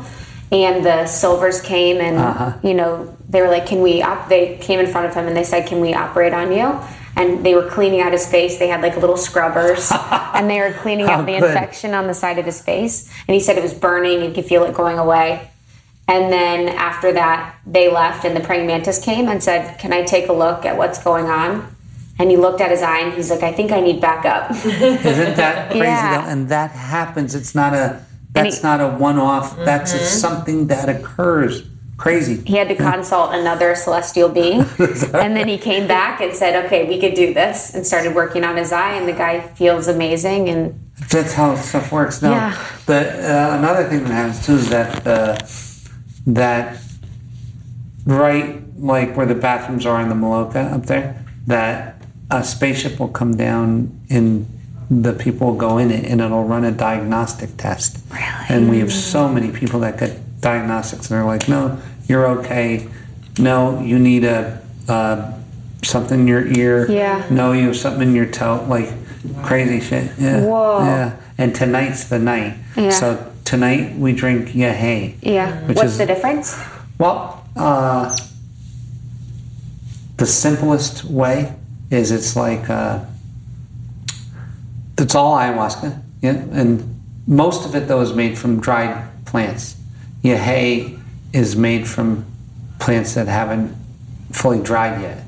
And 0.53 0.85
the 0.85 1.07
silvers 1.07 1.61
came, 1.61 2.01
and 2.01 2.19
Uh-huh. 2.19 2.53
you 2.63 2.75
know 2.75 3.09
they 3.29 3.41
were 3.41 3.49
like, 3.49 3.67
"Can 3.67 3.83
we?" 3.83 4.03
Op-? 4.03 4.29
They 4.29 4.57
came 4.61 4.81
in 4.81 4.87
front 4.89 5.07
of 5.07 5.15
him, 5.15 5.29
and 5.29 5.37
they 5.37 5.45
said, 5.45 5.67
"Can 5.67 5.81
we 5.81 5.95
operate 5.95 6.33
on 6.35 6.51
you?" 6.53 6.75
And 7.17 7.45
they 7.45 7.55
were 7.55 7.69
cleaning 7.69 8.01
out 8.01 8.13
his 8.13 8.27
face. 8.31 8.59
They 8.59 8.69
had 8.69 8.81
like 8.83 8.97
little 8.97 9.17
scrubbers, 9.17 9.91
and 10.35 10.49
they 10.49 10.61
were 10.61 10.73
cleaning 10.73 11.07
out 11.07 11.27
the 11.27 11.33
good. 11.39 11.45
infection 11.45 11.93
on 11.95 12.07
the 12.07 12.15
side 12.15 12.39
of 12.39 12.47
his 12.47 12.63
face. 12.63 13.13
And 13.27 13.35
he 13.35 13.41
said 13.41 13.59
it 13.59 13.63
was 13.63 13.75
burning. 13.75 14.21
He 14.21 14.33
could 14.33 14.45
feel 14.47 14.63
it 14.65 14.75
going 14.75 14.99
away. 14.99 15.51
And 16.09 16.33
then 16.33 16.69
after 16.69 17.13
that, 17.13 17.57
they 17.67 17.91
left, 17.91 18.25
and 18.25 18.35
the 18.37 18.41
praying 18.41 18.67
mantis 18.67 19.03
came 19.05 19.29
and 19.29 19.43
said, 19.43 19.79
Can 19.79 19.93
I 19.93 20.03
take 20.03 20.29
a 20.29 20.33
look 20.33 20.65
at 20.65 20.77
what's 20.77 21.03
going 21.03 21.27
on? 21.27 21.77
And 22.19 22.31
he 22.31 22.37
looked 22.37 22.61
at 22.61 22.71
his 22.71 22.83
eye 22.83 22.99
and 23.01 23.15
he's 23.15 23.31
like, 23.31 23.43
I 23.43 23.51
think 23.53 23.73
I 23.73 23.81
need 23.81 24.01
backup. 24.01 24.51
Isn't 24.55 25.37
that 25.37 25.69
crazy? 25.71 25.85
Yeah. 25.85 26.21
though? 26.23 26.29
And 26.29 26.49
that 26.51 26.71
happens. 26.73 27.35
It's 27.35 27.55
not 27.55 27.73
a. 27.75 28.05
That's 28.33 28.59
he- 28.59 28.63
not 28.63 28.81
a 28.81 28.89
one-off. 28.89 29.53
Mm-hmm. 29.55 29.65
That's 29.65 29.95
a, 29.95 29.99
something 30.05 30.67
that 30.69 30.89
occurs. 30.89 31.63
Crazy. 32.01 32.43
he 32.47 32.57
had 32.57 32.69
to 32.69 32.75
consult 32.75 33.35
another 33.35 33.75
celestial 33.75 34.31
being. 34.31 34.61
and 35.13 35.37
then 35.37 35.47
he 35.47 35.59
came 35.59 35.87
back 35.87 36.23
and 36.23 36.35
said, 36.35 36.65
Okay, 36.65 36.89
we 36.89 36.99
could 36.99 37.13
do 37.13 37.35
this, 37.35 37.75
and 37.75 37.87
started 37.87 38.15
working 38.15 38.43
on 38.43 38.57
his 38.57 38.73
eye. 38.73 38.95
And 38.95 39.07
the 39.07 39.13
guy 39.13 39.41
feels 39.41 39.87
amazing. 39.87 40.49
And 40.49 40.91
That's 41.11 41.35
how 41.35 41.57
stuff 41.57 41.93
works. 41.93 42.23
No, 42.23 42.31
Yeah. 42.31 42.57
the 42.87 43.01
uh, 43.01 43.59
another 43.59 43.85
thing 43.87 44.05
that 44.05 44.13
happens 44.13 44.47
too 44.47 44.55
is 44.55 44.71
that 44.71 45.07
uh, 45.07 45.37
that 46.27 46.79
right 48.07 48.63
like 48.79 49.15
where 49.15 49.27
the 49.27 49.35
bathrooms 49.35 49.85
are 49.85 50.01
in 50.01 50.09
the 50.09 50.15
Maloka 50.15 50.73
up 50.73 50.87
there, 50.87 51.23
that 51.49 52.03
a 52.31 52.43
spaceship 52.43 52.99
will 52.99 53.09
come 53.09 53.37
down 53.37 54.01
and 54.09 54.47
the 54.91 55.13
people 55.13 55.49
will 55.49 55.57
go 55.59 55.77
in 55.77 55.91
it 55.91 56.07
and 56.07 56.23
it'll 56.23 56.45
run 56.45 56.65
a 56.65 56.73
diagnostic 56.73 57.59
test. 57.59 57.99
Really? 58.11 58.25
And 58.49 58.71
we 58.71 58.79
have 58.79 58.91
so 58.91 59.29
many 59.29 59.51
people 59.53 59.81
that 59.81 59.99
get 59.99 60.19
diagnostics 60.41 61.11
and 61.11 61.19
they're 61.19 61.27
like, 61.27 61.49
no, 61.49 61.81
you're 62.09 62.27
okay. 62.41 62.89
No, 63.39 63.81
you 63.81 63.99
need 63.99 64.25
a 64.25 64.61
uh, 64.89 65.33
something 65.83 66.21
in 66.21 66.29
your 66.29 66.47
ear. 66.47 66.91
Yeah. 66.91 67.27
No, 67.31 67.53
you 67.53 67.67
have 67.69 67.77
something 67.77 68.09
in 68.09 68.15
your 68.15 68.27
toe. 68.27 68.65
Like 68.69 68.89
crazy 69.43 69.81
shit. 69.81 70.11
Yeah. 70.19 70.45
Whoa. 70.45 70.85
Yeah. 70.85 71.17
And 71.39 71.55
tonight's 71.55 72.05
the 72.05 72.19
night. 72.19 72.57
Yeah. 72.77 72.91
So 72.91 73.33
tonight 73.45 73.97
we 73.97 74.13
drink 74.13 74.55
yeah, 74.55 75.67
Which 75.67 75.77
what's 75.77 75.93
is- 75.93 75.99
the 75.99 76.07
difference? 76.07 76.59
Well, 76.99 77.45
uh, 77.57 78.15
the 80.17 80.27
simplest 80.27 81.05
way 81.05 81.55
is 81.91 82.11
it's 82.11 82.37
like 82.37 82.69
uh, 82.69 83.05
it's 84.99 85.15
all 85.15 85.37
ayahuasca, 85.37 86.01
yeah, 86.21 86.33
and 86.53 87.01
most 87.27 87.65
of 87.67 87.75
it 87.75 87.89
though 87.89 88.03
is 88.03 88.13
made 88.13 88.37
from 88.37 88.61
dried 88.61 89.09
plants. 89.25 89.77
Yagé 90.23 91.01
is 91.33 91.57
made 91.57 91.87
from 91.89 92.25
plants 92.79 93.15
that 93.15 93.29
haven't 93.29 93.75
fully 94.33 94.63
dried 94.63 95.01
yet. 95.01 95.25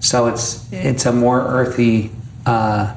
So 0.00 0.26
it's 0.26 0.70
it's 0.72 1.06
a 1.06 1.12
more 1.12 1.40
earthy 1.40 2.10
uh, 2.46 2.94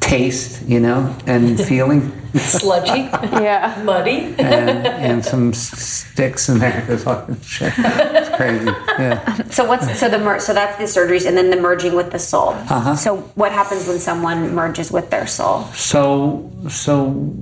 taste, 0.00 0.62
you 0.66 0.80
know, 0.80 1.16
and 1.26 1.58
feeling, 1.72 2.12
Sludgy, 2.34 3.08
Yeah. 3.42 3.80
muddy. 3.82 4.34
and, 4.38 4.86
and 4.86 5.24
some 5.24 5.54
sticks 5.54 6.50
in 6.50 6.58
there. 6.58 6.84
It's 6.88 7.06
all- 7.06 7.26
shit. 7.42 7.72
It's 7.78 8.36
crazy. 8.36 8.66
Yeah. 8.98 9.34
So 9.50 9.64
what's 9.64 9.98
so 9.98 10.08
the 10.10 10.18
mer- 10.18 10.40
so 10.40 10.52
that's 10.52 10.76
the 10.76 10.84
surgeries 10.84 11.26
and 11.26 11.34
then 11.36 11.48
the 11.50 11.56
merging 11.56 11.94
with 11.94 12.12
the 12.12 12.18
soul. 12.18 12.50
Uh-huh. 12.50 12.94
So 12.94 13.16
what 13.36 13.52
happens 13.52 13.88
when 13.88 13.98
someone 13.98 14.54
merges 14.54 14.92
with 14.92 15.08
their 15.10 15.26
soul? 15.26 15.64
So 15.72 16.50
so 16.68 17.34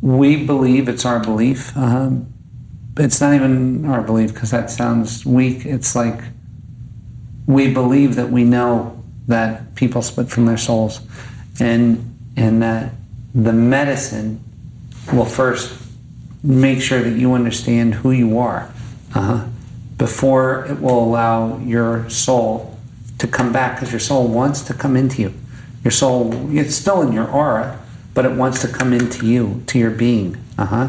we 0.00 0.44
believe 0.44 0.88
it's 0.88 1.04
our 1.06 1.20
belief. 1.20 1.76
Um, 1.76 2.26
it's 3.00 3.20
not 3.20 3.34
even 3.34 3.84
our 3.86 4.02
belief 4.02 4.34
because 4.34 4.50
that 4.50 4.70
sounds 4.70 5.24
weak. 5.24 5.64
It's 5.64 5.96
like 5.96 6.20
we 7.46 7.72
believe 7.72 8.14
that 8.16 8.30
we 8.30 8.44
know 8.44 9.02
that 9.26 9.74
people 9.74 10.02
split 10.02 10.28
from 10.28 10.46
their 10.46 10.58
souls, 10.58 11.00
and 11.58 12.16
and 12.36 12.62
that 12.62 12.92
the 13.34 13.52
medicine 13.52 14.42
will 15.12 15.24
first 15.24 15.80
make 16.42 16.80
sure 16.80 17.02
that 17.02 17.18
you 17.18 17.32
understand 17.34 17.94
who 17.94 18.10
you 18.10 18.38
are 18.38 18.72
uh-huh, 19.14 19.46
before 19.96 20.64
it 20.66 20.80
will 20.80 21.02
allow 21.04 21.58
your 21.58 22.08
soul 22.08 22.78
to 23.18 23.26
come 23.26 23.52
back 23.52 23.76
because 23.76 23.92
your 23.92 24.00
soul 24.00 24.26
wants 24.26 24.62
to 24.62 24.74
come 24.74 24.96
into 24.96 25.22
you. 25.22 25.34
Your 25.84 25.90
soul, 25.90 26.56
it's 26.56 26.74
still 26.74 27.02
in 27.02 27.12
your 27.12 27.28
aura, 27.28 27.78
but 28.14 28.24
it 28.24 28.32
wants 28.32 28.62
to 28.62 28.68
come 28.68 28.92
into 28.92 29.26
you, 29.26 29.62
to 29.66 29.78
your 29.78 29.90
being. 29.90 30.36
Uh-huh. 30.58 30.88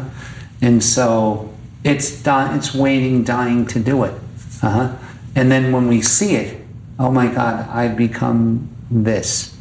And 0.60 0.82
so 0.82 1.51
it's 1.84 2.22
di- 2.22 2.56
it's 2.56 2.74
waiting, 2.74 3.24
dying 3.24 3.66
to 3.66 3.80
do 3.80 4.04
it. 4.04 4.14
Uh-huh. 4.62 4.96
And 5.34 5.50
then 5.50 5.72
when 5.72 5.88
we 5.88 6.02
see 6.02 6.36
it, 6.36 6.64
oh 6.98 7.10
my 7.10 7.26
God, 7.26 7.68
I've 7.68 7.96
become 7.96 8.68
this. 8.90 9.56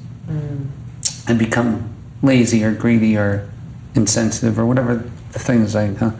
I 1.28 1.34
become 1.34 1.94
lazy 2.22 2.64
or 2.64 2.74
greedy 2.74 3.18
or 3.18 3.50
insensitive 3.96 4.60
or 4.60 4.66
whatever 4.66 5.10
the 5.32 5.40
thing 5.40 5.62
is 5.62 5.76
like, 5.76 5.98
huh? 5.98 6.12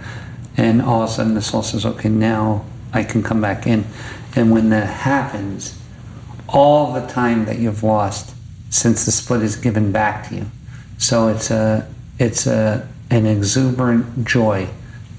and 0.58 0.82
all 0.82 1.04
of 1.04 1.10
a 1.10 1.12
sudden 1.12 1.34
the 1.34 1.42
soul 1.42 1.64
says, 1.64 1.86
okay, 1.86 2.10
now 2.10 2.66
I 2.94 3.04
can 3.04 3.24
come 3.24 3.42
back 3.42 3.68
in. 3.68 3.86
And 4.36 4.52
when 4.52 4.70
that 4.70 4.88
happens, 4.88 5.78
all 6.48 6.94
the 6.94 7.06
time 7.08 7.46
that 7.46 7.60
you've 7.60 7.84
lost 7.84 8.36
since 8.70 9.06
the 9.06 9.12
split 9.12 9.42
is 9.42 9.56
given 9.56 9.92
back 9.92 10.30
to 10.30 10.36
you. 10.36 10.46
So 10.98 11.28
it's 11.28 11.52
a 11.52 11.88
it's 12.20 12.46
a 12.46 12.88
an 13.10 13.26
exuberant 13.26 14.26
joy 14.26 14.70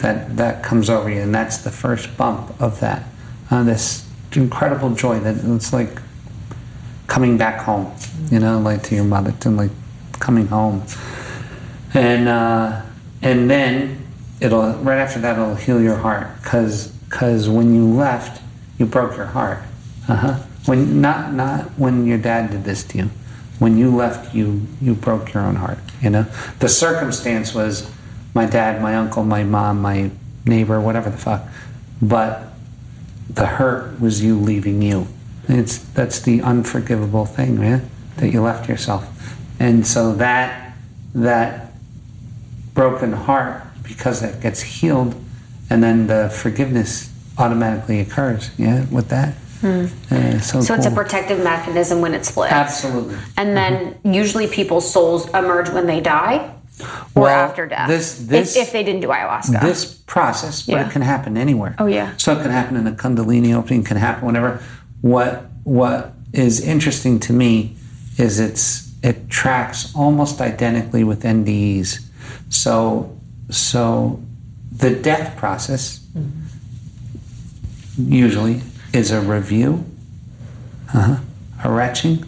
that 0.03 0.37
that 0.37 0.63
comes 0.63 0.91
over 0.91 1.09
you, 1.09 1.21
and 1.21 1.35
that's 1.35 1.59
the 1.59 1.71
first 1.71 2.17
bump 2.17 2.61
of 2.61 2.81
that. 2.81 3.07
Uh, 3.51 3.63
this 3.65 4.09
incredible 4.35 4.95
joy 4.95 5.19
that 5.21 5.37
it's 5.45 5.73
like 5.73 6.01
coming 7.07 7.39
back 7.39 7.61
home, 7.63 7.93
you 8.31 8.39
know, 8.39 8.59
like 8.59 8.83
to 8.85 8.95
your 8.95 9.05
mother, 9.05 9.33
to 9.41 9.51
like 9.51 9.71
coming 10.19 10.49
home, 10.49 10.83
and 11.95 12.29
uh, 12.29 12.83
and 13.23 13.49
then 13.49 14.05
it'll 14.41 14.73
right 14.75 14.99
after 14.99 15.21
that 15.21 15.39
it'll 15.39 15.55
heal 15.55 15.81
your 15.81 15.97
heart 15.97 16.29
because 16.43 16.89
because 16.89 17.49
when 17.49 17.75
you 17.75 17.87
left, 17.87 18.43
you 18.79 18.87
broke 18.87 19.17
your 19.17 19.27
heart. 19.27 19.63
Uh 20.09 20.17
huh. 20.17 20.35
When 20.67 21.01
not 21.01 21.33
not 21.33 21.71
when 21.79 22.07
your 22.07 22.19
dad 22.19 22.51
did 22.51 22.65
this 22.65 22.85
to 22.85 22.99
you. 22.99 23.11
When 23.59 23.79
you 23.79 23.95
left, 23.95 24.35
you 24.35 24.67
you 24.81 24.95
broke 24.95 25.35
your 25.35 25.45
own 25.45 25.57
heart. 25.57 25.79
You 26.01 26.11
know, 26.11 26.27
the 26.59 26.69
circumstance 26.69 27.55
was 27.55 27.89
my 28.35 28.47
dad, 28.47 28.81
my 28.83 28.95
uncle, 28.97 29.25
my 29.25 29.45
mom, 29.45 29.81
my 29.83 30.11
neighbor, 30.47 30.81
whatever 30.81 31.11
the 31.11 31.17
fuck, 31.19 31.43
but 32.01 32.45
the 33.29 33.47
hurt 33.47 34.01
was 34.01 34.23
you 34.23 34.39
leaving 34.39 34.83
you. 34.83 35.07
It's 35.49 35.79
that's 35.79 36.21
the 36.21 36.41
unforgivable 36.43 37.27
thing, 37.27 37.59
man, 37.59 37.89
that 38.17 38.33
you 38.33 38.43
left 38.43 38.69
yourself. 38.69 39.09
And 39.59 39.87
so 39.87 40.13
that 40.15 40.75
that 41.15 41.73
broken 42.75 43.13
heart, 43.13 43.63
because 43.83 44.21
that 44.21 44.41
gets 44.41 44.63
healed, 44.63 45.15
and 45.69 45.83
then 45.83 46.07
the 46.07 46.31
forgiveness 46.31 47.11
automatically 47.39 48.01
occurs. 48.01 48.51
Yeah, 48.59 48.85
with 48.91 49.09
that. 49.09 49.35
Uh, 49.63 49.87
so 50.41 50.61
So 50.61 50.75
it's 50.75 50.87
a 50.87 50.91
protective 50.91 51.43
mechanism 51.43 52.01
when 52.01 52.15
it 52.15 52.25
splits. 52.25 52.53
absolutely. 52.53 53.17
And 53.37 53.57
then 53.57 53.97
usually 54.05 54.49
people's 54.49 54.91
souls 54.91 55.29
emerge 55.31 55.71
when 55.71 55.87
they 55.87 56.01
die 56.01 56.53
or 57.15 57.23
Well, 57.23 57.27
after 57.45 57.67
death. 57.67 57.89
this- 57.89 58.21
If- 58.21 58.29
this- 58.29 58.57
if, 58.57 58.73
they 58.73 58.83
didn't 58.83 59.03
do 59.03 59.09
ayahuasca. 59.09 59.61
This 59.61 59.85
process, 59.85 60.63
but 60.63 60.73
Yeah. 60.73 60.87
it 60.87 60.93
can 60.93 61.03
happen 61.03 61.37
anywhere. 61.37 61.75
Oh, 61.79 61.87
yeah. 61.87 62.11
So 62.17 62.33
it 62.33 62.43
can 62.43 62.51
happen 62.51 62.77
in 62.77 62.87
a 62.87 62.93
Kundalini 62.93 63.55
opening, 63.55 63.83
can 63.85 63.97
happen 63.99 64.27
whenever. 64.27 64.61
What 65.01 65.47
what 65.65 66.15
is 66.33 66.61
interesting 66.61 67.21
to 67.21 67.33
me 67.33 67.77
is 68.19 68.41
it's 68.41 68.91
it 69.03 69.29
tracks 69.31 69.93
almost 69.95 70.41
identically 70.41 71.05
with 71.05 71.25
NDEs. 71.25 72.01
So 72.49 73.11
so 73.51 74.21
the 74.77 74.91
death 74.91 75.37
process 75.37 76.01
usually 77.99 78.63
is 78.93 79.11
a 79.11 79.21
review, 79.21 79.85
uh-huh, 80.95 81.17
a 81.65 81.71
retching, 81.71 82.25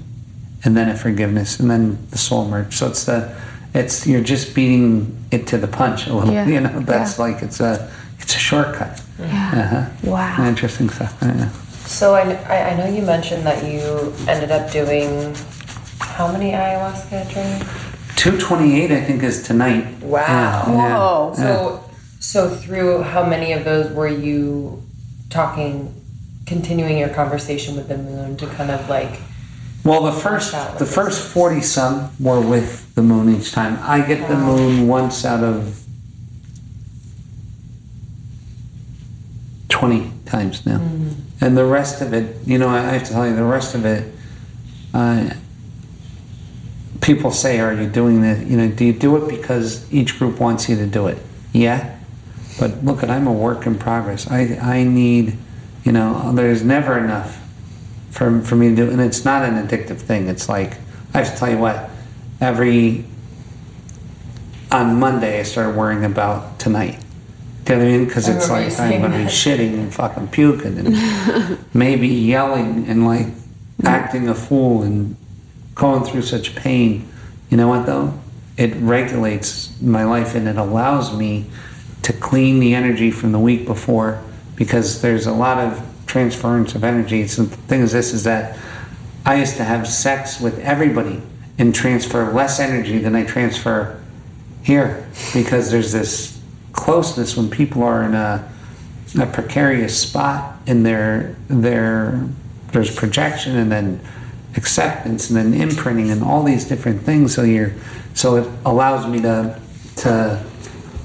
and 0.64 0.76
then 0.76 0.88
a 0.88 0.96
forgiveness, 0.96 1.58
and 1.58 1.70
then 1.70 1.98
the 2.10 2.18
soul 2.18 2.46
merge. 2.46 2.74
So 2.76 2.88
it's 2.88 3.04
the 3.04 3.34
it's 3.74 4.06
you're 4.06 4.22
just 4.22 4.54
beating 4.54 5.16
it 5.30 5.46
to 5.48 5.58
the 5.58 5.66
punch 5.68 6.06
a 6.06 6.14
little. 6.14 6.32
Yeah. 6.32 6.46
You 6.54 6.60
know, 6.60 6.80
that's 6.80 7.18
like 7.18 7.42
it's 7.42 7.60
a 7.60 7.90
it's 8.20 8.34
a 8.34 8.38
shortcut. 8.38 9.02
yeah. 9.18 9.90
Uh-huh. 10.02 10.10
Wow. 10.10 10.46
Interesting 10.48 10.88
stuff. 10.88 11.16
Yeah. 11.20 11.50
So 11.86 12.14
I, 12.14 12.22
I, 12.44 12.70
I 12.70 12.76
know 12.76 12.86
you 12.86 13.02
mentioned 13.02 13.44
that 13.44 13.64
you 13.64 14.14
ended 14.28 14.50
up 14.50 14.70
doing 14.70 15.34
how 15.98 16.30
many 16.32 16.52
ayahuasca 16.52 17.30
trainings? 17.30 17.62
228, 18.16 18.90
I 18.90 19.00
think, 19.02 19.22
is 19.22 19.42
tonight. 19.42 19.84
Wow. 20.00 20.20
Yeah, 20.68 20.72
yeah, 20.72 20.96
Whoa. 20.98 21.34
yeah. 21.36 21.42
So 21.42 21.84
so 22.20 22.48
through 22.48 23.02
how 23.02 23.26
many 23.26 23.52
of 23.52 23.64
those 23.64 23.92
were 23.92 24.08
you 24.08 24.82
talking, 25.28 25.92
continuing 26.46 26.96
your 26.98 27.10
conversation 27.10 27.76
with 27.76 27.88
the 27.88 27.98
moon 27.98 28.36
to 28.38 28.46
kind 28.46 28.70
of 28.70 28.88
like 28.88 29.20
Well, 29.84 30.02
the 30.04 30.12
first 30.12 30.52
the 30.78 30.86
first 30.86 31.28
40 31.28 31.60
some 31.60 32.10
were 32.18 32.40
with 32.40 32.94
the 32.94 33.02
moon 33.02 33.34
each 33.34 33.52
time. 33.52 33.78
I 33.82 34.00
get 34.00 34.28
the 34.28 34.36
moon 34.36 34.88
once 34.88 35.26
out 35.26 35.44
of 35.44 35.84
20 39.68 40.10
times 40.24 40.64
now. 40.64 40.80
And 41.42 41.56
the 41.58 41.66
rest 41.66 42.00
of 42.00 42.14
it, 42.14 42.36
you 42.46 42.56
know, 42.56 42.68
I 42.68 42.80
have 42.80 43.04
to 43.04 43.12
tell 43.12 43.28
you, 43.28 43.36
the 43.36 43.44
rest 43.44 43.74
of 43.74 43.84
it, 43.84 44.10
uh, 44.94 45.30
people 47.02 47.30
say, 47.30 47.60
Are 47.60 47.74
you 47.74 47.86
doing 47.86 48.22
this? 48.22 48.48
You 48.48 48.56
know, 48.56 48.68
do 48.68 48.86
you 48.86 48.94
do 48.94 49.16
it 49.16 49.28
because 49.28 49.92
each 49.92 50.18
group 50.18 50.40
wants 50.40 50.68
you 50.68 50.76
to 50.76 50.86
do 50.86 51.08
it? 51.08 51.18
Yeah. 51.52 51.98
But 52.58 52.82
look, 52.82 53.02
at 53.02 53.10
I'm 53.10 53.26
a 53.26 53.32
work 53.32 53.66
in 53.66 53.78
progress. 53.78 54.30
I, 54.30 54.56
I 54.62 54.84
need, 54.84 55.36
you 55.84 55.92
know, 55.92 56.32
there's 56.32 56.62
never 56.64 56.96
enough 56.96 57.43
for, 58.14 58.40
for 58.42 58.54
me 58.54 58.68
to 58.68 58.76
do 58.76 58.90
and 58.90 59.00
it's 59.00 59.24
not 59.24 59.42
an 59.42 59.66
addictive 59.66 59.98
thing. 59.98 60.28
It's 60.28 60.48
like 60.48 60.78
i 61.12 61.18
have 61.18 61.32
to 61.32 61.36
tell 61.36 61.50
you 61.50 61.58
what 61.58 61.90
every 62.40 63.04
on 64.70 64.98
monday 64.98 65.40
i 65.40 65.42
started 65.42 65.76
worrying 65.76 66.04
about 66.04 66.60
tonight. 66.60 67.00
Do 67.64 67.72
you 67.72 67.78
know 67.78 67.84
what 67.84 67.92
i 67.92 67.98
mean? 67.98 68.06
Because 68.06 68.28
it's 68.28 68.48
like 68.48 68.78
i'm 68.78 69.00
going 69.00 69.10
to 69.10 69.18
be 69.18 69.24
shitting 69.24 69.74
and 69.74 69.92
fucking 69.92 70.28
puking 70.28 70.78
and 70.78 71.58
maybe 71.74 72.06
yelling 72.06 72.86
and 72.86 73.04
like 73.04 73.26
acting 73.82 74.28
a 74.28 74.34
fool 74.34 74.82
and 74.82 75.16
going 75.74 76.04
through 76.04 76.22
such 76.22 76.54
pain. 76.54 77.08
You 77.50 77.56
know 77.56 77.66
what 77.66 77.84
though? 77.84 78.16
It 78.56 78.76
regulates 78.76 79.80
my 79.82 80.04
life 80.04 80.36
and 80.36 80.46
it 80.46 80.56
allows 80.56 81.16
me 81.16 81.46
to 82.02 82.12
clean 82.12 82.60
the 82.60 82.74
energy 82.74 83.10
from 83.10 83.32
the 83.32 83.40
week 83.40 83.66
before 83.66 84.22
because 84.54 85.02
there's 85.02 85.26
a 85.26 85.32
lot 85.32 85.58
of 85.58 85.93
transference 86.14 86.76
of 86.76 86.84
energy. 86.84 87.26
So 87.26 87.42
the 87.42 87.56
thing 87.56 87.80
is 87.80 87.90
this 87.90 88.12
is 88.12 88.22
that 88.22 88.56
I 89.26 89.34
used 89.34 89.56
to 89.56 89.64
have 89.64 89.88
sex 89.88 90.40
with 90.40 90.60
everybody 90.60 91.20
and 91.58 91.74
transfer 91.74 92.32
less 92.32 92.60
energy 92.60 92.98
than 92.98 93.16
I 93.16 93.24
transfer 93.24 94.00
here 94.62 95.08
because 95.34 95.72
there's 95.72 95.90
this 95.90 96.40
closeness 96.72 97.36
when 97.36 97.50
people 97.50 97.82
are 97.82 98.04
in 98.04 98.14
a, 98.14 98.48
a 99.20 99.26
precarious 99.26 100.00
spot 100.00 100.56
in 100.66 100.84
their 100.84 101.34
their 101.48 102.24
there's 102.70 102.94
projection 102.94 103.56
and 103.56 103.72
then 103.72 104.00
acceptance 104.56 105.30
and 105.30 105.36
then 105.36 105.60
imprinting 105.60 106.12
and 106.12 106.22
all 106.22 106.44
these 106.44 106.64
different 106.64 107.02
things 107.02 107.34
so 107.34 107.42
you're 107.42 107.72
so 108.14 108.36
it 108.36 108.48
allows 108.64 109.04
me 109.08 109.20
to 109.20 109.60
to 109.96 110.44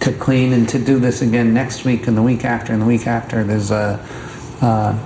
to 0.01 0.13
clean 0.13 0.53
and 0.53 0.69
to 0.69 0.77
do 0.77 0.99
this 0.99 1.23
again 1.23 1.51
next 1.51 1.83
week 1.83 2.05
and 2.05 2.15
the 2.15 2.21
week 2.21 2.45
after 2.45 2.73
and 2.73 2.81
the 2.83 2.85
week 2.85 3.07
after 3.07 3.43
there's 3.43 3.71
a 3.71 3.99
uh, 4.61 4.97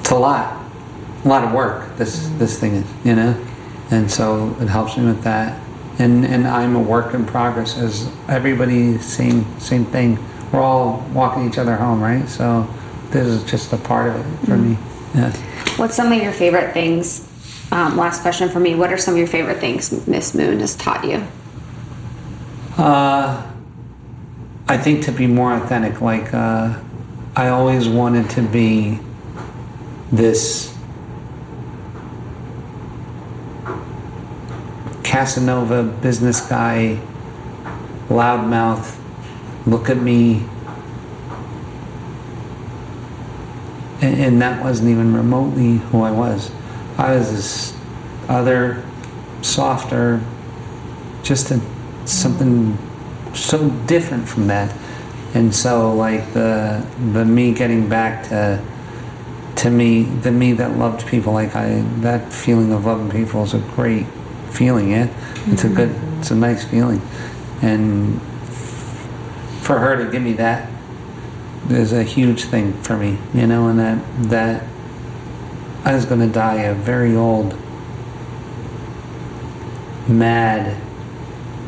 it's 0.00 0.10
a 0.10 0.16
lot 0.16 0.62
a 1.24 1.28
lot 1.28 1.44
of 1.44 1.52
work 1.52 1.96
this 1.96 2.28
this 2.38 2.60
thing 2.60 2.74
is 2.74 2.86
you 3.04 3.14
know 3.14 3.42
and 3.90 4.10
so 4.10 4.54
it 4.60 4.68
helps 4.68 4.96
me 4.96 5.06
with 5.06 5.22
that 5.22 5.60
and 5.98 6.24
and 6.24 6.46
I'm 6.46 6.76
a 6.76 6.80
work 6.80 7.14
in 7.14 7.24
progress 7.24 7.78
as 7.78 8.10
everybody 8.28 8.98
same 8.98 9.58
same 9.58 9.84
thing 9.86 10.18
we're 10.54 10.62
all 10.62 11.04
walking 11.12 11.48
each 11.48 11.58
other 11.58 11.74
home, 11.74 12.00
right? 12.00 12.28
So 12.28 12.68
this 13.10 13.26
is 13.26 13.50
just 13.50 13.72
a 13.72 13.76
part 13.76 14.14
of 14.14 14.20
it 14.20 14.46
for 14.46 14.56
me. 14.56 14.78
Yeah. 15.14 15.32
What's 15.76 15.96
some 15.96 16.12
of 16.12 16.22
your 16.22 16.32
favorite 16.32 16.72
things? 16.72 17.28
Um, 17.72 17.96
last 17.96 18.22
question 18.22 18.48
for 18.48 18.60
me. 18.60 18.74
What 18.76 18.92
are 18.92 18.96
some 18.96 19.14
of 19.14 19.18
your 19.18 19.26
favorite 19.26 19.58
things 19.58 20.06
Miss 20.06 20.34
Moon 20.34 20.60
has 20.60 20.76
taught 20.76 21.04
you? 21.04 21.26
Uh, 22.76 23.50
I 24.68 24.78
think 24.78 25.04
to 25.04 25.12
be 25.12 25.26
more 25.26 25.52
authentic, 25.54 26.00
like 26.00 26.32
uh, 26.32 26.78
I 27.36 27.48
always 27.48 27.88
wanted 27.88 28.30
to 28.30 28.42
be 28.42 29.00
this 30.12 30.72
Casanova 35.02 35.82
business 35.82 36.40
guy, 36.40 37.00
loudmouth, 38.08 38.96
look 39.66 39.90
at 39.90 39.96
me. 39.96 40.44
And, 44.00 44.20
and 44.20 44.42
that 44.42 44.62
wasn't 44.62 44.90
even 44.90 45.14
remotely 45.14 45.78
who 45.78 46.02
I 46.02 46.12
was. 46.12 46.52
I 46.96 47.16
was 47.16 47.32
this 47.32 47.76
other, 48.28 48.84
softer, 49.42 50.20
just 51.24 51.50
a, 51.50 51.60
something 52.04 52.78
so 53.34 53.70
different 53.86 54.28
from 54.28 54.46
that. 54.46 54.72
And 55.34 55.52
so, 55.52 55.92
like 55.94 56.32
the 56.32 56.86
the 57.12 57.24
me 57.24 57.52
getting 57.52 57.88
back 57.88 58.28
to 58.28 58.64
to 59.56 59.70
me, 59.70 60.04
the 60.04 60.30
me 60.30 60.52
that 60.52 60.78
loved 60.78 61.06
people, 61.06 61.32
like 61.32 61.56
I 61.56 61.80
that 62.00 62.32
feeling 62.32 62.72
of 62.72 62.86
loving 62.86 63.10
people 63.10 63.42
is 63.42 63.52
a 63.52 63.58
great 63.58 64.06
feeling. 64.50 64.92
Yeah, 64.92 65.08
it's 65.46 65.64
a 65.64 65.68
good, 65.68 65.88
mm-hmm. 65.88 66.20
it's 66.20 66.30
a 66.30 66.36
nice 66.36 66.64
feeling, 66.64 67.02
and 67.62 68.20
for 69.60 69.78
her 69.78 69.96
to 70.04 70.10
give 70.10 70.22
me 70.22 70.34
that 70.34 70.70
is 71.68 71.92
a 71.92 72.04
huge 72.04 72.44
thing 72.44 72.72
for 72.82 72.96
me. 72.96 73.18
You 73.32 73.48
know, 73.48 73.68
and 73.68 73.78
that 73.80 73.98
that 74.30 74.64
I 75.84 75.94
was 75.94 76.04
going 76.04 76.20
to 76.20 76.32
die 76.32 76.62
a 76.62 76.74
very 76.74 77.16
old, 77.16 77.58
mad, 80.08 80.80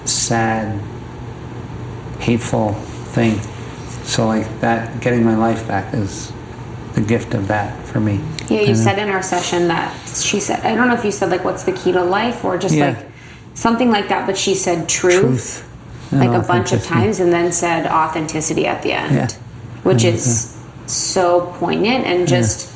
sad, 0.05 0.81
hateful 2.21 2.73
thing. 2.73 3.41
So 4.07 4.27
like 4.27 4.61
that, 4.61 5.01
getting 5.01 5.25
my 5.25 5.37
life 5.37 5.67
back 5.69 5.93
is 5.93 6.33
the 6.95 7.01
gift 7.03 7.35
of 7.35 7.49
that 7.49 7.85
for 7.87 8.01
me. 8.01 8.21
Yeah, 8.49 8.61
you 8.63 8.75
said 8.75 8.99
in 8.99 9.09
our 9.11 9.23
session 9.23 9.69
that 9.69 9.93
she 10.17 10.41
said, 10.41 10.61
I 10.65 10.75
don't 10.75 10.89
know 10.89 10.95
if 10.95 11.05
you 11.05 11.11
said 11.11 11.31
like, 11.31 11.45
what's 11.45 11.65
the 11.65 11.73
key 11.73 11.93
to 11.93 12.03
life 12.03 12.45
or 12.45 12.57
just 12.57 12.75
Yeah. 12.75 12.91
like 12.91 12.99
something 13.55 13.91
like 13.91 14.09
that, 14.09 14.27
but 14.27 14.39
she 14.39 14.55
said 14.55 14.89
truth, 14.89 15.21
Truth 15.21 15.63
like 16.13 16.31
a 16.31 16.47
bunch 16.47 16.73
of 16.73 16.83
times 16.85 17.19
and 17.19 17.33
then 17.33 17.51
said 17.51 17.85
authenticity 17.87 18.65
at 18.67 18.81
the 18.83 18.93
end, 18.93 19.15
Yeah. 19.15 19.29
which 19.83 20.05
is 20.05 20.57
so 20.87 21.53
poignant 21.59 22.07
and 22.07 22.29
just, 22.29 22.73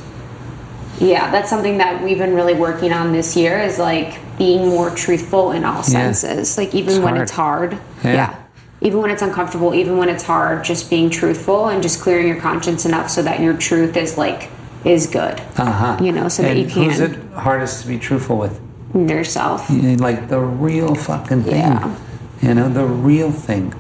yeah, 0.99 1.31
that's 1.31 1.49
something 1.49 1.79
that 1.79 2.03
we've 2.03 2.19
been 2.19 2.35
really 2.35 2.55
working 2.55 2.93
on 2.93 3.13
this 3.13 3.37
year 3.37 3.61
is 3.61 3.79
like 3.79 4.19
being 4.37 4.69
more 4.69 4.91
truthful 4.91 5.53
in 5.53 5.65
all 5.65 5.85
senses. 5.85 6.59
Like 6.59 6.75
even 6.75 6.95
It's 6.95 6.99
when 6.99 7.15
hard. 7.15 7.23
it's 7.23 7.31
hard. 7.31 7.79
Yeah. 8.03 8.35
Yeah. 8.81 8.87
Even 8.89 9.01
when 9.03 9.11
it's 9.11 9.23
uncomfortable, 9.23 9.75
even 9.75 9.97
when 9.99 10.09
it's 10.09 10.25
hard, 10.25 10.65
just 10.65 10.89
being 10.91 11.11
truthful 11.11 11.69
and 11.69 11.83
just 11.83 12.01
clearing 12.01 12.27
your 12.27 12.41
conscience 12.41 12.85
enough 12.87 13.11
so 13.11 13.23
that 13.23 13.41
your 13.41 13.57
truth 13.57 13.97
is 13.97 14.17
like 14.19 14.51
is 14.85 15.07
good. 15.07 15.39
Uh-huh. 15.59 15.99
You 16.03 16.13
know, 16.13 16.29
so 16.29 16.43
that 16.43 16.57
you 16.57 16.67
can 16.67 16.85
Who's 16.85 17.01
it 17.01 17.17
hardest 17.35 17.83
to 17.83 17.89
be 17.89 17.99
truthful 17.99 18.39
with? 18.39 18.61
yourself. 18.95 19.69
You 19.71 19.83
know, 19.83 20.03
Like 20.03 20.29
the 20.29 20.41
real 20.41 20.95
fucking 20.95 21.45
thing. 21.45 21.57
Yeah. 21.57 21.97
You 22.43 22.55
know, 22.55 22.69
the 22.69 22.87
real 22.87 23.31
thing. 23.31 23.75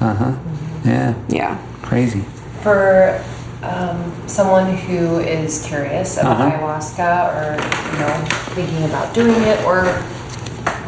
Uh 0.00 0.14
huh. 0.14 0.36
Yeah. 0.84 1.14
Yeah. 1.28 1.58
Crazy. 1.82 2.22
For 2.62 3.22
um, 3.62 4.12
someone 4.26 4.74
who 4.76 5.18
is 5.20 5.64
curious 5.66 6.16
about 6.16 6.40
Uh-huh. 6.40 6.50
ayahuasca 6.50 7.12
or, 7.36 7.92
you 7.92 7.98
know, 8.00 8.24
thinking 8.54 8.84
about 8.84 9.14
doing 9.14 9.42
it, 9.42 9.62
or 9.64 9.84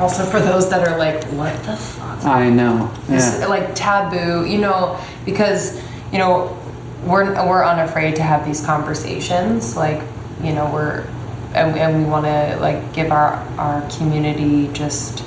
also 0.00 0.24
for 0.24 0.40
those 0.40 0.70
that 0.70 0.86
are 0.88 0.96
like, 0.96 1.22
what 1.32 1.52
the 1.64 1.76
fuck? 1.76 2.07
I 2.24 2.50
know. 2.50 2.90
Yeah. 3.08 3.46
like 3.48 3.74
taboo, 3.74 4.44
you 4.46 4.58
know, 4.58 4.98
because 5.24 5.80
you 6.12 6.18
know 6.18 6.56
we're 7.04 7.32
we're 7.46 7.64
unafraid 7.64 8.16
to 8.16 8.22
have 8.22 8.44
these 8.44 8.64
conversations. 8.64 9.76
Like 9.76 10.02
you 10.42 10.52
know 10.52 10.70
we're 10.72 11.06
and 11.54 11.72
we, 11.74 11.80
and 11.80 11.98
we 11.98 12.04
want 12.10 12.26
to 12.26 12.58
like 12.60 12.92
give 12.92 13.10
our 13.10 13.34
our 13.58 13.88
community 13.96 14.68
just 14.72 15.24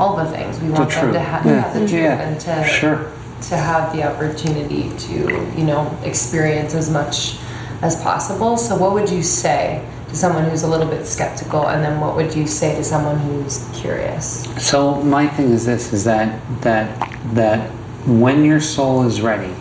all 0.00 0.16
the 0.16 0.24
things 0.30 0.58
we 0.60 0.68
The 0.68 0.74
want 0.74 0.90
them 0.90 1.12
to 1.12 1.20
have 1.20 1.44
Yeah. 1.46 1.52
yeah. 1.52 1.72
the 1.72 1.78
truth 1.80 1.92
Yeah. 1.92 2.20
and 2.20 2.40
to 2.40 2.64
Sure. 2.64 3.12
to 3.42 3.56
have 3.56 3.94
the 3.94 4.02
opportunity 4.04 4.90
to 4.96 5.12
you 5.56 5.64
know 5.64 5.96
experience 6.04 6.74
as 6.74 6.90
much 6.90 7.36
as 7.82 8.00
possible. 8.02 8.56
So 8.56 8.76
what 8.76 8.92
would 8.94 9.10
you 9.10 9.22
say 9.22 9.84
to 10.12 10.18
someone 10.18 10.44
who's 10.48 10.62
a 10.62 10.68
little 10.68 10.86
bit 10.86 11.06
skeptical, 11.06 11.68
and 11.68 11.82
then 11.82 12.00
what 12.00 12.14
would 12.16 12.34
you 12.34 12.46
say 12.46 12.76
to 12.76 12.84
someone 12.84 13.18
who's 13.18 13.68
curious? 13.72 14.44
So 14.64 15.02
my 15.02 15.26
thing 15.26 15.50
is 15.50 15.64
this: 15.66 15.92
is 15.92 16.04
that 16.04 16.40
that 16.60 17.18
that 17.34 17.70
when 18.06 18.44
your 18.44 18.60
soul 18.60 19.04
is 19.04 19.20
ready, 19.20 19.52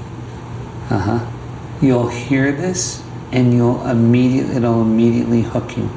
uh 0.90 1.00
huh, 1.00 1.32
you'll 1.82 2.10
hear 2.10 2.52
this 2.52 3.04
and 3.32 3.54
you'll 3.54 3.86
immediately 3.88 4.56
it'll 4.58 4.82
immediately 4.82 5.42
hook 5.42 5.78
you. 5.78 5.88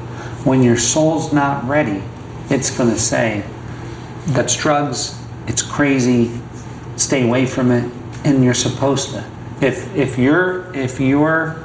When 0.46 0.62
your 0.62 0.76
soul's 0.76 1.32
not 1.32 1.66
ready, 1.66 2.02
it's 2.48 2.70
gonna 2.70 2.98
say, 2.98 3.42
"That's 4.28 4.56
drugs. 4.56 5.20
It's 5.46 5.62
crazy. 5.62 6.30
Stay 6.96 7.24
away 7.24 7.46
from 7.46 7.70
it." 7.72 7.90
And 8.24 8.44
you're 8.44 8.54
supposed 8.54 9.10
to. 9.10 9.24
If 9.60 9.94
if 9.96 10.16
you're 10.16 10.72
if 10.74 11.00
your 11.00 11.63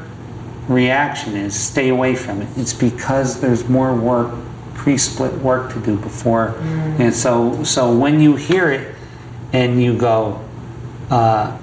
reaction 0.70 1.36
is 1.36 1.60
stay 1.60 1.90
away 1.90 2.16
from 2.16 2.42
it. 2.42 2.48
It's 2.56 2.74
because 2.74 3.42
there's 3.42 3.68
more 3.68 3.94
work, 3.94 4.34
pre-split 4.76 5.34
work 5.40 5.74
to 5.74 5.80
do 5.82 5.98
before. 5.98 6.56
And 7.00 7.14
so, 7.14 7.64
so 7.66 7.98
when 7.98 8.22
you 8.22 8.38
hear 8.38 8.72
it 8.72 8.96
and 9.52 9.84
you 9.84 9.98
go, 9.98 10.40
uh, 11.10 11.58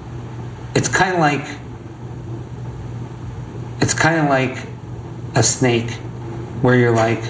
it's 0.75 0.89
kind 0.89 1.13
of 1.13 1.19
like, 1.19 1.47
it's 3.81 3.93
kind 3.93 4.19
of 4.19 4.29
like 4.29 4.67
a 5.35 5.41
snake, 5.41 5.89
where 6.61 6.75
you're 6.75 6.95
like, 6.95 7.23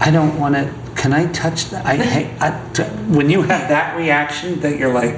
I 0.00 0.10
don't 0.10 0.38
want 0.38 0.54
to. 0.56 0.74
Can 0.96 1.12
I 1.12 1.30
touch 1.32 1.70
that? 1.70 1.86
I, 1.86 1.94
I, 2.40 2.48
I, 2.48 2.50
when 3.08 3.30
you 3.30 3.42
have 3.42 3.68
that 3.68 3.96
reaction 3.96 4.60
that 4.60 4.76
you're 4.76 4.92
like, 4.92 5.14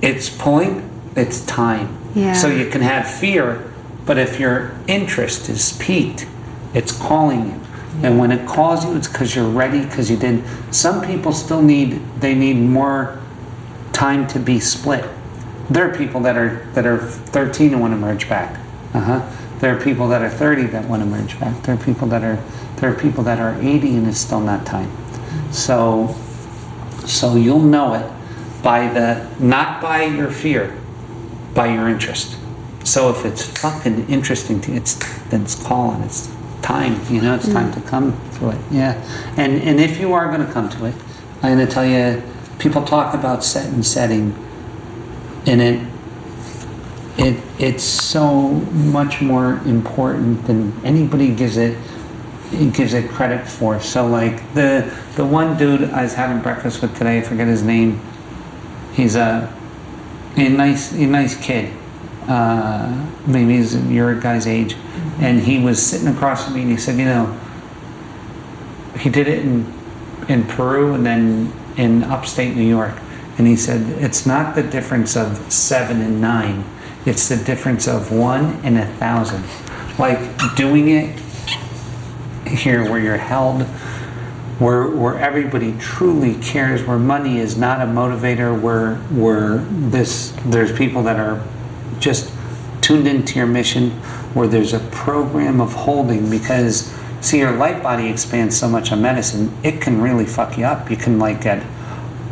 it's 0.00 0.30
pulling, 0.30 0.88
it's 1.14 1.44
time. 1.44 1.98
Yeah. 2.14 2.32
So 2.32 2.48
you 2.48 2.70
can 2.70 2.80
have 2.80 3.10
fear, 3.10 3.65
but 4.06 4.16
if 4.16 4.40
your 4.40 4.72
interest 4.86 5.48
is 5.48 5.76
piqued, 5.78 6.26
it's 6.72 6.92
calling 6.92 7.46
you. 7.50 7.60
And 8.02 8.18
when 8.18 8.30
it 8.30 8.46
calls 8.46 8.84
you, 8.84 8.94
it's 8.94 9.08
because 9.08 9.34
you're 9.34 9.48
ready, 9.48 9.82
because 9.84 10.10
you 10.10 10.16
did. 10.16 10.44
Some 10.74 11.04
people 11.04 11.32
still 11.32 11.62
need, 11.62 12.00
they 12.20 12.34
need 12.34 12.56
more 12.56 13.18
time 13.92 14.26
to 14.28 14.38
be 14.38 14.60
split. 14.60 15.04
There 15.70 15.90
are 15.90 15.96
people 15.96 16.20
that 16.20 16.36
are 16.36 16.64
that 16.74 16.86
are 16.86 16.98
13 16.98 17.72
and 17.72 17.80
want 17.80 17.92
to 17.92 17.96
merge 17.96 18.28
back. 18.28 18.60
Uh-huh. 18.94 19.26
There 19.58 19.74
are 19.74 19.80
people 19.80 20.08
that 20.08 20.22
are 20.22 20.28
30 20.28 20.66
that 20.66 20.84
want 20.84 21.02
to 21.02 21.06
merge 21.06 21.40
back. 21.40 21.62
There 21.64 21.74
are 21.74 21.78
people 21.78 22.06
that 22.08 22.22
are 22.22 22.36
there 22.76 22.92
are 22.92 22.94
people 22.94 23.24
that 23.24 23.40
are 23.40 23.60
80 23.60 23.96
and 23.96 24.06
it's 24.06 24.18
still 24.18 24.40
not 24.40 24.66
time. 24.66 24.92
So 25.50 26.14
so 27.06 27.34
you'll 27.36 27.60
know 27.60 27.94
it 27.94 28.62
by 28.62 28.88
the 28.88 29.26
not 29.40 29.80
by 29.80 30.04
your 30.04 30.30
fear, 30.30 30.78
by 31.54 31.72
your 31.72 31.88
interest. 31.88 32.36
So 32.86 33.10
if 33.10 33.24
it's 33.24 33.44
fucking 33.58 34.08
interesting 34.08 34.60
to 34.62 34.72
it's 34.72 34.94
then 35.28 35.42
it's 35.42 35.60
calling. 35.66 36.02
It's 36.02 36.32
time. 36.62 37.00
You 37.12 37.20
know, 37.20 37.34
it's 37.34 37.48
time 37.48 37.72
mm. 37.72 37.74
to 37.74 37.80
come 37.88 38.18
to 38.38 38.50
it. 38.50 38.58
Yeah. 38.70 38.94
And 39.36 39.60
and 39.60 39.80
if 39.80 39.98
you 39.98 40.12
are 40.12 40.28
going 40.28 40.46
to 40.46 40.52
come 40.52 40.68
to 40.70 40.86
it, 40.86 40.94
I'm 41.42 41.56
going 41.56 41.66
to 41.66 41.72
tell 41.72 41.84
you. 41.84 42.22
People 42.58 42.82
talk 42.84 43.12
about 43.12 43.44
set 43.44 43.66
and 43.66 43.84
setting, 43.84 44.34
and 45.46 45.60
it 45.60 45.86
it 47.18 47.42
it's 47.58 47.84
so 47.84 48.50
much 48.98 49.20
more 49.20 49.58
important 49.66 50.46
than 50.46 50.72
anybody 50.84 51.34
gives 51.34 51.56
it 51.58 51.76
it 52.52 52.72
gives 52.72 52.94
it 52.94 53.10
credit 53.10 53.46
for. 53.46 53.80
So 53.80 54.06
like 54.06 54.54
the 54.54 54.90
the 55.16 55.24
one 55.24 55.58
dude 55.58 55.90
I 55.90 56.02
was 56.02 56.14
having 56.14 56.40
breakfast 56.40 56.80
with 56.82 56.96
today, 56.96 57.18
I 57.18 57.22
forget 57.22 57.48
his 57.48 57.62
name. 57.62 58.00
He's 58.94 59.16
a 59.16 59.52
a 60.36 60.48
nice 60.48 60.92
a 60.92 61.06
nice 61.06 61.34
kid. 61.34 61.72
Uh, 62.28 63.08
maybe 63.26 63.56
he's 63.56 63.76
your 63.86 64.18
guy's 64.18 64.46
age, 64.46 64.76
and 65.20 65.40
he 65.40 65.58
was 65.58 65.84
sitting 65.84 66.08
across 66.08 66.44
from 66.44 66.54
me, 66.54 66.62
and 66.62 66.70
he 66.70 66.76
said, 66.76 66.98
you 66.98 67.04
know, 67.04 67.38
he 68.98 69.10
did 69.10 69.28
it 69.28 69.40
in 69.40 69.72
in 70.28 70.44
Peru 70.44 70.94
and 70.94 71.06
then 71.06 71.52
in 71.76 72.02
upstate 72.04 72.56
New 72.56 72.66
York, 72.66 72.94
and 73.38 73.46
he 73.46 73.56
said 73.56 73.82
it's 74.02 74.26
not 74.26 74.54
the 74.54 74.62
difference 74.62 75.16
of 75.16 75.52
seven 75.52 76.00
and 76.00 76.20
nine, 76.20 76.64
it's 77.04 77.28
the 77.28 77.36
difference 77.36 77.86
of 77.86 78.10
one 78.10 78.58
and 78.64 78.76
a 78.78 78.86
thousand. 78.86 79.44
Like 79.98 80.18
doing 80.56 80.88
it 80.88 81.18
here 82.46 82.88
where 82.90 82.98
you're 82.98 83.16
held 83.16 83.66
where 84.58 84.86
where 84.88 85.18
everybody 85.18 85.76
truly 85.78 86.34
cares, 86.36 86.82
where 86.84 86.98
money 86.98 87.38
is 87.38 87.58
not 87.58 87.80
a 87.80 87.84
motivator, 87.84 88.58
where 88.58 88.96
where 89.12 89.58
this 89.68 90.32
there's 90.46 90.72
people 90.72 91.02
that 91.02 91.18
are 91.18 91.42
just 92.00 92.32
tuned 92.80 93.06
into 93.06 93.36
your 93.38 93.46
mission, 93.46 93.90
where 94.34 94.46
there's 94.46 94.72
a 94.72 94.80
program 94.90 95.60
of 95.60 95.72
holding 95.72 96.30
because 96.30 96.94
see 97.20 97.38
your 97.38 97.52
light 97.52 97.82
body 97.82 98.08
expands 98.08 98.56
so 98.56 98.68
much 98.68 98.92
on 98.92 99.02
medicine, 99.02 99.52
it 99.62 99.80
can 99.80 100.00
really 100.00 100.26
fuck 100.26 100.56
you 100.56 100.64
up. 100.64 100.90
You 100.90 100.96
can 100.96 101.18
like 101.18 101.40
get 101.42 101.62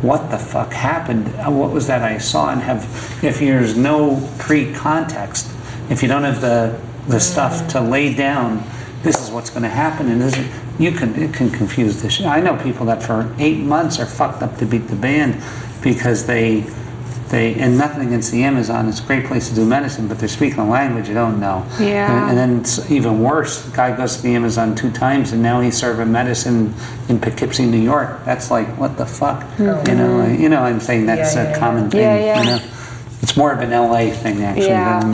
what 0.01 0.29
the 0.29 0.37
fuck 0.37 0.71
happened? 0.71 1.27
Uh, 1.35 1.51
What 1.51 1.71
was 1.71 1.87
that 1.87 2.01
I 2.03 2.19
saw? 2.19 2.49
And 2.49 2.61
have 2.61 2.83
if 3.23 3.39
there's 3.39 3.75
no 3.75 4.29
pre-context, 4.37 5.51
if 5.89 6.01
you 6.01 6.07
don't 6.07 6.23
have 6.23 6.41
the 6.41 6.79
the 7.07 7.19
stuff 7.19 7.67
to 7.69 7.81
lay 7.81 8.13
down, 8.13 8.63
this 9.03 9.23
is 9.23 9.29
what's 9.29 9.49
going 9.49 9.63
to 9.63 9.69
happen, 9.69 10.09
and 10.09 10.19
this 10.19 10.35
is, 10.35 10.47
you 10.79 10.91
can 10.91 11.15
it 11.15 11.33
can 11.33 11.49
confuse 11.49 12.01
the 12.01 12.09
shit. 12.09 12.25
I 12.25 12.41
know 12.41 12.55
people 12.57 12.85
that 12.87 13.03
for 13.03 13.33
eight 13.39 13.59
months 13.59 13.99
are 13.99 14.05
fucked 14.05 14.41
up 14.41 14.57
to 14.57 14.65
beat 14.65 14.87
the 14.87 14.95
band 14.95 15.41
because 15.81 16.25
they 16.25 16.65
they 17.35 17.53
and 17.55 17.77
nothing 17.77 18.07
against 18.07 18.31
the 18.31 18.43
Amazon. 18.43 18.87
It's 18.87 19.01
a 19.01 19.03
great 19.03 19.25
place 19.25 19.49
to 19.49 19.55
do 19.55 19.65
medicine, 19.65 20.07
but 20.07 20.17
they're 20.19 20.29
speaking 20.29 20.59
a 20.59 20.69
language 20.69 21.07
you 21.07 21.13
don't 21.13 21.39
know. 21.39 21.65
Yeah. 21.79 22.29
And, 22.29 22.29
and 22.29 22.37
then 22.37 22.59
it's 22.61 22.89
even 22.89 23.21
worse. 23.21 23.63
The 23.65 23.75
guy 23.75 23.95
goes 23.95 24.17
to 24.17 24.23
the 24.23 24.33
Amazon 24.35 24.73
two 24.73 24.91
times, 24.91 25.33
and 25.33 25.43
now 25.43 25.59
he's 25.61 25.77
serving 25.77 26.11
medicine 26.11 26.73
in 27.09 27.19
Poughkeepsie, 27.19 27.65
New 27.65 27.81
York. 27.81 28.23
That's 28.23 28.49
like 28.49 28.67
what 28.77 28.97
the 28.97 29.05
fuck, 29.05 29.43
mm-hmm. 29.57 29.89
you 29.89 29.95
know? 29.95 30.25
you 30.27 30.49
know, 30.49 30.61
I'm 30.61 30.79
saying 30.79 31.05
that's 31.05 31.35
Yeah, 31.35 31.43
yeah, 31.43 31.49
a 31.55 31.59
common 31.59 31.91
thing. 31.91 32.01
Yeah, 32.01 32.17
yeah. 32.17 32.39
You 32.39 32.45
know? 32.45 32.74
It's 33.25 33.35
more 33.35 33.51
of 33.51 33.59
an 33.61 33.71
LA 33.71 34.11
thing 34.11 34.43
actually 34.43 34.67
Yeah. 34.67 34.99
than 34.99 35.11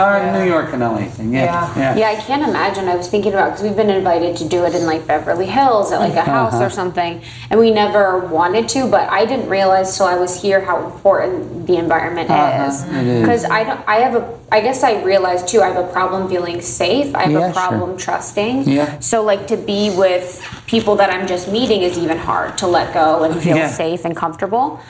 or 0.00 0.32
New 0.32 0.50
York 0.50 0.72
and 0.72 0.82
LA 0.82 1.04
thing. 1.10 1.34
Yeah, 1.34 1.42
Yeah. 1.44 1.68
yeah. 1.76 1.94
Yeah, 1.96 2.08
I 2.08 2.14
can't 2.14 2.42
imagine. 2.42 2.88
I 2.88 2.96
was 2.96 3.08
thinking 3.08 3.34
about 3.34 3.48
because 3.50 3.62
we've 3.62 3.76
been 3.76 3.90
invited 3.90 4.34
to 4.38 4.46
do 4.46 4.64
it 4.64 4.74
in 4.74 4.86
like 4.86 5.06
Beverly 5.06 5.44
Hills 5.44 5.92
at 5.92 6.00
like 6.00 6.14
a 6.14 6.22
house 6.22 6.54
Uh-huh. 6.54 6.64
or 6.64 6.70
something, 6.70 7.20
and 7.50 7.60
we 7.60 7.70
never 7.70 8.20
wanted 8.38 8.66
to. 8.70 8.86
But 8.86 9.10
I 9.10 9.26
didn't 9.26 9.50
realize 9.50 9.94
till 9.94 10.06
I 10.06 10.14
was 10.16 10.40
here 10.40 10.62
how 10.64 10.78
important 10.86 11.66
the 11.66 11.76
environment 11.76 12.30
Uh-huh, 12.30 12.64
is. 12.66 12.82
it 12.84 13.06
is. 13.06 13.20
Because 13.20 13.44
I 13.44 13.62
don't. 13.64 13.80
I 13.86 13.96
have 13.96 14.14
a. 14.16 14.24
I 14.50 14.60
guess 14.62 14.82
I 14.82 15.02
realized 15.02 15.46
too. 15.46 15.60
I 15.60 15.66
have 15.66 15.76
a 15.88 15.88
problem 15.98 16.30
feeling 16.30 16.62
safe. 16.62 17.14
I 17.14 17.24
have 17.24 17.32
Yeah, 17.32 17.38
a 17.50 17.52
sure. 17.52 17.60
problem 17.62 17.98
trusting. 17.98 18.62
Yeah. 18.66 18.86
So 19.00 19.22
like 19.22 19.46
to 19.48 19.58
be 19.58 19.90
with 19.94 20.40
people 20.66 20.96
that 20.96 21.10
I'm 21.14 21.26
just 21.26 21.48
meeting 21.52 21.82
is 21.82 21.98
even 21.98 22.16
hard 22.16 22.56
to 22.62 22.66
let 22.66 22.94
go 22.94 23.08
and 23.24 23.32
feel 23.46 23.58
Yeah. 23.58 23.68
safe 23.68 24.06
and 24.06 24.16
comfortable. 24.16 24.80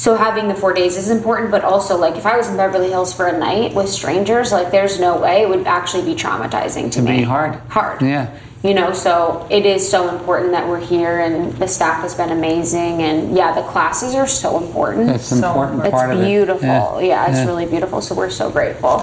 So 0.00 0.14
having 0.14 0.48
the 0.48 0.54
four 0.54 0.72
days 0.72 0.96
is 0.96 1.10
important, 1.10 1.50
but 1.50 1.62
also 1.62 1.94
like 1.94 2.16
if 2.16 2.24
I 2.24 2.34
was 2.34 2.48
in 2.48 2.56
Beverly 2.56 2.88
Hills 2.88 3.12
for 3.12 3.26
a 3.26 3.38
night 3.38 3.74
with 3.74 3.86
strangers, 3.86 4.50
like 4.50 4.70
there's 4.70 4.98
no 4.98 5.20
way 5.20 5.42
it 5.42 5.48
would 5.50 5.66
actually 5.66 6.06
be 6.06 6.14
traumatizing 6.18 6.90
to 6.92 7.02
me. 7.02 7.04
It'd 7.04 7.04
me. 7.04 7.16
be 7.18 7.22
hard. 7.24 7.56
Hard. 7.68 8.00
Yeah. 8.00 8.34
You 8.64 8.72
know, 8.72 8.94
so 8.94 9.46
it 9.50 9.66
is 9.66 9.86
so 9.86 10.08
important 10.08 10.52
that 10.52 10.66
we're 10.66 10.80
here 10.80 11.20
and 11.20 11.52
the 11.52 11.68
staff 11.68 12.00
has 12.00 12.14
been 12.14 12.30
amazing 12.30 13.02
and 13.02 13.36
yeah, 13.36 13.54
the 13.54 13.60
classes 13.68 14.14
are 14.14 14.26
so 14.26 14.56
important. 14.56 15.08
That's 15.08 15.32
an 15.32 15.44
important 15.44 15.82
it's 15.84 15.90
part 15.90 16.10
of 16.10 16.20
it. 16.20 16.24
beautiful. 16.24 17.02
Yeah, 17.02 17.26
it's 17.28 17.36
Yeah. 17.36 17.46
really 17.46 17.66
beautiful. 17.66 18.00
So 18.00 18.14
we're 18.14 18.30
so 18.30 18.48
grateful. 18.50 19.02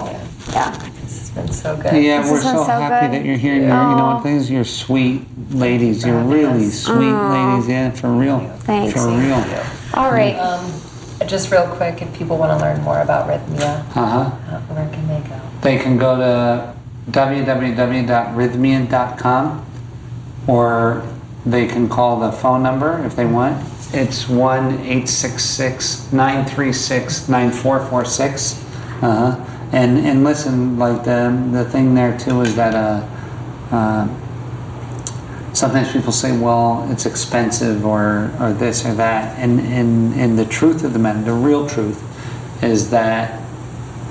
Yeah. 0.50 0.72
This 1.04 1.20
has 1.20 1.30
been 1.30 1.52
so 1.52 1.76
good. 1.76 1.94
Yeah, 2.02 2.22
This 2.22 2.32
we're 2.32 2.40
so, 2.40 2.64
so 2.64 2.72
happy 2.72 3.06
good. 3.06 3.20
that 3.20 3.24
you're 3.24 3.36
here. 3.36 3.52
and 3.52 3.62
You're, 3.62 3.70
you 3.70 3.96
know 3.96 4.06
what 4.06 4.16
oh. 4.16 4.22
things? 4.24 4.50
You're 4.50 4.64
sweet 4.64 5.22
ladies. 5.52 6.04
You're 6.04 6.24
really 6.24 6.70
sweet 6.70 7.12
ladies. 7.12 7.68
Yeah, 7.68 7.90
for 7.92 8.10
real. 8.10 8.40
Thanks. 8.62 8.94
For 8.94 9.08
real. 9.08 9.44
All 9.94 10.10
right. 10.10 10.36
Um, 10.36 10.70
Just 11.26 11.50
real 11.50 11.66
quick, 11.66 12.00
if 12.00 12.16
people 12.16 12.38
want 12.38 12.56
to 12.58 12.64
learn 12.64 12.80
more 12.82 13.00
about 13.00 13.28
Rythmia, 13.28 13.80
Uh 13.96 14.06
huh. 14.06 14.18
uh, 14.18 14.60
where 14.72 14.88
can 14.88 15.06
they 15.08 15.20
go? 15.28 15.40
They 15.62 15.76
can 15.78 15.98
go 15.98 16.16
to 16.16 16.74
www.rythmia.com 17.10 19.66
or 20.46 21.02
they 21.44 21.66
can 21.66 21.88
call 21.88 22.20
the 22.20 22.30
phone 22.32 22.62
number 22.62 23.04
if 23.04 23.16
they 23.16 23.26
want. 23.26 23.56
It's 23.92 24.28
1 24.28 24.74
866 24.80 26.12
936 26.12 27.28
9446. 27.28 28.64
Uh-huh. 29.02 29.44
And, 29.72 29.98
and 29.98 30.22
listen, 30.24 30.78
like 30.78 31.04
the, 31.04 31.30
the 31.52 31.64
thing 31.64 31.94
there 31.94 32.16
too 32.18 32.40
is 32.42 32.54
that 32.56 32.74
uh, 32.74 33.02
uh, 33.74 34.08
sometimes 35.58 35.92
people 35.92 36.12
say, 36.12 36.36
well, 36.36 36.88
it's 36.90 37.04
expensive 37.04 37.84
or, 37.84 38.30
or 38.40 38.52
this 38.52 38.86
or 38.86 38.94
that. 38.94 39.38
And, 39.38 39.60
and, 39.60 40.14
and 40.14 40.38
the 40.38 40.44
truth 40.44 40.84
of 40.84 40.92
the 40.92 40.98
matter, 40.98 41.20
the 41.22 41.32
real 41.32 41.68
truth, 41.68 42.04
is 42.62 42.90
that 42.90 43.42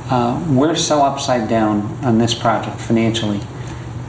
uh, 0.10 0.44
we're 0.50 0.76
so 0.76 1.02
upside 1.02 1.50
down 1.50 1.82
on 2.04 2.18
this 2.18 2.34
project 2.34 2.80
financially 2.80 3.42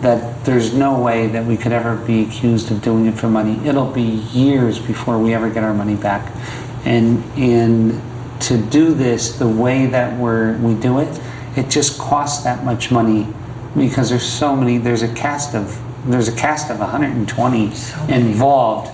that 0.01 0.45
there's 0.45 0.73
no 0.73 1.01
way 1.01 1.27
that 1.27 1.45
we 1.45 1.57
could 1.57 1.73
ever 1.73 1.97
be 1.97 2.23
accused 2.23 2.71
of 2.71 2.83
doing 2.83 3.07
it 3.07 3.15
for 3.15 3.29
money. 3.29 3.59
It'll 3.67 3.91
be 3.91 4.03
years 4.03 4.79
before 4.79 5.19
we 5.19 5.35
ever 5.35 5.51
get 5.51 5.65
our 5.65 5.75
money 5.75 5.97
back. 5.97 6.33
And, 6.85 7.25
and 7.37 8.01
to 8.43 8.59
do 8.59 8.95
this 8.95 9.39
the 9.39 9.49
way 9.49 9.87
that 9.87 10.17
we're, 10.19 10.57
we 10.59 10.75
do 10.75 11.01
it, 11.01 11.21
it 11.57 11.69
just 11.69 11.99
costs 11.99 12.45
that 12.45 12.65
much 12.65 12.93
money 12.93 13.27
because 13.77 14.11
there's 14.11 14.29
so 14.29 14.55
many, 14.55 14.79
there's 14.79 15.03
a 15.03 15.13
cast 15.15 15.55
of, 15.55 15.77
there's 16.09 16.29
a 16.29 16.33
cast 16.37 16.71
of 16.71 16.79
120 16.79 17.73
involved, 18.09 18.91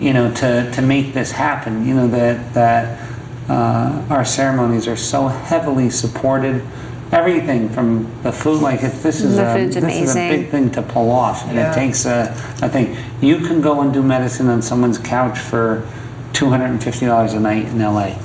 you 0.00 0.12
know, 0.12 0.32
to, 0.34 0.70
to 0.72 0.82
make 0.82 1.14
this 1.14 1.30
happen. 1.32 1.86
You 1.86 1.94
know, 1.94 2.08
that, 2.08 2.54
that 2.54 3.08
uh, 3.48 4.04
our 4.10 4.24
ceremonies 4.24 4.86
are 4.88 4.96
so 4.96 5.28
heavily 5.28 5.90
supported. 5.90 6.64
Everything 7.10 7.70
from 7.70 8.06
the 8.22 8.30
food, 8.30 8.60
like 8.60 8.82
if 8.82 9.02
this 9.02 9.22
is 9.22 9.36
The 9.36 9.50
a 9.50 9.54
food's 9.54 9.74
this 9.76 9.96
is 10.10 10.14
a 10.14 10.28
big 10.28 10.50
thing 10.50 10.70
to 10.72 10.82
pull 10.82 11.10
off, 11.10 11.42
and 11.46 11.54
Yeah. 11.56 11.72
it 11.72 11.74
takes 11.74 12.04
a, 12.04 12.30
I 12.60 12.68
think 12.68 12.98
you 13.22 13.38
can 13.38 13.62
go 13.62 13.80
and 13.80 13.94
do 13.94 14.02
medicine 14.02 14.48
on 14.50 14.60
someone's 14.60 14.98
couch 14.98 15.38
for 15.38 15.88
two 16.34 16.50
hundred 16.50 16.66
and 16.66 16.84
fifty 16.84 17.06
dollars 17.06 17.32
a 17.32 17.40
night 17.40 17.64
in 17.64 17.78
LA, 17.78 18.18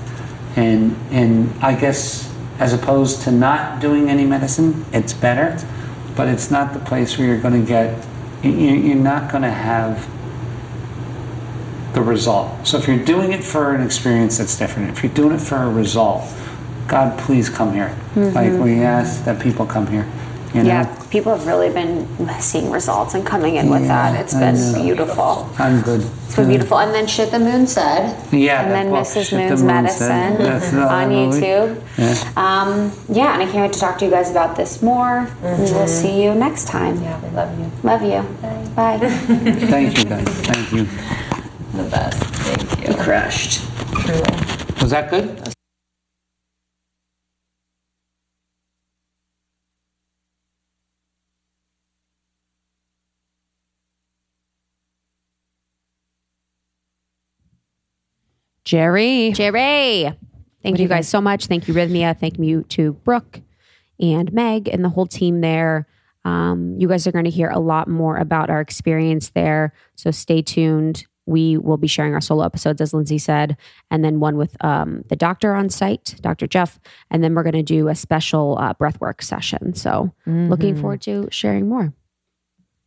and 0.57 0.97
and 1.11 1.49
I 1.63 1.75
guess 1.75 2.29
as 2.59 2.73
opposed 2.73 3.21
to 3.21 3.31
not 3.31 3.79
doing 3.79 4.09
any 4.09 4.25
medicine, 4.25 4.85
it's 4.91 5.13
better, 5.13 5.57
but 6.17 6.27
it's 6.27 6.51
not 6.51 6.73
the 6.73 6.79
place 6.79 7.17
where 7.17 7.25
you're 7.27 7.39
going 7.41 7.59
to 7.61 7.65
get, 7.65 7.87
you- 7.87 8.01
you- 8.01 8.12
you're 8.43 8.95
not 8.95 9.31
going 9.31 9.43
to 9.43 9.51
have 9.51 10.09
the 11.93 12.01
result. 12.01 12.67
So 12.67 12.77
if 12.77 12.87
you're 12.87 13.03
doing 13.03 13.31
it 13.31 13.43
for 13.43 13.73
an 13.73 13.81
experience, 13.81 14.37
that's 14.39 14.57
different. 14.57 14.89
If 14.89 15.03
you're 15.03 15.13
doing 15.13 15.35
it 15.35 15.41
for 15.41 15.57
a 15.57 15.69
result, 15.69 16.23
God, 16.87 17.17
please 17.19 17.49
come 17.49 17.73
here. 17.73 17.95
Like 18.15 18.51
mm-hmm. 18.51 18.63
we 18.63 18.81
ask 18.81 19.23
that 19.25 19.41
people 19.41 19.65
come 19.65 19.87
here. 19.87 20.07
You 20.53 20.61
know? 20.61 20.69
Yeah, 20.69 21.05
people 21.09 21.35
have 21.35 21.47
really 21.47 21.69
been 21.69 22.07
seeing 22.39 22.69
results 22.69 23.15
and 23.15 23.25
coming 23.25 23.55
in 23.55 23.69
with 23.69 23.81
Yeah, 23.81 24.11
that. 24.11 24.21
It's 24.21 24.35
I 24.35 24.39
been 24.51 24.71
know. 24.73 24.83
beautiful. 24.83 25.49
I'm 25.57 25.81
good. 25.81 26.01
It's 26.25 26.35
been 26.35 26.47
beautiful. 26.49 26.77
And 26.79 26.93
then 26.93 27.07
Shit 27.07 27.31
the 27.31 27.39
Moon 27.39 27.65
said. 27.65 28.15
Yeah, 28.31 28.61
And 28.61 28.71
then 28.71 28.87
Mrs. 28.93 29.29
Shit 29.29 29.29
the 29.31 29.37
Moon's 29.49 29.61
Moon 29.63 29.67
Medicine 29.67 30.07
Said. 30.07 30.37
That's 30.39 30.71
the 30.71 30.81
on. 30.81 31.09
YouTube. 31.09 31.81
Yeah. 31.97 32.33
Um, 32.37 32.91
yeah, 33.09 33.33
and 33.33 33.41
I 33.41 33.45
can't 33.45 33.61
wait 33.61 33.73
to 33.73 33.79
talk 33.79 33.97
to 33.99 34.05
you 34.05 34.11
guys 34.11 34.29
about 34.29 34.55
this 34.55 34.81
more. 34.83 35.27
And 35.41 35.59
we'll 35.63 35.87
see 35.87 36.23
you 36.23 36.35
next 36.35 36.67
time. 36.67 37.01
Yeah, 37.01 37.19
we 37.21 37.29
love 37.35 37.59
you. 37.59 37.71
Love 37.83 38.01
you. 38.03 38.69
Bye. 38.75 38.97
Thank 39.69 39.97
you, 39.97 40.05
guys. 40.05 40.27
Thank 40.27 40.71
you. 40.71 40.83
The 41.81 41.89
best. 41.89 42.23
Thank 42.23 42.87
you. 42.89 42.95
Crushed. 43.03 43.61
Truly. 44.05 44.21
Was 44.81 44.91
that 44.91 45.09
good? 45.09 45.53
Jerry. 58.63 59.31
Jerry. 59.33 60.13
Thank 60.61 60.79
you 60.79 60.87
guys 60.87 61.09
so 61.09 61.19
much. 61.19 61.47
Thank 61.47 61.67
you, 61.67 61.73
Rythmia. 61.73 62.17
Thank 62.17 62.39
you 62.39 62.63
to 62.69 62.93
Brooke 62.93 63.41
and 63.99 64.31
Meg 64.31 64.69
and 64.69 64.83
the 64.83 64.89
whole 64.89 65.05
team 65.05 65.41
there. 65.41 65.87
Um, 66.25 66.75
you 66.79 66.87
guys 66.87 67.05
are 67.05 67.11
going 67.11 67.25
to 67.25 67.31
hear 67.31 67.49
a 67.49 67.59
lot 67.59 67.89
more 67.89 68.15
about 68.17 68.49
our 68.49 68.61
experience 68.61 69.31
there. 69.31 69.73
So 69.95 70.09
stay 70.09 70.41
tuned. 70.41 71.05
We 71.25 71.57
will 71.57 71.77
be 71.77 71.87
sharing 71.87 72.13
our 72.13 72.21
solo 72.21 72.45
episodes, 72.45 72.81
as 72.81 72.93
Lindsay 72.93 73.17
said, 73.17 73.57
and 73.91 74.03
then 74.03 74.19
one 74.19 74.37
with 74.37 74.55
um, 74.63 75.03
the 75.07 75.15
doctor 75.15 75.53
on 75.53 75.69
site, 75.69 76.15
Dr. 76.21 76.47
Jeff. 76.47 76.79
And 77.09 77.23
then 77.23 77.33
we're 77.33 77.43
going 77.43 77.53
to 77.53 77.63
do 77.63 77.87
a 77.89 77.95
special 77.95 78.57
uh, 78.59 78.73
breathwork 78.73 79.21
session. 79.21 79.73
So 79.73 80.13
looking 80.25 80.75
forward 80.79 81.01
to 81.01 81.27
sharing 81.31 81.67
more. 81.67 81.93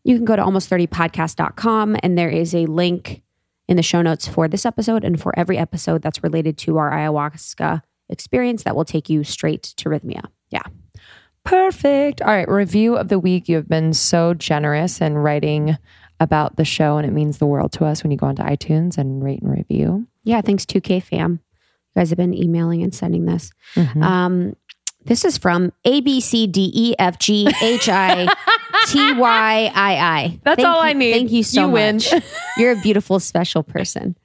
You 0.04 0.16
can 0.16 0.24
go 0.24 0.36
to 0.36 0.42
almost30podcast.com 0.42 1.96
and 2.02 2.16
there 2.16 2.30
is 2.30 2.54
a 2.54 2.66
link 2.66 3.22
in 3.68 3.76
the 3.76 3.82
show 3.82 4.02
notes 4.02 4.28
for 4.28 4.48
this 4.48 4.64
episode 4.64 5.04
and 5.04 5.20
for 5.20 5.36
every 5.38 5.58
episode 5.58 6.02
that's 6.02 6.22
related 6.22 6.56
to 6.58 6.78
our 6.78 6.90
ayahuasca 6.90 7.82
experience 8.08 8.62
that 8.62 8.76
will 8.76 8.84
take 8.84 9.10
you 9.10 9.24
straight 9.24 9.62
to 9.62 9.88
Rythmia. 9.88 10.26
Yeah. 10.50 10.62
Perfect. 11.44 12.20
All 12.22 12.28
right. 12.28 12.48
Review 12.48 12.96
of 12.96 13.08
the 13.08 13.18
week. 13.18 13.48
You 13.48 13.56
have 13.56 13.68
been 13.68 13.92
so 13.92 14.34
generous 14.34 15.00
in 15.00 15.14
writing 15.14 15.76
about 16.18 16.56
the 16.56 16.64
show, 16.64 16.96
and 16.96 17.06
it 17.06 17.12
means 17.12 17.38
the 17.38 17.46
world 17.46 17.72
to 17.72 17.84
us 17.84 18.02
when 18.02 18.10
you 18.10 18.16
go 18.16 18.26
onto 18.26 18.42
iTunes 18.42 18.98
and 18.98 19.22
rate 19.22 19.42
and 19.42 19.50
review. 19.50 20.06
Yeah. 20.24 20.40
Thanks, 20.40 20.64
2K 20.64 21.02
fam. 21.02 21.40
You 21.94 22.00
guys 22.00 22.10
have 22.10 22.16
been 22.16 22.34
emailing 22.34 22.82
and 22.82 22.94
sending 22.94 23.26
this. 23.26 23.52
Um, 24.02 24.56
This 25.06 25.24
is 25.24 25.38
from 25.38 25.72
A 25.84 26.00
B 26.00 26.20
C 26.20 26.46
D 26.46 26.70
E 26.74 26.94
F 26.98 27.18
G 27.18 27.48
H 27.62 27.88
I 27.88 28.26
T 28.88 29.12
Y 29.14 29.72
I 29.74 29.96
I. 29.96 30.40
That's 30.44 30.56
Thank 30.56 30.68
all 30.68 30.76
you- 30.82 30.88
I 30.90 30.92
need. 30.92 31.12
Thank 31.12 31.30
you 31.32 31.42
so 31.42 31.66
You 31.66 31.72
win. 31.72 31.96
much. 31.96 32.12
You're 32.58 32.72
a 32.72 32.80
beautiful, 32.80 33.20
special 33.20 33.62
person. 33.62 34.16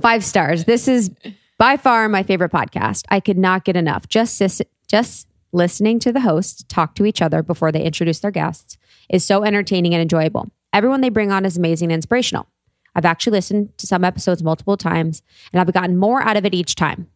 Five 0.00 0.24
stars. 0.24 0.64
This 0.64 0.88
is 0.88 1.10
by 1.58 1.76
far 1.76 2.08
my 2.08 2.22
favorite 2.22 2.50
podcast. 2.52 3.04
I 3.10 3.20
could 3.20 3.38
not 3.38 3.64
get 3.64 3.76
enough. 3.76 4.08
Just 4.08 4.36
sis- 4.36 4.62
just 4.88 5.28
listening 5.52 6.00
to 6.00 6.12
the 6.12 6.20
hosts 6.20 6.64
talk 6.68 6.96
to 6.96 7.06
each 7.06 7.22
other 7.22 7.42
before 7.42 7.70
they 7.70 7.82
introduce 7.84 8.18
their 8.18 8.32
guests 8.32 8.76
is 9.08 9.24
so 9.24 9.44
entertaining 9.44 9.94
and 9.94 10.02
enjoyable. 10.02 10.50
Everyone 10.72 11.00
they 11.00 11.10
bring 11.10 11.30
on 11.30 11.44
is 11.44 11.56
amazing 11.56 11.86
and 11.92 11.98
inspirational. 11.98 12.48
I've 12.96 13.04
actually 13.04 13.32
listened 13.32 13.76
to 13.78 13.86
some 13.86 14.04
episodes 14.04 14.42
multiple 14.42 14.76
times 14.76 15.22
and 15.52 15.60
I've 15.60 15.72
gotten 15.72 15.96
more 15.96 16.22
out 16.22 16.36
of 16.36 16.44
it 16.44 16.54
each 16.54 16.74
time. 16.74 17.06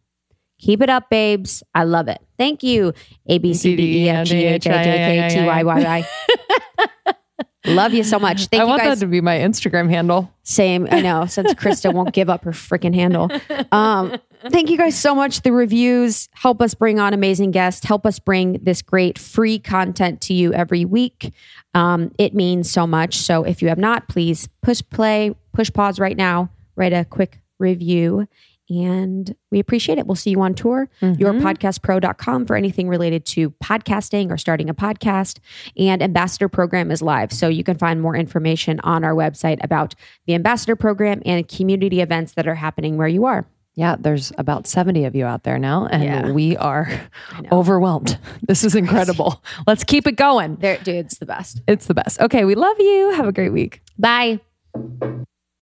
Keep 0.59 0.81
it 0.81 0.89
up, 0.89 1.09
babes. 1.09 1.63
I 1.73 1.83
love 1.83 2.07
it. 2.07 2.21
Thank 2.37 2.63
you. 2.63 2.93
A 3.27 3.37
B 3.37 3.53
C 3.53 3.75
D 3.75 4.05
E 4.05 4.09
F 4.09 4.27
G 4.27 4.45
H 4.45 4.67
I 4.67 4.83
J 4.83 5.29
K 5.29 5.39
T 5.39 5.45
Y 5.45 5.63
Y 5.63 5.83
Y. 5.83 6.07
Love 7.65 7.93
you 7.93 8.03
so 8.03 8.19
much. 8.19 8.47
Thank 8.47 8.61
I 8.61 8.63
you 8.63 8.69
want 8.69 8.81
guys. 8.81 8.99
that 8.99 9.05
to 9.05 9.09
be 9.11 9.19
my 9.19 9.37
Instagram 9.37 9.89
handle. 9.89 10.33
Same. 10.43 10.87
I 10.89 11.01
know. 11.01 11.25
Since 11.25 11.53
Krista 11.55 11.93
won't 11.93 12.13
give 12.13 12.29
up 12.29 12.45
her 12.45 12.51
freaking 12.51 12.95
handle. 12.95 13.29
Um, 13.71 14.17
thank 14.49 14.69
you 14.69 14.77
guys 14.77 14.97
so 14.97 15.13
much. 15.13 15.41
The 15.41 15.51
reviews 15.51 16.29
help 16.31 16.61
us 16.61 16.73
bring 16.73 16.99
on 16.99 17.13
amazing 17.13 17.51
guests, 17.51 17.85
help 17.85 18.05
us 18.05 18.17
bring 18.17 18.53
this 18.63 18.81
great 18.81 19.19
free 19.19 19.59
content 19.59 20.21
to 20.21 20.33
you 20.33 20.53
every 20.53 20.85
week. 20.85 21.33
Um, 21.73 22.11
it 22.17 22.33
means 22.33 22.71
so 22.71 22.87
much. 22.87 23.17
So 23.17 23.43
if 23.43 23.61
you 23.61 23.67
have 23.67 23.77
not, 23.77 24.07
please 24.07 24.47
push 24.63 24.81
play, 24.89 25.35
push 25.53 25.71
pause 25.71 25.99
right 25.99 26.17
now, 26.17 26.49
write 26.75 26.93
a 26.93 27.03
quick 27.05 27.41
review. 27.59 28.27
And 28.69 29.35
we 29.51 29.59
appreciate 29.59 29.97
it. 29.97 30.05
We'll 30.05 30.15
see 30.15 30.29
you 30.29 30.41
on 30.41 30.53
tour, 30.53 30.89
yourpodcastpro.com 31.01 32.41
mm-hmm. 32.41 32.45
for 32.45 32.55
anything 32.55 32.87
related 32.87 33.25
to 33.27 33.49
podcasting 33.63 34.29
or 34.29 34.37
starting 34.37 34.69
a 34.69 34.73
podcast. 34.75 35.39
And 35.77 36.03
Ambassador 36.03 36.47
Program 36.47 36.91
is 36.91 37.01
live. 37.01 37.33
So 37.33 37.47
you 37.47 37.63
can 37.63 37.77
find 37.77 38.01
more 38.01 38.15
information 38.15 38.79
on 38.81 39.03
our 39.03 39.13
website 39.13 39.63
about 39.63 39.95
the 40.27 40.35
Ambassador 40.35 40.75
Program 40.75 41.21
and 41.25 41.47
community 41.47 42.01
events 42.01 42.33
that 42.33 42.47
are 42.47 42.55
happening 42.55 42.97
where 42.97 43.07
you 43.07 43.25
are. 43.25 43.45
Yeah, 43.75 43.95
there's 43.97 44.33
about 44.37 44.67
70 44.67 45.05
of 45.05 45.15
you 45.15 45.25
out 45.25 45.43
there 45.43 45.57
now, 45.57 45.87
and 45.87 46.03
Yeah. 46.03 46.31
we 46.31 46.57
are 46.57 46.91
overwhelmed. 47.51 48.19
This 48.41 48.63
is 48.63 48.75
incredible. 48.75 49.41
Let's 49.67 49.83
keep 49.83 50.05
it 50.05 50.17
going. 50.17 50.57
There, 50.57 50.77
dude, 50.77 50.95
it's 50.95 51.17
the 51.19 51.25
best. 51.25 51.61
It's 51.67 51.85
the 51.85 51.93
best. 51.93 52.19
Okay, 52.19 52.45
we 52.45 52.55
love 52.55 52.77
you. 52.79 53.11
Have 53.11 53.27
a 53.27 53.31
great 53.31 53.53
week. 53.53 53.81
Bye. 53.97 54.41